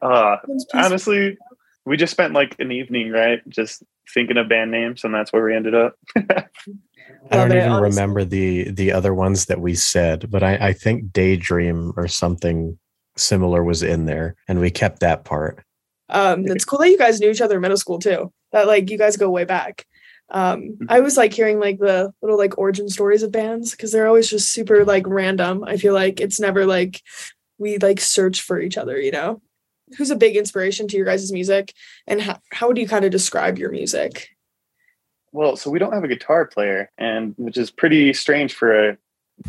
Uh, 0.00 0.36
honestly, 0.74 1.36
we 1.84 1.96
just 1.96 2.12
spent 2.12 2.34
like 2.34 2.56
an 2.58 2.72
evening, 2.72 3.10
right? 3.10 3.40
Just 3.48 3.82
thinking 4.12 4.36
of 4.36 4.48
band 4.48 4.70
names, 4.70 5.04
and 5.04 5.14
that's 5.14 5.32
where 5.32 5.44
we 5.44 5.54
ended 5.54 5.74
up. 5.74 5.94
I 6.16 7.36
don't 7.36 7.52
even 7.52 7.70
honestly. 7.70 7.90
remember 7.90 8.24
the 8.24 8.70
the 8.70 8.92
other 8.92 9.14
ones 9.14 9.46
that 9.46 9.60
we 9.60 9.74
said, 9.74 10.30
but 10.30 10.42
I, 10.42 10.68
I 10.68 10.72
think 10.72 11.12
daydream 11.12 11.92
or 11.96 12.08
something 12.08 12.78
similar 13.16 13.64
was 13.64 13.82
in 13.82 14.06
there, 14.06 14.36
and 14.46 14.60
we 14.60 14.70
kept 14.70 15.00
that 15.00 15.24
part. 15.24 15.62
Um, 16.08 16.46
it's 16.46 16.64
cool 16.64 16.78
that 16.78 16.88
you 16.88 16.98
guys 16.98 17.20
knew 17.20 17.30
each 17.30 17.40
other 17.40 17.56
in 17.56 17.60
middle 17.60 17.76
school 17.76 17.98
too. 17.98 18.32
That 18.52 18.66
like 18.66 18.90
you 18.90 18.98
guys 18.98 19.16
go 19.16 19.30
way 19.30 19.44
back. 19.44 19.84
Um, 20.30 20.60
Mm-hmm. 20.60 20.84
I 20.88 21.00
was 21.00 21.16
like 21.16 21.32
hearing 21.32 21.58
like 21.58 21.78
the 21.78 22.12
little 22.22 22.38
like 22.38 22.58
origin 22.58 22.88
stories 22.88 23.22
of 23.22 23.32
bands 23.32 23.70
because 23.72 23.92
they're 23.92 24.06
always 24.06 24.28
just 24.28 24.52
super 24.52 24.84
like 24.84 25.06
random. 25.06 25.64
I 25.64 25.76
feel 25.76 25.94
like 25.94 26.20
it's 26.20 26.38
never 26.38 26.66
like 26.66 27.02
we 27.58 27.78
like 27.78 28.00
search 28.00 28.42
for 28.42 28.60
each 28.60 28.76
other, 28.76 28.98
you 29.00 29.10
know. 29.10 29.40
Who's 29.96 30.10
a 30.10 30.16
big 30.16 30.36
inspiration 30.36 30.88
to 30.88 30.96
your 30.96 31.06
guys' 31.06 31.32
music, 31.32 31.72
and 32.06 32.20
how 32.20 32.38
how 32.52 32.68
would 32.68 32.78
you 32.78 32.88
kind 32.88 33.04
of 33.04 33.10
describe 33.10 33.58
your 33.58 33.70
music? 33.70 34.28
Well, 35.32 35.56
so 35.56 35.70
we 35.70 35.78
don't 35.78 35.92
have 35.92 36.04
a 36.04 36.08
guitar 36.08 36.46
player, 36.46 36.90
and 36.98 37.34
which 37.36 37.56
is 37.56 37.70
pretty 37.70 38.12
strange 38.12 38.54
for 38.54 38.90
a 38.90 38.98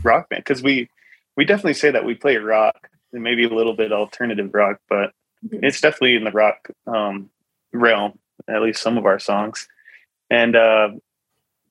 rock 0.03 0.29
band 0.29 0.43
because 0.43 0.61
we 0.61 0.89
we 1.35 1.45
definitely 1.45 1.73
say 1.73 1.91
that 1.91 2.05
we 2.05 2.15
play 2.15 2.37
rock 2.37 2.89
and 3.13 3.23
maybe 3.23 3.43
a 3.43 3.49
little 3.49 3.75
bit 3.75 3.91
alternative 3.91 4.51
rock, 4.53 4.79
but 4.87 5.11
it's 5.51 5.81
definitely 5.81 6.15
in 6.15 6.23
the 6.23 6.31
rock 6.31 6.69
um, 6.87 7.29
realm. 7.73 8.19
At 8.47 8.61
least 8.61 8.81
some 8.81 8.97
of 8.97 9.05
our 9.05 9.19
songs, 9.19 9.67
and 10.29 10.55
uh, 10.55 10.89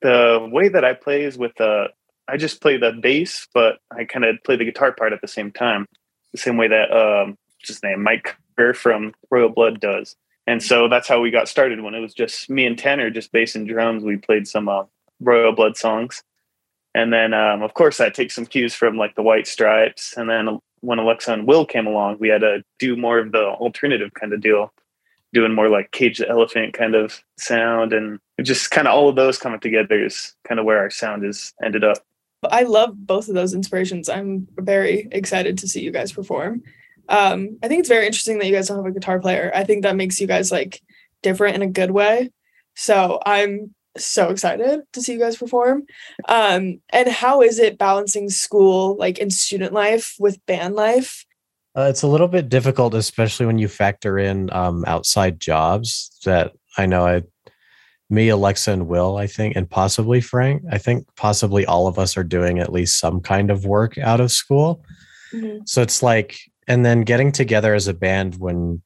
the 0.03 0.49
way 0.51 0.69
that 0.69 0.85
I 0.85 0.95
play 0.95 1.25
is 1.25 1.37
with 1.37 1.61
uh, 1.61 1.89
i 2.29 2.37
just 2.37 2.61
play 2.61 2.77
the 2.77 2.93
bass, 2.93 3.49
but 3.55 3.79
I 3.91 4.05
kind 4.05 4.25
of 4.25 4.37
play 4.45 4.57
the 4.57 4.65
guitar 4.65 4.93
part 4.93 5.13
at 5.13 5.21
the 5.23 5.29
same 5.29 5.51
time, 5.51 5.87
the 6.33 6.39
same 6.39 6.57
way 6.57 6.69
that 6.69 6.93
um, 6.93 7.39
just 7.63 7.83
name 7.83 8.03
Mike 8.03 8.37
From 8.75 9.15
Royal 9.31 9.49
Blood 9.49 9.81
does. 9.81 10.17
And 10.47 10.63
so 10.63 10.89
that's 10.89 11.07
how 11.07 11.21
we 11.21 11.31
got 11.31 11.49
started 11.49 11.83
when 11.83 11.95
it 11.95 12.01
was 12.01 12.15
just 12.15 12.49
me 12.49 12.65
and 12.65 12.79
Tanner, 12.79 13.11
just 13.11 13.33
bass 13.33 13.55
and 13.55 13.69
drums. 13.69 14.03
We 14.03 14.17
played 14.17 14.49
some 14.49 14.69
uh, 14.69 14.85
Royal 15.21 15.53
Blood 15.53 15.77
songs. 15.77 16.23
And 16.95 17.13
then, 17.13 17.35
um, 17.35 17.63
of 17.63 17.75
course, 17.75 18.01
I 18.01 18.09
take 18.09 18.31
some 18.31 18.47
cues 18.47 18.75
from 18.75 18.97
like 18.97 19.15
the 19.15 19.23
White 19.23 19.47
Stripes. 19.47 20.15
And 20.17 20.29
then 20.29 20.59
when 20.81 20.99
Alexa 20.99 21.33
and 21.33 21.47
Will 21.47 21.67
came 21.67 21.87
along, 21.87 22.17
we 22.19 22.29
had 22.29 22.41
to 22.41 22.63
do 22.79 22.97
more 22.97 23.19
of 23.19 23.33
the 23.33 23.45
alternative 23.45 24.15
kind 24.15 24.33
of 24.33 24.41
deal, 24.41 24.73
doing 25.35 25.55
more 25.55 25.69
like 25.69 25.91
Cage 25.91 26.19
the 26.19 26.29
Elephant 26.29 26.73
kind 26.73 26.95
of 26.95 27.23
sound. 27.39 27.93
And 27.93 28.19
just 28.43 28.71
kind 28.71 28.89
of 28.89 28.95
all 28.95 29.11
of 29.11 29.17
those 29.17 29.39
coming 29.39 29.61
together 29.61 30.03
is 30.03 30.35
kind 30.47 30.59
of 30.59 30.65
where 30.65 30.79
our 30.79 30.91
sound 30.91 31.25
has 31.25 31.53
ended 31.63 31.85
up. 31.85 31.99
I 32.51 32.63
love 32.63 33.07
both 33.07 33.29
of 33.29 33.35
those 33.35 33.53
inspirations. 33.53 34.09
I'm 34.09 34.49
very 34.57 35.09
excited 35.13 35.59
to 35.59 35.69
see 35.69 35.83
you 35.83 35.91
guys 35.91 36.13
perform. 36.13 36.63
Um, 37.09 37.59
I 37.63 37.69
think 37.69 37.81
it's 37.81 37.89
very 37.89 38.07
interesting 38.07 38.39
that 38.39 38.47
you 38.47 38.55
guys 38.55 38.69
don't 38.69 38.77
have 38.77 38.87
a 38.87 38.93
guitar 38.93 39.19
player. 39.21 39.51
I 39.55 39.65
think 39.65 39.83
that 39.83 39.97
makes 39.97 40.21
you 40.21 40.27
guys 40.27 40.51
like 40.53 40.83
different 41.23 41.57
in 41.57 41.63
a 41.63 41.69
good 41.69 41.91
way. 41.91 42.31
So 42.75 43.21
I'm 43.25 43.75
so 43.97 44.29
excited 44.29 44.83
to 44.93 45.03
see 45.03 45.15
you 45.15 45.19
guys 45.19 45.37
perform. 45.37 45.85
Um, 46.29 46.81
and 46.91 47.09
how 47.09 47.43
is 47.43 47.59
it 47.59 47.79
balancing 47.79 48.31
school, 48.31 48.97
like 48.97 49.19
in 49.19 49.31
student 49.31 49.73
life, 49.73 50.15
with 50.19 50.45
band 50.47 50.75
life? 50.75 51.25
Uh, 51.77 51.89
it's 51.91 52.03
a 52.03 52.09
little 52.09 52.29
bit 52.29 52.49
difficult, 52.49 52.95
especially 52.95 53.47
when 53.47 53.59
you 53.59 53.69
factor 53.69 54.19
in 54.19 54.51
um, 54.53 54.85
outside 54.87 55.41
jobs 55.41 56.11
that 56.25 56.53
I 56.77 56.87
know 56.87 57.07
I, 57.07 57.23
me, 58.11 58.29
Alexa, 58.29 58.73
and 58.73 58.89
Will, 58.89 59.17
I 59.17 59.27
think, 59.27 59.55
and 59.55 59.69
possibly 59.69 60.21
Frank. 60.21 60.63
I 60.71 60.79
think 60.79 61.07
possibly 61.17 61.67
all 61.67 61.87
of 61.87 61.99
us 61.99 62.17
are 62.17 62.25
doing 62.25 62.59
at 62.59 62.73
least 62.73 62.99
some 62.99 63.21
kind 63.21 63.51
of 63.51 63.67
work 63.67 63.99
out 63.99 64.21
of 64.21 64.33
school. 64.33 64.83
Mm-hmm. 65.33 65.59
So 65.67 65.83
it's 65.83 66.03
like 66.03 66.39
and 66.69 66.85
then 66.85 67.01
getting 67.01 67.33
together 67.33 67.75
as 67.75 67.89
a 67.89 67.95
band 67.95 68.37
when 68.37 68.83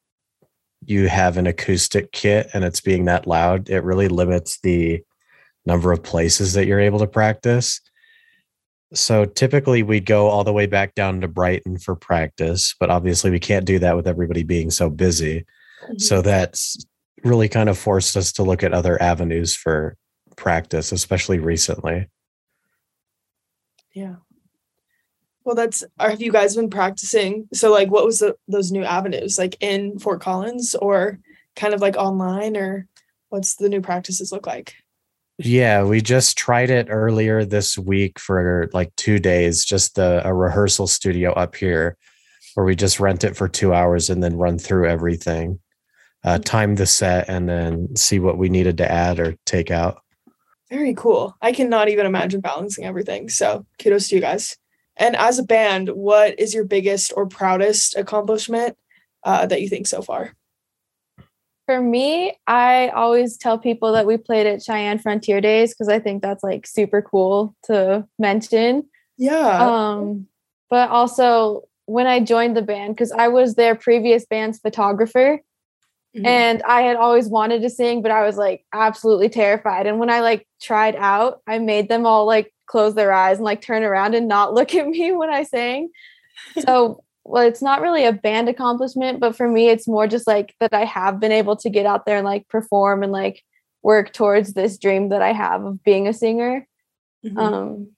you 0.85 1.07
have 1.07 1.37
an 1.37 1.45
acoustic 1.45 2.11
kit 2.11 2.49
and 2.53 2.63
it's 2.63 2.81
being 2.81 3.05
that 3.05 3.27
loud, 3.27 3.69
it 3.69 3.83
really 3.83 4.07
limits 4.07 4.59
the 4.61 5.03
number 5.65 5.91
of 5.91 6.01
places 6.01 6.53
that 6.53 6.65
you're 6.65 6.79
able 6.79 6.99
to 6.99 7.07
practice. 7.07 7.79
So 8.93 9.25
typically 9.25 9.83
we'd 9.83 10.05
go 10.05 10.27
all 10.27 10.43
the 10.43 10.53
way 10.53 10.65
back 10.65 10.95
down 10.95 11.21
to 11.21 11.27
Brighton 11.27 11.77
for 11.77 11.95
practice, 11.95 12.75
but 12.79 12.89
obviously 12.89 13.31
we 13.31 13.39
can't 13.39 13.65
do 13.65 13.79
that 13.79 13.95
with 13.95 14.07
everybody 14.07 14.43
being 14.43 14.71
so 14.71 14.89
busy. 14.89 15.45
Mm-hmm. 15.83 15.97
So 15.97 16.21
that's 16.21 16.85
really 17.23 17.49
kind 17.49 17.69
of 17.69 17.77
forced 17.77 18.15
us 18.15 18.31
to 18.33 18.43
look 18.43 18.63
at 18.63 18.73
other 18.73 19.01
avenues 19.01 19.55
for 19.55 19.97
practice, 20.35 20.91
especially 20.91 21.39
recently. 21.39 22.07
Yeah. 23.93 24.15
Well, 25.45 25.55
that's 25.55 25.83
have 25.99 26.21
you 26.21 26.31
guys 26.31 26.55
been 26.55 26.69
practicing? 26.69 27.47
So 27.53 27.71
like 27.71 27.89
what 27.89 28.05
was 28.05 28.19
the, 28.19 28.35
those 28.47 28.71
new 28.71 28.83
avenues 28.83 29.37
like 29.37 29.57
in 29.59 29.99
Fort 29.99 30.21
Collins 30.21 30.75
or 30.75 31.19
kind 31.55 31.73
of 31.73 31.81
like 31.81 31.95
online 31.95 32.55
or 32.55 32.87
what's 33.29 33.55
the 33.55 33.69
new 33.69 33.81
practices 33.81 34.31
look 34.31 34.47
like? 34.47 34.75
Yeah, 35.37 35.83
we 35.83 36.01
just 36.01 36.37
tried 36.37 36.69
it 36.69 36.87
earlier 36.89 37.43
this 37.43 37.77
week 37.77 38.19
for 38.19 38.69
like 38.71 38.95
2 38.95 39.19
days 39.19 39.65
just 39.65 39.97
a, 39.97 40.25
a 40.25 40.33
rehearsal 40.33 40.87
studio 40.87 41.33
up 41.33 41.55
here 41.55 41.97
where 42.53 42.65
we 42.65 42.75
just 42.75 42.99
rent 42.99 43.23
it 43.23 43.35
for 43.35 43.49
2 43.49 43.73
hours 43.73 44.09
and 44.09 44.23
then 44.23 44.37
run 44.37 44.59
through 44.59 44.87
everything. 44.87 45.59
Uh, 46.23 46.37
mm. 46.37 46.45
time 46.45 46.75
the 46.75 46.85
set 46.85 47.27
and 47.27 47.49
then 47.49 47.93
see 47.97 48.17
what 48.17 48.37
we 48.37 48.47
needed 48.47 48.77
to 48.77 48.89
add 48.89 49.19
or 49.19 49.35
take 49.45 49.71
out. 49.71 50.01
Very 50.69 50.93
cool. 50.93 51.35
I 51.41 51.51
cannot 51.51 51.89
even 51.89 52.05
imagine 52.05 52.39
balancing 52.39 52.85
everything. 52.85 53.27
So 53.29 53.65
kudos 53.77 54.07
to 54.07 54.15
you 54.15 54.21
guys. 54.21 54.57
And 54.97 55.15
as 55.15 55.39
a 55.39 55.43
band, 55.43 55.89
what 55.89 56.39
is 56.39 56.53
your 56.53 56.65
biggest 56.65 57.13
or 57.15 57.25
proudest 57.25 57.95
accomplishment 57.95 58.77
uh, 59.23 59.45
that 59.47 59.61
you 59.61 59.69
think 59.69 59.87
so 59.87 60.01
far? 60.01 60.33
For 61.65 61.81
me, 61.81 62.37
I 62.45 62.89
always 62.89 63.37
tell 63.37 63.57
people 63.57 63.93
that 63.93 64.05
we 64.05 64.17
played 64.17 64.45
at 64.45 64.61
Cheyenne 64.61 64.99
Frontier 64.99 65.39
Days 65.39 65.73
because 65.73 65.87
I 65.87 65.99
think 65.99 66.21
that's 66.21 66.43
like 66.43 66.67
super 66.67 67.01
cool 67.01 67.55
to 67.63 68.05
mention. 68.19 68.83
Yeah. 69.17 69.93
Um, 69.93 70.27
but 70.69 70.89
also 70.89 71.63
when 71.85 72.07
I 72.07 72.19
joined 72.19 72.57
the 72.57 72.61
band, 72.61 72.95
because 72.95 73.11
I 73.11 73.29
was 73.29 73.55
their 73.55 73.75
previous 73.75 74.25
band's 74.25 74.59
photographer. 74.59 75.39
Mm-hmm. 76.15 76.25
And 76.25 76.61
I 76.63 76.81
had 76.81 76.95
always 76.95 77.27
wanted 77.27 77.61
to 77.63 77.69
sing, 77.69 78.01
but 78.01 78.11
I 78.11 78.25
was 78.25 78.37
like 78.37 78.65
absolutely 78.71 79.29
terrified. 79.29 79.87
And 79.87 79.99
when 79.99 80.11
I 80.11 80.19
like 80.19 80.47
tried 80.61 80.95
out, 80.95 81.41
I 81.47 81.57
made 81.59 81.89
them 81.89 82.05
all 82.05 82.25
like 82.25 82.53
close 82.67 82.93
their 82.93 83.11
eyes 83.11 83.37
and 83.37 83.45
like 83.45 83.61
turn 83.61 83.83
around 83.83 84.13
and 84.13 84.27
not 84.27 84.53
look 84.55 84.75
at 84.75 84.87
me 84.87 85.11
when 85.11 85.29
I 85.29 85.43
sang. 85.43 85.89
So, 86.59 87.03
well, 87.23 87.47
it's 87.47 87.61
not 87.61 87.81
really 87.81 88.05
a 88.05 88.11
band 88.11 88.49
accomplishment, 88.49 89.19
but 89.19 89.35
for 89.35 89.47
me, 89.47 89.69
it's 89.69 89.87
more 89.87 90.07
just 90.07 90.27
like 90.27 90.55
that 90.59 90.73
I 90.73 90.85
have 90.85 91.19
been 91.19 91.31
able 91.31 91.55
to 91.57 91.69
get 91.69 91.85
out 91.85 92.05
there 92.05 92.17
and 92.17 92.25
like 92.25 92.47
perform 92.47 93.01
and 93.01 93.11
like 93.11 93.43
work 93.81 94.13
towards 94.13 94.53
this 94.53 94.77
dream 94.77 95.09
that 95.09 95.21
I 95.21 95.33
have 95.33 95.63
of 95.63 95.83
being 95.83 96.07
a 96.07 96.13
singer. 96.13 96.67
Mm-hmm. 97.25 97.37
Um, 97.37 97.91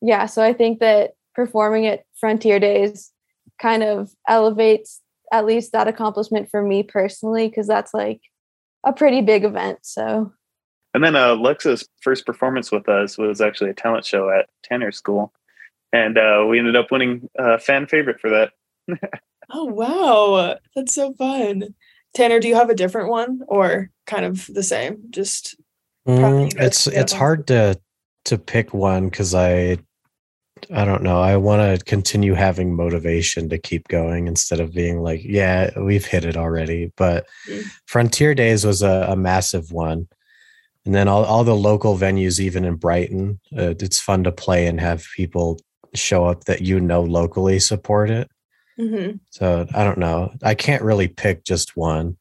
yeah, 0.00 0.26
so 0.26 0.42
I 0.42 0.52
think 0.52 0.80
that 0.80 1.12
performing 1.34 1.86
at 1.86 2.04
Frontier 2.18 2.60
Days 2.60 3.12
kind 3.60 3.82
of 3.82 4.10
elevates 4.28 4.99
at 5.32 5.46
least 5.46 5.72
that 5.72 5.88
accomplishment 5.88 6.50
for 6.50 6.62
me 6.62 6.82
personally, 6.82 7.48
because 7.48 7.66
that's 7.66 7.94
like 7.94 8.20
a 8.84 8.92
pretty 8.92 9.20
big 9.20 9.44
event. 9.44 9.80
So 9.82 10.32
and 10.94 11.04
then 11.04 11.14
uh, 11.14 11.34
Alexa's 11.34 11.88
first 12.00 12.26
performance 12.26 12.72
with 12.72 12.88
us 12.88 13.16
was 13.16 13.40
actually 13.40 13.70
a 13.70 13.74
talent 13.74 14.04
show 14.04 14.30
at 14.30 14.48
Tanner 14.64 14.90
School, 14.90 15.32
and 15.92 16.18
uh, 16.18 16.44
we 16.48 16.58
ended 16.58 16.76
up 16.76 16.90
winning 16.90 17.28
a 17.38 17.58
fan 17.58 17.86
favorite 17.86 18.20
for 18.20 18.30
that. 18.30 18.52
oh 19.50 19.64
wow, 19.66 20.58
that's 20.74 20.94
so 20.94 21.12
fun! 21.14 21.74
Tanner, 22.14 22.40
do 22.40 22.48
you 22.48 22.56
have 22.56 22.70
a 22.70 22.74
different 22.74 23.08
one 23.08 23.40
or 23.46 23.90
kind 24.06 24.24
of 24.24 24.48
the 24.52 24.64
same? 24.64 24.98
Just 25.10 25.56
mm, 26.08 26.52
it's 26.60 26.88
it's 26.88 27.12
hard 27.12 27.46
to 27.48 27.80
to 28.24 28.38
pick 28.38 28.74
one 28.74 29.08
because 29.08 29.34
I 29.34 29.78
I 30.72 30.84
don't 30.84 31.02
know. 31.02 31.20
I 31.20 31.36
want 31.36 31.78
to 31.78 31.84
continue 31.84 32.34
having 32.34 32.74
motivation 32.74 33.48
to 33.48 33.58
keep 33.58 33.88
going 33.88 34.28
instead 34.28 34.60
of 34.60 34.72
being 34.72 35.00
like, 35.00 35.22
yeah, 35.24 35.76
we've 35.78 36.06
hit 36.06 36.24
it 36.24 36.36
already. 36.36 36.92
But 36.96 37.26
mm-hmm. 37.48 37.66
Frontier 37.86 38.34
Days 38.34 38.64
was 38.64 38.82
a, 38.82 39.06
a 39.08 39.16
massive 39.16 39.72
one 39.72 40.06
and 40.84 40.94
then 40.94 41.08
all, 41.08 41.24
all 41.24 41.44
the 41.44 41.54
local 41.54 41.96
venues 41.96 42.40
even 42.40 42.64
in 42.64 42.76
brighton 42.76 43.40
uh, 43.56 43.74
it's 43.78 44.00
fun 44.00 44.24
to 44.24 44.32
play 44.32 44.66
and 44.66 44.80
have 44.80 45.04
people 45.16 45.60
show 45.94 46.24
up 46.24 46.44
that 46.44 46.62
you 46.62 46.80
know 46.80 47.02
locally 47.02 47.58
support 47.58 48.10
it 48.10 48.30
mm-hmm. 48.78 49.16
so 49.30 49.66
i 49.74 49.84
don't 49.84 49.98
know 49.98 50.32
i 50.42 50.54
can't 50.54 50.82
really 50.82 51.08
pick 51.08 51.44
just 51.44 51.76
one 51.76 52.16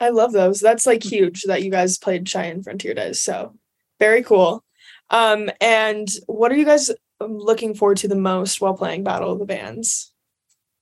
i 0.00 0.08
love 0.08 0.32
those 0.32 0.60
that's 0.60 0.86
like 0.86 1.02
huge 1.02 1.42
that 1.42 1.62
you 1.62 1.70
guys 1.70 1.98
played 1.98 2.28
cheyenne 2.28 2.62
frontier 2.62 2.94
days 2.94 3.20
so 3.20 3.54
very 3.98 4.22
cool 4.22 4.64
um 5.10 5.50
and 5.60 6.08
what 6.26 6.52
are 6.52 6.56
you 6.56 6.64
guys 6.64 6.90
looking 7.20 7.74
forward 7.74 7.96
to 7.96 8.08
the 8.08 8.16
most 8.16 8.60
while 8.60 8.74
playing 8.74 9.02
battle 9.02 9.32
of 9.32 9.38
the 9.38 9.44
bands 9.44 10.12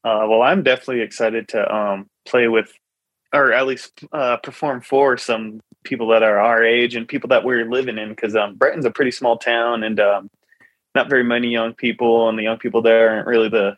uh, 0.05 0.27
well 0.29 0.43
i'm 0.43 0.63
definitely 0.63 1.01
excited 1.01 1.49
to 1.49 1.75
um 1.75 2.09
play 2.27 2.49
with 2.49 2.73
or 3.33 3.53
at 3.53 3.67
least 3.67 4.05
uh, 4.13 4.37
perform 4.39 4.81
for 4.81 5.17
some 5.17 5.61
people 5.85 6.09
that 6.09 6.23
are 6.23 6.39
our 6.39 6.65
age 6.65 6.95
and 6.95 7.09
people 7.09 7.29
that 7.29 7.45
we're 7.45 7.71
living 7.71 7.99
in 7.99 8.11
because 8.11 8.35
um, 8.35 8.57
Brighton's 8.57 8.85
a 8.85 8.91
pretty 8.91 9.11
small 9.11 9.37
town 9.37 9.83
and 9.83 10.01
um, 10.01 10.31
not 10.95 11.11
very 11.11 11.25
many 11.25 11.49
young 11.49 11.75
people, 11.75 12.29
and 12.29 12.39
the 12.39 12.43
young 12.43 12.59
people 12.59 12.83
there 12.83 13.11
aren't 13.11 13.27
really 13.27 13.49
the 13.49 13.77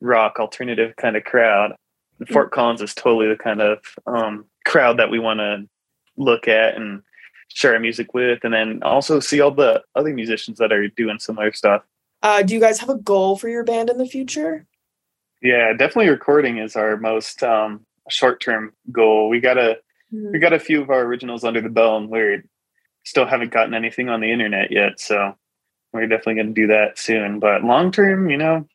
rock 0.00 0.38
alternative 0.38 0.94
kind 0.96 1.16
of 1.16 1.24
crowd. 1.24 1.74
And 2.18 2.28
Fort 2.28 2.50
Collins 2.50 2.82
is 2.82 2.94
totally 2.94 3.28
the 3.28 3.36
kind 3.36 3.60
of 3.60 3.78
um, 4.06 4.46
crowd 4.64 4.98
that 4.98 5.10
we 5.10 5.18
want 5.18 5.38
to 5.40 5.68
look 6.16 6.48
at 6.48 6.76
and 6.76 7.02
share 7.48 7.74
our 7.74 7.80
music 7.80 8.14
with, 8.14 8.40
and 8.42 8.52
then 8.52 8.82
also 8.82 9.20
see 9.20 9.40
all 9.40 9.52
the 9.52 9.82
other 9.94 10.12
musicians 10.12 10.58
that 10.58 10.72
are 10.72 10.88
doing 10.88 11.18
similar 11.18 11.52
stuff. 11.52 11.82
Uh, 12.22 12.42
do 12.42 12.54
you 12.54 12.60
guys 12.60 12.78
have 12.78 12.88
a 12.88 12.96
goal 12.96 13.36
for 13.36 13.48
your 13.48 13.64
band 13.64 13.90
in 13.90 13.98
the 13.98 14.06
future? 14.06 14.66
Yeah, 15.42 15.72
definitely 15.72 16.08
recording 16.08 16.58
is 16.58 16.76
our 16.76 16.96
most 16.96 17.42
um, 17.42 17.84
short-term 18.08 18.72
goal. 18.90 19.28
We 19.28 19.40
got 19.40 19.58
a 19.58 19.78
Mm-hmm. 20.12 20.32
We 20.32 20.38
got 20.38 20.52
a 20.52 20.58
few 20.58 20.82
of 20.82 20.90
our 20.90 21.02
originals 21.02 21.44
under 21.44 21.60
the 21.60 21.68
belt, 21.68 22.02
and 22.02 22.10
we 22.10 22.42
still 23.04 23.26
haven't 23.26 23.52
gotten 23.52 23.74
anything 23.74 24.08
on 24.08 24.20
the 24.20 24.30
internet 24.30 24.70
yet. 24.70 25.00
So 25.00 25.34
we're 25.92 26.06
definitely 26.06 26.36
going 26.36 26.54
to 26.54 26.60
do 26.60 26.66
that 26.68 26.98
soon. 26.98 27.40
But 27.40 27.64
long 27.64 27.90
term, 27.92 28.30
you 28.30 28.36
know, 28.36 28.66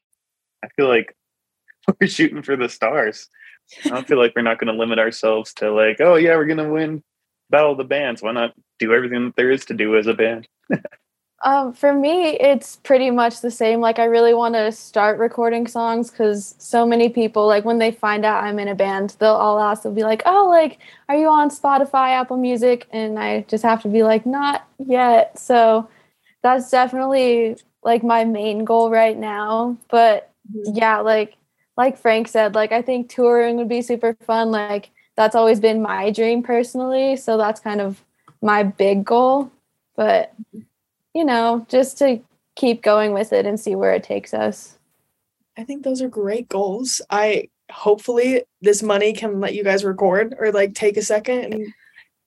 I 0.64 0.68
feel 0.76 0.88
like 0.88 1.16
we're 2.02 2.08
shooting 2.08 2.44
for 2.44 2.56
the 2.56 2.70
stars. 2.70 3.30
I 3.86 3.90
don't 3.90 4.08
feel 4.08 4.20
like 4.20 4.34
we're 4.36 4.42
not 4.42 4.60
going 4.60 4.74
to 4.74 4.80
limit 4.80 5.00
ourselves 5.00 5.54
to 5.56 5.72
like, 5.72 6.02
oh 6.02 6.16
yeah, 6.16 6.36
we're 6.36 6.46
going 6.46 6.58
to 6.58 6.70
win 6.70 7.04
Battle 7.50 7.72
of 7.72 7.78
the 7.78 7.84
Bands. 7.86 8.22
Why 8.22 8.34
not 8.34 8.54
do 8.80 8.94
everything 8.94 9.26
that 9.26 9.36
there 9.38 9.52
is 9.52 9.66
to 9.66 9.74
do 9.74 9.98
as 9.98 10.08
a 10.08 10.14
band? 10.14 10.48
Um, 11.44 11.74
for 11.74 11.92
me, 11.92 12.38
it's 12.40 12.76
pretty 12.78 13.10
much 13.10 13.42
the 13.42 13.50
same. 13.50 13.80
Like, 13.82 13.98
I 13.98 14.06
really 14.06 14.34
want 14.34 14.54
to 14.54 14.72
start 14.72 15.18
recording 15.18 15.66
songs 15.66 16.12
because 16.12 16.54
so 16.60 16.86
many 16.86 17.10
people, 17.10 17.48
like, 17.48 17.66
when 17.66 17.80
they 17.80 17.92
find 17.92 18.24
out 18.26 18.44
I'm 18.44 18.60
in 18.60 18.68
a 18.68 18.76
band, 18.76 19.16
they'll 19.20 19.32
all 19.32 19.60
ask, 19.60 19.82
they'll 19.82 19.92
be 19.92 20.04
like, 20.04 20.22
oh, 20.28 20.48
like, 20.50 20.78
are 21.10 21.16
you 21.18 21.28
on 21.28 21.50
Spotify, 21.50 22.10
Apple 22.10 22.38
Music? 22.38 22.88
And 22.92 23.18
I 23.18 23.42
just 23.48 23.64
have 23.64 23.82
to 23.84 23.88
be 23.88 24.04
like, 24.04 24.26
not 24.28 24.68
yet. 24.78 25.40
So 25.40 25.90
that's 26.44 26.70
definitely 26.70 27.58
like 27.84 28.04
my 28.04 28.24
main 28.26 28.64
goal 28.66 28.92
right 28.92 29.18
now. 29.18 29.78
But 29.90 30.32
yeah, 30.54 31.00
like 31.00 31.38
like 31.78 31.98
Frank 31.98 32.28
said, 32.28 32.56
like 32.56 32.72
I 32.72 32.82
think 32.82 33.10
touring 33.10 33.58
would 33.58 33.70
be 33.70 33.82
super 33.82 34.16
fun. 34.22 34.52
Like 34.52 34.92
that's 35.16 35.36
always 35.36 35.60
been 35.60 35.82
my 35.82 36.12
dream 36.12 36.44
personally. 36.44 37.16
So 37.18 37.38
that's 37.38 37.60
kind 37.60 37.82
of 37.82 38.04
my 38.42 38.64
big 38.64 39.06
goal. 39.06 39.52
But 39.96 40.34
you 41.14 41.26
know, 41.26 41.66
just 41.70 41.98
to 42.00 42.22
keep 42.56 42.82
going 42.82 43.14
with 43.14 43.34
it 43.34 43.46
and 43.46 43.60
see 43.60 43.76
where 43.76 43.94
it 43.94 44.04
takes 44.04 44.34
us. 44.34 44.78
I 45.58 45.64
think 45.64 45.84
those 45.84 46.02
are 46.02 46.10
great 46.10 46.50
goals. 46.50 47.02
I 47.10 47.50
hopefully 47.72 48.44
this 48.62 48.84
money 48.84 49.14
can 49.14 49.40
let 49.40 49.56
you 49.56 49.64
guys 49.64 49.84
record 49.84 50.36
or 50.40 50.52
like 50.52 50.74
take 50.74 50.98
a 50.98 51.02
second 51.02 51.54
and 51.54 51.74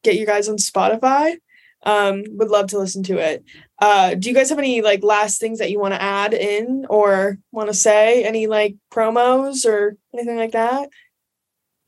get 0.02 0.16
you 0.16 0.26
guys 0.26 0.48
on 0.48 0.56
Spotify. 0.56 1.36
Um, 1.82 2.24
would 2.30 2.48
love 2.48 2.68
to 2.68 2.78
listen 2.78 3.02
to 3.04 3.18
it. 3.18 3.44
Uh, 3.78 4.14
do 4.14 4.28
you 4.28 4.34
guys 4.34 4.48
have 4.48 4.58
any 4.58 4.80
like 4.80 5.02
last 5.02 5.38
things 5.38 5.58
that 5.58 5.70
you 5.70 5.78
want 5.78 5.92
to 5.92 6.00
add 6.00 6.32
in 6.32 6.86
or 6.88 7.38
want 7.52 7.68
to 7.68 7.74
say? 7.74 8.24
Any 8.24 8.46
like 8.46 8.76
promos 8.90 9.66
or 9.66 9.96
anything 10.14 10.36
like 10.36 10.52
that? 10.52 10.88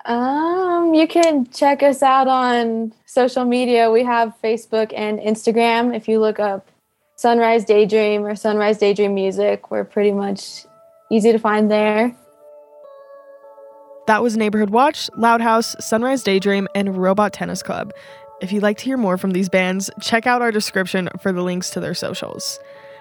Um, 0.04 0.94
you 0.94 1.08
can 1.08 1.46
check 1.50 1.82
us 1.82 2.02
out 2.02 2.28
on 2.28 2.92
social 3.06 3.44
media. 3.44 3.90
We 3.90 4.04
have 4.04 4.34
Facebook 4.44 4.92
and 4.94 5.18
Instagram. 5.18 5.96
If 5.96 6.08
you 6.08 6.20
look 6.20 6.38
up 6.38 6.70
Sunrise 7.18 7.64
Daydream 7.64 8.26
or 8.26 8.34
Sunrise 8.36 8.76
Daydream 8.76 9.14
Music, 9.14 9.70
we're 9.70 9.84
pretty 9.84 10.12
much 10.12 10.66
easy 11.10 11.32
to 11.32 11.38
find 11.38 11.70
there. 11.70 12.14
That 14.06 14.22
was 14.22 14.36
Neighborhood 14.36 14.68
Watch, 14.68 15.08
Loud 15.16 15.40
House, 15.40 15.74
Sunrise 15.80 16.22
Daydream, 16.22 16.68
and 16.74 16.94
Robot 16.94 17.32
Tennis 17.32 17.62
Club. 17.62 17.92
If 18.42 18.52
you'd 18.52 18.62
like 18.62 18.76
to 18.78 18.84
hear 18.84 18.98
more 18.98 19.16
from 19.16 19.30
these 19.30 19.48
bands, 19.48 19.90
check 19.98 20.26
out 20.26 20.42
our 20.42 20.52
description 20.52 21.08
for 21.18 21.32
the 21.32 21.42
links 21.42 21.70
to 21.70 21.80
their 21.80 21.94
socials. 21.94 22.60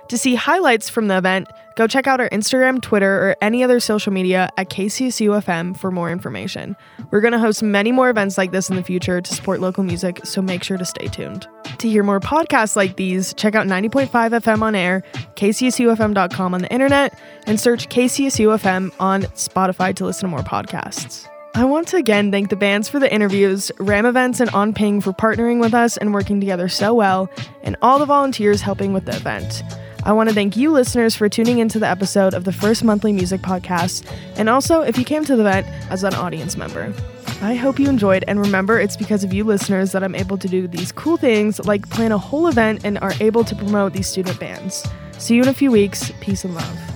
To 0.09 0.19
see 0.19 0.35
highlights 0.35 0.87
from 0.87 1.07
the 1.07 1.17
event, 1.17 1.49
go 1.75 1.87
check 1.87 2.05
out 2.05 2.19
our 2.21 2.29
Instagram, 2.29 2.79
Twitter, 2.79 3.11
or 3.11 3.35
any 3.41 3.63
other 3.63 3.79
social 3.79 4.13
media 4.13 4.51
at 4.55 4.69
KCSUFM 4.69 5.75
for 5.75 5.89
more 5.89 6.11
information. 6.11 6.75
We're 7.09 7.21
going 7.21 7.31
to 7.31 7.39
host 7.39 7.63
many 7.63 7.91
more 7.91 8.11
events 8.11 8.37
like 8.37 8.51
this 8.51 8.69
in 8.69 8.75
the 8.75 8.83
future 8.83 9.19
to 9.19 9.33
support 9.33 9.61
local 9.61 9.83
music, 9.83 10.21
so 10.23 10.43
make 10.43 10.63
sure 10.63 10.77
to 10.77 10.85
stay 10.85 11.07
tuned. 11.07 11.47
To 11.79 11.89
hear 11.89 12.03
more 12.03 12.19
podcasts 12.19 12.75
like 12.75 12.97
these, 12.97 13.33
check 13.33 13.55
out 13.55 13.65
90.5 13.65 14.09
FM 14.09 14.61
on 14.61 14.75
air, 14.75 15.03
kcsufm.com 15.35 16.53
on 16.53 16.61
the 16.61 16.71
internet, 16.71 17.17
and 17.47 17.59
search 17.59 17.89
KCSUFM 17.89 18.93
on 18.99 19.23
Spotify 19.23 19.95
to 19.95 20.05
listen 20.05 20.29
to 20.29 20.35
more 20.35 20.41
podcasts. 20.41 21.27
I 21.55 21.63
want 21.63 21.87
to 21.87 21.97
again 21.97 22.31
thank 22.31 22.49
the 22.49 22.57
bands 22.57 22.89
for 22.89 22.99
the 22.99 23.11
interviews, 23.11 23.71
RAM 23.79 24.05
Events 24.05 24.39
and 24.39 24.49
On 24.51 24.73
Ping 24.73 24.99
for 25.01 25.13
partnering 25.13 25.61
with 25.61 25.73
us 25.73 25.95
and 25.97 26.13
working 26.13 26.39
together 26.39 26.67
so 26.67 26.93
well, 26.93 27.29
and 27.63 27.75
all 27.81 27.97
the 27.97 28.05
volunteers 28.05 28.61
helping 28.61 28.93
with 28.93 29.05
the 29.05 29.15
event. 29.15 29.63
I 30.05 30.11
want 30.13 30.29
to 30.29 30.35
thank 30.35 30.55
you 30.55 30.69
listeners 30.69 31.15
for 31.15 31.27
tuning 31.27 31.57
into 31.57 31.79
the 31.79 31.87
episode 31.87 32.35
of 32.35 32.43
the 32.43 32.53
first 32.53 32.83
monthly 32.83 33.11
music 33.11 33.41
podcast, 33.41 34.05
and 34.37 34.49
also 34.49 34.81
if 34.81 34.99
you 34.99 35.03
came 35.03 35.25
to 35.25 35.35
the 35.35 35.41
event 35.41 35.65
as 35.89 36.03
an 36.03 36.13
audience 36.13 36.55
member. 36.55 36.93
I 37.41 37.55
hope 37.55 37.79
you 37.79 37.89
enjoyed, 37.89 38.23
and 38.27 38.39
remember, 38.39 38.79
it's 38.79 38.95
because 38.95 39.23
of 39.23 39.33
you 39.33 39.43
listeners 39.43 39.93
that 39.93 40.03
I'm 40.03 40.13
able 40.13 40.37
to 40.37 40.47
do 40.47 40.67
these 40.67 40.91
cool 40.91 41.17
things 41.17 41.59
like 41.65 41.89
plan 41.89 42.11
a 42.11 42.19
whole 42.19 42.45
event 42.45 42.85
and 42.85 42.99
are 42.99 43.13
able 43.19 43.43
to 43.45 43.55
promote 43.55 43.93
these 43.93 44.07
student 44.07 44.39
bands. 44.39 44.87
See 45.17 45.37
you 45.37 45.41
in 45.41 45.49
a 45.49 45.53
few 45.55 45.71
weeks. 45.71 46.11
Peace 46.21 46.45
and 46.45 46.53
love. 46.53 46.94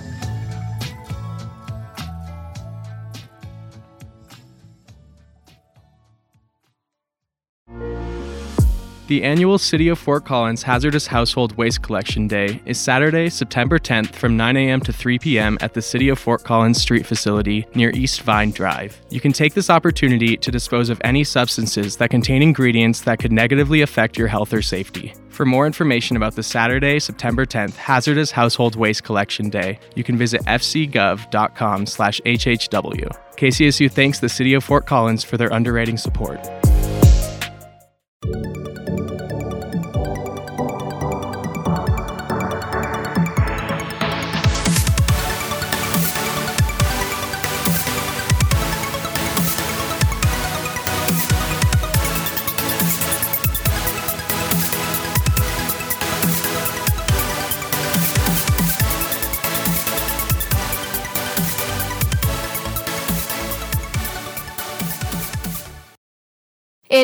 The 9.10 9.22
annual 9.24 9.58
City 9.58 9.88
of 9.88 9.98
Fort 9.98 10.24
Collins 10.24 10.62
Hazardous 10.62 11.08
Household 11.08 11.56
Waste 11.56 11.82
Collection 11.82 12.28
Day 12.28 12.62
is 12.64 12.78
Saturday, 12.78 13.28
September 13.28 13.76
10th 13.76 14.14
from 14.14 14.36
9 14.36 14.56
a.m. 14.56 14.80
to 14.82 14.92
3 14.92 15.18
p.m. 15.18 15.58
at 15.60 15.74
the 15.74 15.82
City 15.82 16.10
of 16.10 16.18
Fort 16.20 16.44
Collins 16.44 16.80
Street 16.80 17.04
facility 17.04 17.66
near 17.74 17.90
East 17.90 18.22
Vine 18.22 18.52
Drive. 18.52 19.00
You 19.10 19.18
can 19.18 19.32
take 19.32 19.54
this 19.54 19.68
opportunity 19.68 20.36
to 20.36 20.52
dispose 20.52 20.90
of 20.90 21.00
any 21.02 21.24
substances 21.24 21.96
that 21.96 22.10
contain 22.10 22.40
ingredients 22.40 23.00
that 23.00 23.18
could 23.18 23.32
negatively 23.32 23.80
affect 23.80 24.16
your 24.16 24.28
health 24.28 24.54
or 24.54 24.62
safety. 24.62 25.12
For 25.30 25.44
more 25.44 25.66
information 25.66 26.16
about 26.16 26.36
the 26.36 26.44
Saturday, 26.44 27.00
September 27.00 27.44
10th 27.44 27.74
Hazardous 27.74 28.30
Household 28.30 28.76
Waste 28.76 29.02
Collection 29.02 29.50
Day, 29.50 29.80
you 29.96 30.04
can 30.04 30.16
visit 30.16 30.40
fcgov.com/hhw. 30.42 33.10
KCSU 33.36 33.90
thanks 33.90 34.20
the 34.20 34.28
City 34.28 34.54
of 34.54 34.62
Fort 34.62 34.86
Collins 34.86 35.24
for 35.24 35.36
their 35.36 35.52
underwriting 35.52 35.96
support. 35.96 36.38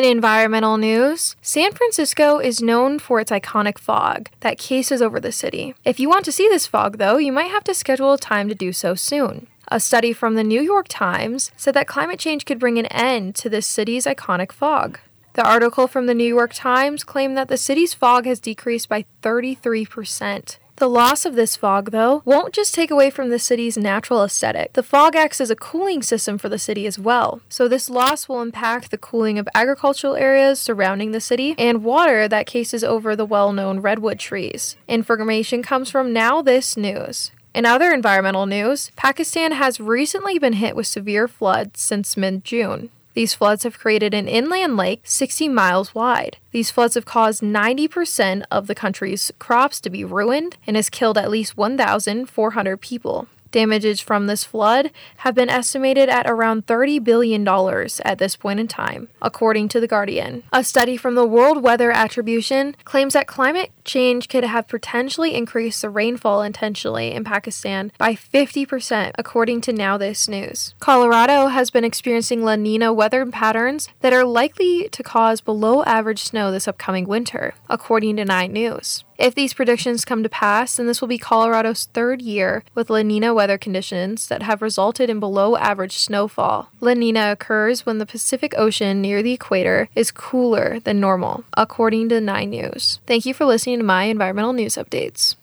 Environmental 0.09 0.77
news, 0.77 1.35
San 1.41 1.71
Francisco 1.73 2.39
is 2.39 2.61
known 2.61 2.99
for 2.99 3.19
its 3.19 3.31
iconic 3.31 3.77
fog 3.77 4.29
that 4.41 4.57
cases 4.57 5.01
over 5.01 5.19
the 5.19 5.31
city. 5.31 5.75
If 5.83 5.99
you 5.99 6.09
want 6.09 6.25
to 6.25 6.31
see 6.31 6.47
this 6.49 6.67
fog, 6.67 6.97
though, 6.97 7.17
you 7.17 7.31
might 7.31 7.51
have 7.51 7.63
to 7.65 7.73
schedule 7.73 8.13
a 8.13 8.17
time 8.17 8.49
to 8.49 8.55
do 8.55 8.73
so 8.73 8.95
soon. 8.95 9.47
A 9.69 9.79
study 9.79 10.13
from 10.13 10.35
the 10.35 10.43
New 10.43 10.61
York 10.61 10.85
Times 10.89 11.51
said 11.57 11.73
that 11.73 11.87
climate 11.87 12.19
change 12.19 12.45
could 12.45 12.59
bring 12.59 12.77
an 12.77 12.85
end 12.87 13.35
to 13.35 13.49
this 13.49 13.67
city's 13.67 14.05
iconic 14.05 14.51
fog. 14.51 14.99
The 15.33 15.47
article 15.47 15.87
from 15.87 16.07
the 16.07 16.15
New 16.15 16.27
York 16.27 16.51
Times 16.53 17.03
claimed 17.03 17.37
that 17.37 17.47
the 17.47 17.57
city's 17.57 17.93
fog 17.93 18.25
has 18.25 18.39
decreased 18.39 18.89
by 18.89 19.05
33%. 19.21 20.57
The 20.77 20.87
loss 20.87 21.25
of 21.25 21.33
this 21.33 21.55
fog, 21.55 21.89
though, 21.89 22.21
won't 22.23 22.53
just 22.53 22.75
take 22.75 22.91
away 22.91 23.09
from 23.09 23.29
the 23.29 23.39
city's 23.39 23.79
natural 23.79 24.23
aesthetic. 24.23 24.73
The 24.73 24.83
fog 24.83 25.15
acts 25.15 25.41
as 25.41 25.49
a 25.49 25.55
cooling 25.55 26.03
system 26.03 26.37
for 26.37 26.49
the 26.49 26.59
city 26.59 26.85
as 26.85 26.99
well. 26.99 27.41
So, 27.49 27.67
this 27.67 27.89
loss 27.89 28.29
will 28.29 28.43
impact 28.43 28.91
the 28.91 28.97
cooling 28.99 29.39
of 29.39 29.49
agricultural 29.55 30.15
areas 30.15 30.59
surrounding 30.59 31.13
the 31.13 31.19
city 31.19 31.55
and 31.57 31.83
water 31.83 32.27
that 32.27 32.45
cases 32.45 32.83
over 32.83 33.15
the 33.15 33.25
well 33.25 33.51
known 33.53 33.79
redwood 33.79 34.19
trees. 34.19 34.77
Information 34.87 35.63
comes 35.63 35.89
from 35.89 36.13
Now 36.13 36.43
This 36.43 36.77
News. 36.77 37.31
In 37.55 37.65
other 37.65 37.91
environmental 37.91 38.45
news, 38.45 38.91
Pakistan 38.95 39.53
has 39.53 39.79
recently 39.79 40.37
been 40.37 40.53
hit 40.53 40.75
with 40.75 40.85
severe 40.85 41.27
floods 41.27 41.81
since 41.81 42.15
mid 42.15 42.45
June. 42.45 42.91
These 43.17 43.33
floods 43.33 43.63
have 43.63 43.79
created 43.79 44.13
an 44.13 44.27
inland 44.27 44.77
lake 44.77 45.01
60 45.03 45.49
miles 45.49 45.95
wide. 45.95 46.37
These 46.51 46.69
floods 46.69 46.93
have 46.93 47.05
caused 47.05 47.41
90% 47.41 48.43
of 48.51 48.67
the 48.67 48.75
country's 48.75 49.31
crops 49.39 49.81
to 49.81 49.89
be 49.89 50.05
ruined 50.05 50.57
and 50.67 50.75
has 50.75 50.91
killed 50.91 51.17
at 51.17 51.31
least 51.31 51.57
1,400 51.57 52.79
people. 52.79 53.27
Damages 53.51 53.99
from 53.99 54.27
this 54.27 54.43
flood 54.43 54.91
have 55.17 55.35
been 55.35 55.49
estimated 55.49 56.09
at 56.09 56.29
around 56.29 56.65
$30 56.65 57.03
billion 57.03 57.47
at 57.47 58.17
this 58.17 58.35
point 58.35 58.59
in 58.59 58.67
time, 58.67 59.09
according 59.21 59.67
to 59.69 59.79
The 59.79 59.87
Guardian. 59.87 60.43
A 60.51 60.63
study 60.63 60.97
from 60.97 61.15
the 61.15 61.25
World 61.25 61.61
Weather 61.63 61.91
Attribution 61.91 62.75
claims 62.83 63.13
that 63.13 63.27
climate 63.27 63.71
change 63.83 64.29
could 64.29 64.43
have 64.43 64.67
potentially 64.67 65.35
increased 65.35 65.81
the 65.81 65.89
rainfall 65.89 66.41
intentionally 66.41 67.11
in 67.11 67.23
Pakistan 67.23 67.91
by 67.97 68.13
50%, 68.13 69.11
according 69.17 69.61
to 69.61 69.73
Now 69.73 69.97
This 69.97 70.27
News. 70.27 70.73
Colorado 70.79 71.47
has 71.47 71.69
been 71.69 71.83
experiencing 71.83 72.43
La 72.43 72.55
Nina 72.55 72.93
weather 72.93 73.25
patterns 73.25 73.89
that 74.01 74.13
are 74.13 74.25
likely 74.25 74.89
to 74.89 75.03
cause 75.03 75.41
below 75.41 75.83
average 75.83 76.23
snow 76.23 76.51
this 76.51 76.67
upcoming 76.67 77.07
winter, 77.07 77.53
according 77.69 78.17
to 78.17 78.25
Nine 78.25 78.53
News. 78.53 79.03
If 79.17 79.33
these 79.33 79.55
predictions 79.55 80.05
come 80.05 80.21
to 80.21 80.29
pass, 80.29 80.75
then 80.75 80.85
this 80.85 81.01
will 81.01 81.07
be 81.07 81.17
Colorado's 81.17 81.85
third 81.85 82.21
year 82.21 82.63
with 82.75 82.91
La 82.91 83.01
Nina 83.01 83.33
weather 83.33 83.57
conditions 83.57 84.27
that 84.27 84.43
have 84.43 84.61
resulted 84.61 85.09
in 85.09 85.19
below 85.19 85.57
average 85.57 85.97
snowfall. 85.97 86.69
La 86.81 86.93
Nina 86.93 87.31
occurs 87.31 87.83
when 87.83 87.97
the 87.97 88.05
Pacific 88.05 88.53
Ocean 88.55 89.01
near 89.01 89.23
the 89.23 89.33
equator 89.33 89.89
is 89.95 90.11
cooler 90.11 90.79
than 90.81 90.99
normal, 90.99 91.43
according 91.55 92.09
to 92.09 92.21
9 92.21 92.49
News. 92.49 92.99
Thank 93.07 93.25
you 93.25 93.33
for 93.33 93.45
listening 93.45 93.79
to 93.79 93.83
my 93.83 94.03
environmental 94.03 94.53
news 94.53 94.75
updates. 94.75 95.35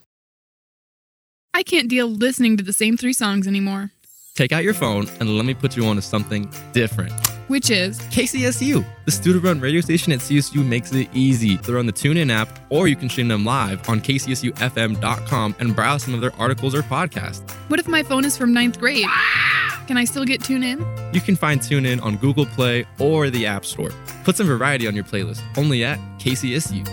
I 1.53 1.65
can't 1.65 1.89
deal 1.89 2.07
listening 2.07 2.57
to 2.57 2.65
the 2.65 2.73
same 2.73 2.97
three 2.97 3.13
songs 3.13 3.49
anymore. 3.49 3.91
Take 4.37 4.53
out 4.53 4.65
your 4.65 4.75
phone 4.75 5.09
and 5.19 5.37
let 5.37 5.47
me 5.47 5.55
put 5.55 5.77
you 5.77 5.85
on 5.87 5.97
to 5.97 6.03
something 6.03 6.49
different. 6.73 7.13
Which 7.49 7.71
is 7.71 7.99
KCSU. 8.01 8.85
The 9.05 9.11
student 9.11 9.45
run 9.45 9.61
radio 9.61 9.81
station 9.81 10.13
at 10.13 10.21
CSU 10.21 10.65
makes 10.65 10.93
it 10.93 11.09
easy. 11.13 11.57
They're 11.59 11.79
on 11.79 11.87
the 11.87 11.93
TuneIn 11.93 12.31
app, 12.31 12.59
or 12.71 12.89
you 12.89 12.97
can 12.97 13.09
stream 13.09 13.29
them 13.29 13.45
live 13.45 13.87
on 13.89 14.01
kcsufm.com 14.01 15.57
and 15.59 15.77
browse 15.77 16.05
some 16.05 16.15
of 16.15 16.21
their 16.21 16.35
articles 16.37 16.75
or 16.75 16.83
podcasts. 16.83 17.51
What 17.69 17.79
if 17.81 17.87
my 17.89 18.03
phone 18.03 18.25
is 18.25 18.37
from 18.37 18.53
ninth 18.53 18.79
grade? 18.81 19.07
Can 19.87 19.99
I 19.99 20.05
still 20.05 20.25
get 20.25 20.43
tuned 20.43 20.65
in? 20.65 20.81
You 21.13 21.21
can 21.21 21.37
find 21.37 21.61
TuneIn 21.61 22.03
on 22.03 22.17
Google 22.17 22.47
Play 22.47 22.87
or 22.99 23.29
the 23.29 23.47
App 23.47 23.67
Store. 23.67 23.91
Put 24.25 24.37
some 24.37 24.47
variety 24.47 24.87
on 24.87 24.95
your 24.95 25.05
playlist, 25.05 25.43
only 25.59 25.85
at 25.85 25.99
KCSU. 26.19 26.85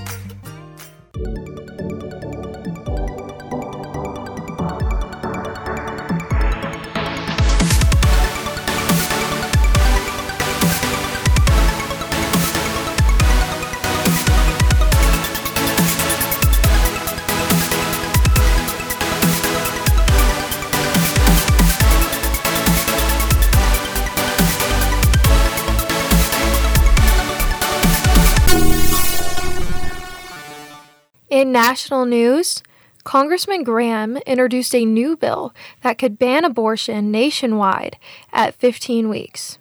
In 31.42 31.52
national 31.52 32.06
news, 32.06 32.62
Congressman 33.04 33.64
Graham 33.64 34.18
introduced 34.28 34.76
a 34.76 34.86
new 34.86 35.18
bill 35.18 35.56
that 35.82 35.98
could 35.98 36.20
ban 36.20 36.46
abortion 36.46 37.10
nationwide 37.10 37.98
at 38.32 38.54
15 38.54 39.10
weeks. 39.10 39.58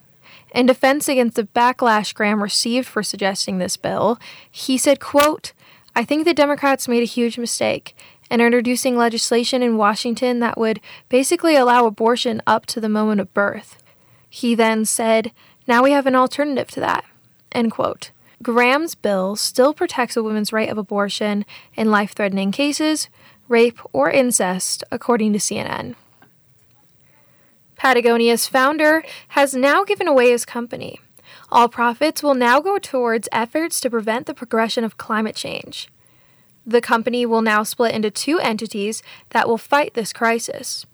In 0.55 0.67
defense 0.67 1.09
against 1.09 1.37
the 1.37 1.45
backlash 1.45 2.13
Graham 2.13 2.43
received 2.43 2.87
for 2.87 3.03
suggesting 3.03 3.57
this 3.57 3.79
bill, 3.79 4.19
he 4.51 4.77
said, 4.77 5.01
quote, 5.01 5.55
I 5.97 6.05
think 6.05 6.27
the 6.27 6.35
Democrats 6.35 6.87
made 6.87 7.03
a 7.03 7.07
huge 7.07 7.39
mistake 7.39 7.97
in 8.31 8.43
introducing 8.43 8.95
legislation 8.95 9.63
in 9.63 9.79
Washington 9.79 10.41
that 10.41 10.59
would 10.59 10.81
basically 11.09 11.57
allow 11.57 11.87
abortion 11.87 12.43
up 12.47 12.67
to 12.67 12.81
the 12.83 12.91
moment 12.91 13.23
of 13.23 13.33
birth. 13.33 13.83
He 14.29 14.55
then 14.55 14.85
said, 14.85 15.33
Now 15.67 15.83
we 15.83 15.93
have 15.93 16.05
an 16.05 16.15
alternative 16.15 16.71
to 16.73 16.81
that. 16.81 17.07
End 17.53 17.71
quote. 17.71 18.11
Graham's 18.43 18.95
bill 18.95 19.37
still 19.37 19.75
protects 19.75 20.17
a 20.17 20.23
woman's 20.23 20.53
right 20.53 20.71
of 20.71 20.79
abortion 20.79 21.45
in 21.75 21.91
life 21.91 22.15
threatening 22.15 22.53
cases, 22.53 23.09
rape, 23.49 23.79
or 23.93 24.11
incest, 24.11 24.83
according 24.91 25.33
to 25.35 25.39
CNN. 25.39 25.95
Patagonia's 27.77 28.47
founder 28.47 29.03
has 29.29 29.55
now 29.55 29.85
given 29.85 30.09
away 30.09 30.31
his 30.31 30.45
company. 30.45 31.01
All 31.51 31.69
profits 31.69 32.23
will 32.23 32.35
now 32.35 32.61
go 32.61 32.79
towards 32.79 33.29
efforts 33.33 33.81
to 33.81 33.91
prevent 33.91 34.27
the 34.27 34.35
progression 34.35 34.85
of 34.85 34.97
climate 34.97 35.37
change. 35.37 35.89
The 36.65 36.81
company 36.81 37.27
will 37.27 37.43
now 37.43 37.63
split 37.63 37.95
into 37.95 38.11
two 38.11 38.39
entities 38.39 39.03
that 39.31 39.49
will 39.49 39.59
fight 39.59 39.95
this 39.95 40.13
crisis. 40.13 40.87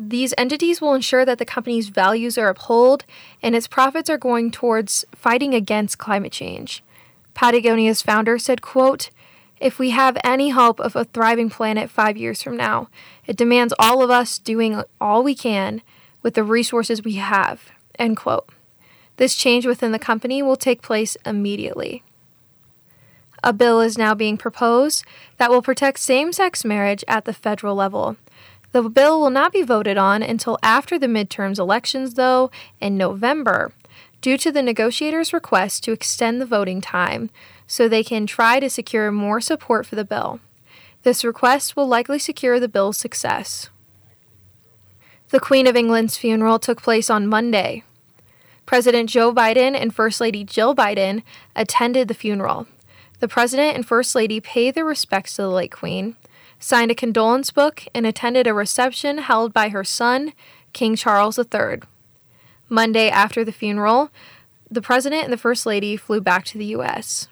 These 0.00 0.32
entities 0.38 0.80
will 0.80 0.94
ensure 0.94 1.24
that 1.24 1.38
the 1.38 1.44
company's 1.44 1.88
values 1.88 2.38
are 2.38 2.48
upheld 2.48 3.04
and 3.42 3.56
its 3.56 3.66
profits 3.66 4.08
are 4.08 4.16
going 4.16 4.52
towards 4.52 5.04
fighting 5.12 5.54
against 5.54 5.98
climate 5.98 6.30
change. 6.30 6.84
Patagonia's 7.34 8.00
founder 8.00 8.38
said, 8.38 8.62
quote, 8.62 9.10
if 9.60 9.80
we 9.80 9.90
have 9.90 10.16
any 10.22 10.50
hope 10.50 10.78
of 10.78 10.94
a 10.94 11.04
thriving 11.04 11.50
planet 11.50 11.90
five 11.90 12.16
years 12.16 12.40
from 12.40 12.56
now, 12.56 12.88
it 13.26 13.36
demands 13.36 13.74
all 13.76 14.00
of 14.00 14.10
us 14.10 14.38
doing 14.38 14.82
all 15.00 15.24
we 15.24 15.34
can 15.34 15.82
with 16.22 16.34
the 16.34 16.44
resources 16.44 17.02
we 17.02 17.14
have. 17.14 17.70
End 17.98 18.16
quote. 18.16 18.48
This 19.16 19.34
change 19.34 19.66
within 19.66 19.90
the 19.90 19.98
company 19.98 20.44
will 20.44 20.56
take 20.56 20.80
place 20.80 21.16
immediately. 21.26 22.04
A 23.42 23.52
bill 23.52 23.80
is 23.80 23.98
now 23.98 24.14
being 24.14 24.36
proposed 24.36 25.04
that 25.38 25.50
will 25.50 25.62
protect 25.62 25.98
same 25.98 26.32
sex 26.32 26.64
marriage 26.64 27.04
at 27.08 27.24
the 27.24 27.32
federal 27.32 27.74
level. 27.74 28.16
The 28.72 28.88
bill 28.88 29.20
will 29.20 29.30
not 29.30 29.52
be 29.52 29.62
voted 29.62 29.96
on 29.96 30.22
until 30.22 30.58
after 30.62 30.98
the 30.98 31.06
midterms 31.06 31.58
elections, 31.58 32.14
though, 32.14 32.50
in 32.80 32.96
November, 32.96 33.72
due 34.20 34.36
to 34.38 34.52
the 34.52 34.62
negotiators' 34.62 35.32
request 35.32 35.84
to 35.84 35.92
extend 35.92 36.40
the 36.40 36.46
voting 36.46 36.80
time 36.80 37.30
so 37.66 37.88
they 37.88 38.04
can 38.04 38.26
try 38.26 38.60
to 38.60 38.68
secure 38.68 39.10
more 39.10 39.40
support 39.40 39.86
for 39.86 39.94
the 39.94 40.04
bill. 40.04 40.40
This 41.02 41.24
request 41.24 41.76
will 41.76 41.86
likely 41.86 42.18
secure 42.18 42.58
the 42.60 42.68
bill's 42.68 42.98
success. 42.98 43.70
The 45.30 45.40
Queen 45.40 45.66
of 45.66 45.76
England's 45.76 46.16
funeral 46.16 46.58
took 46.58 46.82
place 46.82 47.08
on 47.08 47.26
Monday. 47.26 47.84
President 48.66 49.08
Joe 49.08 49.32
Biden 49.32 49.74
and 49.74 49.94
First 49.94 50.20
Lady 50.20 50.44
Jill 50.44 50.74
Biden 50.74 51.22
attended 51.56 52.08
the 52.08 52.14
funeral. 52.14 52.66
The 53.20 53.28
President 53.28 53.76
and 53.76 53.86
First 53.86 54.14
Lady 54.14 54.40
paid 54.40 54.74
their 54.74 54.84
respects 54.84 55.36
to 55.36 55.42
the 55.42 55.48
late 55.48 55.72
Queen, 55.72 56.16
signed 56.58 56.90
a 56.90 56.94
condolence 56.94 57.50
book, 57.50 57.84
and 57.94 58.06
attended 58.06 58.46
a 58.46 58.54
reception 58.54 59.18
held 59.18 59.52
by 59.52 59.68
her 59.68 59.84
son, 59.84 60.32
King 60.72 60.96
Charles 60.96 61.38
III. 61.38 61.80
Monday 62.68 63.08
after 63.08 63.44
the 63.44 63.52
funeral, 63.52 64.10
the 64.70 64.82
President 64.82 65.24
and 65.24 65.32
the 65.32 65.38
First 65.38 65.64
Lady 65.66 65.96
flew 65.96 66.20
back 66.20 66.44
to 66.46 66.58
the 66.58 66.66
U.S. 66.66 67.28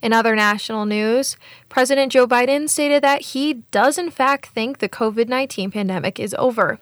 In 0.00 0.12
other 0.12 0.34
national 0.34 0.84
news, 0.84 1.36
President 1.68 2.10
Joe 2.10 2.26
Biden 2.26 2.68
stated 2.68 3.02
that 3.04 3.22
he 3.26 3.54
does, 3.70 3.98
in 3.98 4.10
fact, 4.10 4.46
think 4.46 4.78
the 4.78 4.88
COVID 4.88 5.28
19 5.28 5.70
pandemic 5.70 6.18
is 6.18 6.34
over. 6.38 6.80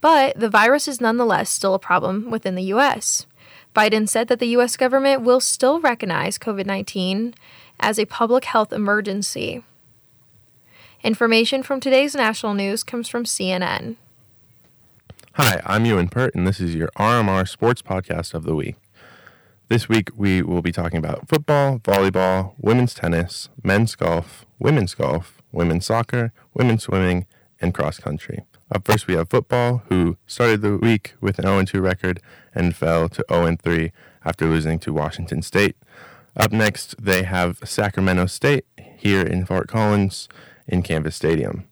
But 0.00 0.38
the 0.38 0.48
virus 0.48 0.86
is 0.86 1.00
nonetheless 1.00 1.50
still 1.50 1.74
a 1.74 1.80
problem 1.80 2.30
within 2.30 2.54
the 2.54 2.62
U.S. 2.64 3.26
Biden 3.74 4.08
said 4.08 4.28
that 4.28 4.38
the 4.38 4.48
U.S. 4.48 4.76
government 4.76 5.22
will 5.22 5.40
still 5.40 5.80
recognize 5.80 6.38
COVID 6.38 6.66
19 6.66 7.34
as 7.80 7.98
a 7.98 8.06
public 8.06 8.44
health 8.44 8.72
emergency. 8.72 9.64
Information 11.06 11.62
from 11.62 11.78
today's 11.78 12.16
national 12.16 12.52
news 12.54 12.82
comes 12.82 13.08
from 13.08 13.22
CNN. 13.22 13.94
Hi, 15.34 15.62
I'm 15.64 15.84
Ewan 15.84 16.08
Pert, 16.08 16.34
and 16.34 16.44
this 16.44 16.58
is 16.58 16.74
your 16.74 16.88
RMR 16.98 17.48
Sports 17.48 17.80
Podcast 17.80 18.34
of 18.34 18.42
the 18.42 18.56
Week. 18.56 18.74
This 19.68 19.88
week, 19.88 20.08
we 20.16 20.42
will 20.42 20.62
be 20.62 20.72
talking 20.72 20.98
about 20.98 21.28
football, 21.28 21.78
volleyball, 21.78 22.54
women's 22.58 22.92
tennis, 22.92 23.50
men's 23.62 23.94
golf, 23.94 24.44
women's 24.58 24.96
golf, 24.96 25.40
women's 25.52 25.86
soccer, 25.86 26.32
women's 26.54 26.82
swimming, 26.82 27.26
and 27.60 27.72
cross 27.72 28.00
country. 28.00 28.42
Up 28.74 28.84
first, 28.84 29.06
we 29.06 29.14
have 29.14 29.30
football, 29.30 29.84
who 29.88 30.16
started 30.26 30.60
the 30.60 30.76
week 30.76 31.14
with 31.20 31.38
an 31.38 31.44
0 31.44 31.66
2 31.66 31.80
record 31.80 32.20
and 32.52 32.74
fell 32.74 33.08
to 33.10 33.24
0 33.30 33.54
3 33.62 33.92
after 34.24 34.46
losing 34.46 34.80
to 34.80 34.92
Washington 34.92 35.40
State. 35.40 35.76
Up 36.36 36.50
next, 36.50 36.96
they 37.00 37.22
have 37.22 37.60
Sacramento 37.62 38.26
State 38.26 38.64
here 38.96 39.22
in 39.22 39.46
Fort 39.46 39.68
Collins 39.68 40.28
in 40.68 40.82
Canvas 40.82 41.16
Stadium. 41.16 41.66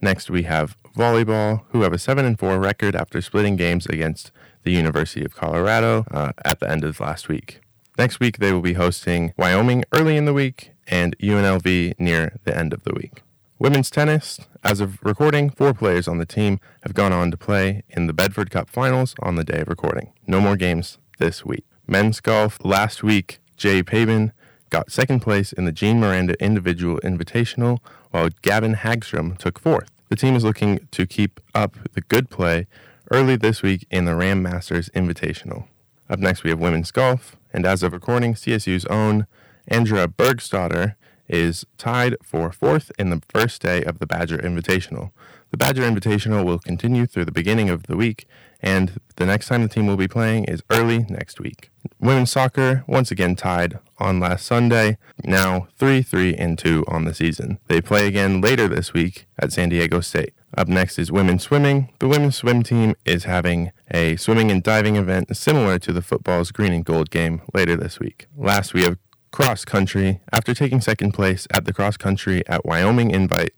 Next, 0.00 0.30
we 0.30 0.44
have 0.44 0.76
volleyball, 0.96 1.62
who 1.68 1.82
have 1.82 1.92
a 1.92 1.98
7 1.98 2.24
and 2.24 2.38
4 2.38 2.58
record 2.58 2.96
after 2.96 3.20
splitting 3.20 3.56
games 3.56 3.86
against 3.86 4.30
the 4.62 4.72
University 4.72 5.24
of 5.24 5.36
Colorado 5.36 6.04
uh, 6.10 6.32
at 6.44 6.60
the 6.60 6.70
end 6.70 6.84
of 6.84 7.00
last 7.00 7.28
week. 7.28 7.60
Next 7.98 8.18
week, 8.18 8.38
they 8.38 8.52
will 8.52 8.62
be 8.62 8.74
hosting 8.74 9.34
Wyoming 9.36 9.84
early 9.92 10.16
in 10.16 10.24
the 10.24 10.32
week 10.32 10.72
and 10.86 11.16
UNLV 11.18 11.98
near 11.98 12.38
the 12.44 12.56
end 12.56 12.72
of 12.72 12.84
the 12.84 12.94
week. 12.94 13.22
Women's 13.58 13.90
tennis, 13.90 14.40
as 14.64 14.80
of 14.80 14.98
recording, 15.04 15.50
four 15.50 15.74
players 15.74 16.08
on 16.08 16.16
the 16.16 16.24
team 16.24 16.60
have 16.82 16.94
gone 16.94 17.12
on 17.12 17.30
to 17.30 17.36
play 17.36 17.82
in 17.90 18.06
the 18.06 18.14
Bedford 18.14 18.50
Cup 18.50 18.70
finals 18.70 19.14
on 19.20 19.34
the 19.34 19.44
day 19.44 19.60
of 19.60 19.68
recording. 19.68 20.14
No 20.26 20.40
more 20.40 20.56
games 20.56 20.96
this 21.18 21.44
week. 21.44 21.66
Men's 21.86 22.20
golf, 22.20 22.58
last 22.64 23.02
week, 23.02 23.38
Jay 23.58 23.82
Pavin 23.82 24.32
got 24.70 24.90
second 24.90 25.20
place 25.20 25.52
in 25.52 25.64
the 25.64 25.72
Gene 25.72 26.00
Miranda 26.00 26.42
Individual 26.42 26.98
Invitational, 27.02 27.80
while 28.10 28.30
Gavin 28.42 28.76
Hagstrom 28.76 29.36
took 29.36 29.58
fourth. 29.58 29.90
The 30.08 30.16
team 30.16 30.34
is 30.34 30.44
looking 30.44 30.88
to 30.92 31.06
keep 31.06 31.40
up 31.54 31.76
the 31.92 32.00
good 32.00 32.30
play 32.30 32.66
early 33.10 33.36
this 33.36 33.62
week 33.62 33.86
in 33.90 34.04
the 34.04 34.14
Ram 34.14 34.42
Masters 34.42 34.88
Invitational. 34.94 35.66
Up 36.08 36.18
next, 36.18 36.42
we 36.42 36.50
have 36.50 36.58
women's 36.58 36.90
golf, 36.90 37.36
and 37.52 37.66
as 37.66 37.82
of 37.82 37.92
recording, 37.92 38.34
CSU's 38.34 38.84
own 38.86 39.26
Andrea 39.68 40.08
Bergstadter 40.08 40.94
is 41.28 41.64
tied 41.78 42.16
for 42.22 42.50
fourth 42.50 42.90
in 42.98 43.10
the 43.10 43.22
first 43.28 43.62
day 43.62 43.84
of 43.84 43.98
the 43.98 44.06
Badger 44.06 44.38
Invitational. 44.38 45.10
The 45.50 45.56
Badger 45.56 45.82
Invitational 45.82 46.44
will 46.44 46.60
continue 46.60 47.06
through 47.06 47.24
the 47.24 47.32
beginning 47.32 47.70
of 47.70 47.84
the 47.84 47.96
week, 47.96 48.26
and 48.60 49.00
the 49.16 49.26
next 49.26 49.48
time 49.48 49.62
the 49.62 49.68
team 49.68 49.88
will 49.88 49.96
be 49.96 50.06
playing 50.06 50.44
is 50.44 50.62
early 50.70 51.06
next 51.08 51.40
week. 51.40 51.70
Women's 51.98 52.30
soccer 52.30 52.84
once 52.86 53.10
again 53.10 53.34
tied 53.34 53.80
on 53.98 54.20
last 54.20 54.46
Sunday, 54.46 54.96
now 55.24 55.66
3 55.76 56.02
3 56.02 56.36
and 56.36 56.56
2 56.56 56.84
on 56.86 57.04
the 57.04 57.14
season. 57.14 57.58
They 57.66 57.80
play 57.80 58.06
again 58.06 58.40
later 58.40 58.68
this 58.68 58.92
week 58.92 59.26
at 59.40 59.52
San 59.52 59.70
Diego 59.70 60.00
State. 60.00 60.34
Up 60.56 60.68
next 60.68 60.98
is 61.00 61.10
women's 61.10 61.42
swimming. 61.42 61.92
The 61.98 62.08
women's 62.08 62.36
swim 62.36 62.62
team 62.62 62.94
is 63.04 63.24
having 63.24 63.72
a 63.90 64.16
swimming 64.16 64.52
and 64.52 64.62
diving 64.62 64.94
event 64.94 65.36
similar 65.36 65.80
to 65.80 65.92
the 65.92 66.02
football's 66.02 66.52
green 66.52 66.72
and 66.72 66.84
gold 66.84 67.10
game 67.10 67.42
later 67.52 67.76
this 67.76 67.98
week. 67.98 68.26
Last, 68.36 68.72
we 68.72 68.82
have 68.82 68.98
cross 69.32 69.64
country. 69.64 70.20
After 70.32 70.54
taking 70.54 70.80
second 70.80 71.12
place 71.12 71.46
at 71.52 71.64
the 71.64 71.72
cross 71.72 71.96
country 71.96 72.46
at 72.48 72.64
Wyoming 72.64 73.10
Invite, 73.10 73.52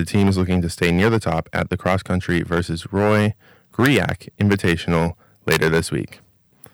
the 0.00 0.06
team 0.06 0.28
is 0.28 0.38
looking 0.38 0.62
to 0.62 0.70
stay 0.70 0.90
near 0.90 1.10
the 1.10 1.20
top 1.20 1.46
at 1.52 1.68
the 1.68 1.76
cross 1.76 2.02
country 2.02 2.40
versus 2.40 2.90
Roy 2.90 3.34
Griak 3.70 4.30
Invitational 4.40 5.12
later 5.44 5.68
this 5.68 5.92
week. 5.92 6.20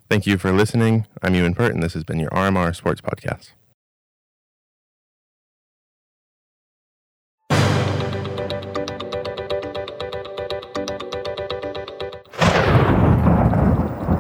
Thank 0.09 0.29
you 0.29 0.39
for 0.39 0.53
listening. 0.53 1.09
I'm 1.23 1.35
Ewan 1.35 1.57
Pert, 1.57 1.75
and 1.75 1.83
this 1.83 1.95
has 1.95 2.05
been 2.05 2.21
your 2.21 2.31
RMR 2.31 2.75
Sports 2.77 3.01
Podcast. 3.01 3.51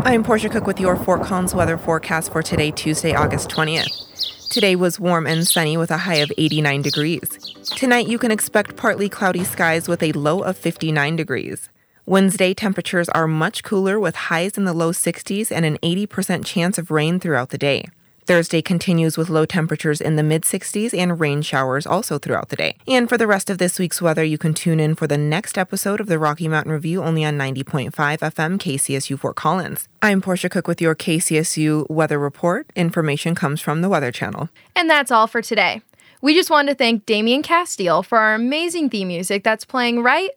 I'm 0.04 0.24
Portia 0.24 0.48
Cook 0.48 0.66
with 0.66 0.80
your 0.80 0.96
Fort 0.96 1.22
Collins 1.22 1.54
weather 1.54 1.78
forecast 1.78 2.32
for 2.32 2.42
today, 2.42 2.72
Tuesday, 2.72 3.14
August 3.14 3.50
20th. 3.50 4.36
Today 4.51 4.76
was 4.76 5.01
warm 5.01 5.26
and 5.26 5.47
sunny 5.47 5.76
with 5.76 5.90
a 5.90 5.99
high 5.99 6.16
of 6.16 6.32
89 6.38 6.82
degrees. 6.82 7.55
Tonight, 7.76 8.07
you 8.07 8.18
can 8.18 8.30
expect 8.30 8.76
partly 8.76 9.09
cloudy 9.09 9.44
skies 9.44 9.88
with 9.88 10.03
a 10.03 10.12
low 10.12 10.42
of 10.42 10.57
59 10.57 11.16
degrees. 11.16 11.68
Wednesday, 12.07 12.55
temperatures 12.55 13.09
are 13.11 13.26
much 13.26 13.62
cooler 13.62 13.99
with 13.99 14.14
highs 14.14 14.57
in 14.57 14.64
the 14.64 14.72
low 14.72 14.92
60s 14.92 15.51
and 15.51 15.64
an 15.64 15.78
80% 15.82 16.44
chance 16.44 16.78
of 16.78 16.90
rain 16.90 17.18
throughout 17.20 17.51
the 17.51 17.59
day. 17.59 17.86
Thursday 18.26 18.60
continues 18.60 19.16
with 19.16 19.30
low 19.30 19.46
temperatures 19.46 20.00
in 20.00 20.16
the 20.16 20.22
mid 20.22 20.42
60s 20.42 20.92
and 20.92 21.20
rain 21.20 21.42
showers 21.42 21.86
also 21.86 22.18
throughout 22.18 22.48
the 22.48 22.56
day. 22.56 22.76
And 22.88 23.08
for 23.08 23.16
the 23.16 23.26
rest 23.26 23.50
of 23.50 23.58
this 23.58 23.78
week's 23.78 24.02
weather, 24.02 24.24
you 24.24 24.36
can 24.36 24.52
tune 24.52 24.80
in 24.80 24.96
for 24.96 25.06
the 25.06 25.16
next 25.16 25.56
episode 25.56 26.00
of 26.00 26.08
the 26.08 26.18
Rocky 26.18 26.48
Mountain 26.48 26.72
Review 26.72 27.02
only 27.02 27.24
on 27.24 27.38
90.5 27.38 27.92
FM 27.92 28.58
KCSU 28.58 29.18
Fort 29.18 29.36
Collins. 29.36 29.88
I'm 30.02 30.20
Portia 30.20 30.48
Cook 30.48 30.66
with 30.66 30.80
your 30.80 30.96
KCSU 30.96 31.88
weather 31.88 32.18
report. 32.18 32.66
Information 32.74 33.36
comes 33.36 33.60
from 33.60 33.80
the 33.80 33.88
Weather 33.88 34.10
Channel. 34.10 34.48
And 34.74 34.90
that's 34.90 35.12
all 35.12 35.28
for 35.28 35.40
today. 35.40 35.82
We 36.20 36.34
just 36.34 36.50
wanted 36.50 36.72
to 36.72 36.76
thank 36.76 37.06
Damian 37.06 37.42
Castile 37.42 38.02
for 38.02 38.18
our 38.18 38.34
amazing 38.34 38.90
theme 38.90 39.08
music 39.08 39.44
that's 39.44 39.64
playing 39.64 40.02
right 40.02 40.30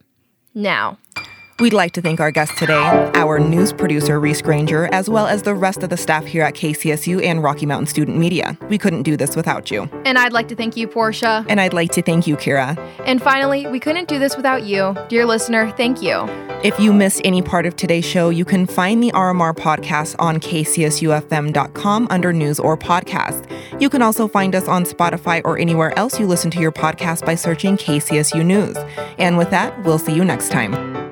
now. 0.53 0.99
We'd 1.59 1.73
like 1.73 1.91
to 1.93 2.01
thank 2.01 2.21
our 2.21 2.31
guest 2.31 2.57
today, 2.57 3.11
our 3.15 3.37
news 3.37 3.73
producer, 3.73 4.17
Reese 4.17 4.41
Granger, 4.41 4.87
as 4.93 5.09
well 5.09 5.27
as 5.27 5.41
the 5.41 5.53
rest 5.53 5.83
of 5.83 5.89
the 5.89 5.97
staff 5.97 6.23
here 6.25 6.41
at 6.41 6.53
KCSU 6.53 7.21
and 7.21 7.43
Rocky 7.43 7.65
Mountain 7.65 7.87
Student 7.87 8.17
Media. 8.17 8.57
We 8.69 8.77
couldn't 8.77 9.03
do 9.03 9.17
this 9.17 9.35
without 9.35 9.69
you. 9.69 9.89
And 10.05 10.17
I'd 10.17 10.31
like 10.31 10.47
to 10.49 10.55
thank 10.55 10.77
you, 10.77 10.87
Portia. 10.87 11.45
And 11.49 11.59
I'd 11.59 11.73
like 11.73 11.91
to 11.91 12.01
thank 12.01 12.27
you, 12.27 12.37
Kira. 12.37 12.77
And 13.05 13.21
finally, 13.21 13.67
we 13.67 13.77
couldn't 13.77 14.07
do 14.07 14.19
this 14.19 14.37
without 14.37 14.63
you. 14.63 14.95
Dear 15.09 15.25
listener, 15.25 15.71
thank 15.71 16.01
you. 16.01 16.25
If 16.63 16.79
you 16.79 16.93
missed 16.93 17.21
any 17.25 17.41
part 17.41 17.65
of 17.65 17.75
today's 17.75 18.05
show, 18.05 18.29
you 18.29 18.45
can 18.45 18.65
find 18.65 19.03
the 19.03 19.11
RMR 19.11 19.53
podcast 19.53 20.15
on 20.17 20.39
kcsufm.com 20.39 22.07
under 22.09 22.31
news 22.31 22.59
or 22.61 22.77
podcast. 22.77 23.51
You 23.81 23.89
can 23.89 24.01
also 24.01 24.29
find 24.29 24.55
us 24.55 24.69
on 24.69 24.85
Spotify 24.85 25.41
or 25.43 25.57
anywhere 25.57 25.97
else 25.99 26.21
you 26.21 26.25
listen 26.25 26.51
to 26.51 26.59
your 26.61 26.71
podcast 26.71 27.25
by 27.25 27.35
searching 27.35 27.75
KCSU 27.75 28.45
News. 28.45 28.77
And 29.17 29.37
with 29.37 29.49
that, 29.49 29.83
we'll 29.83 29.99
see 29.99 30.15
you 30.15 30.23
next 30.23 30.51
time. 30.51 31.08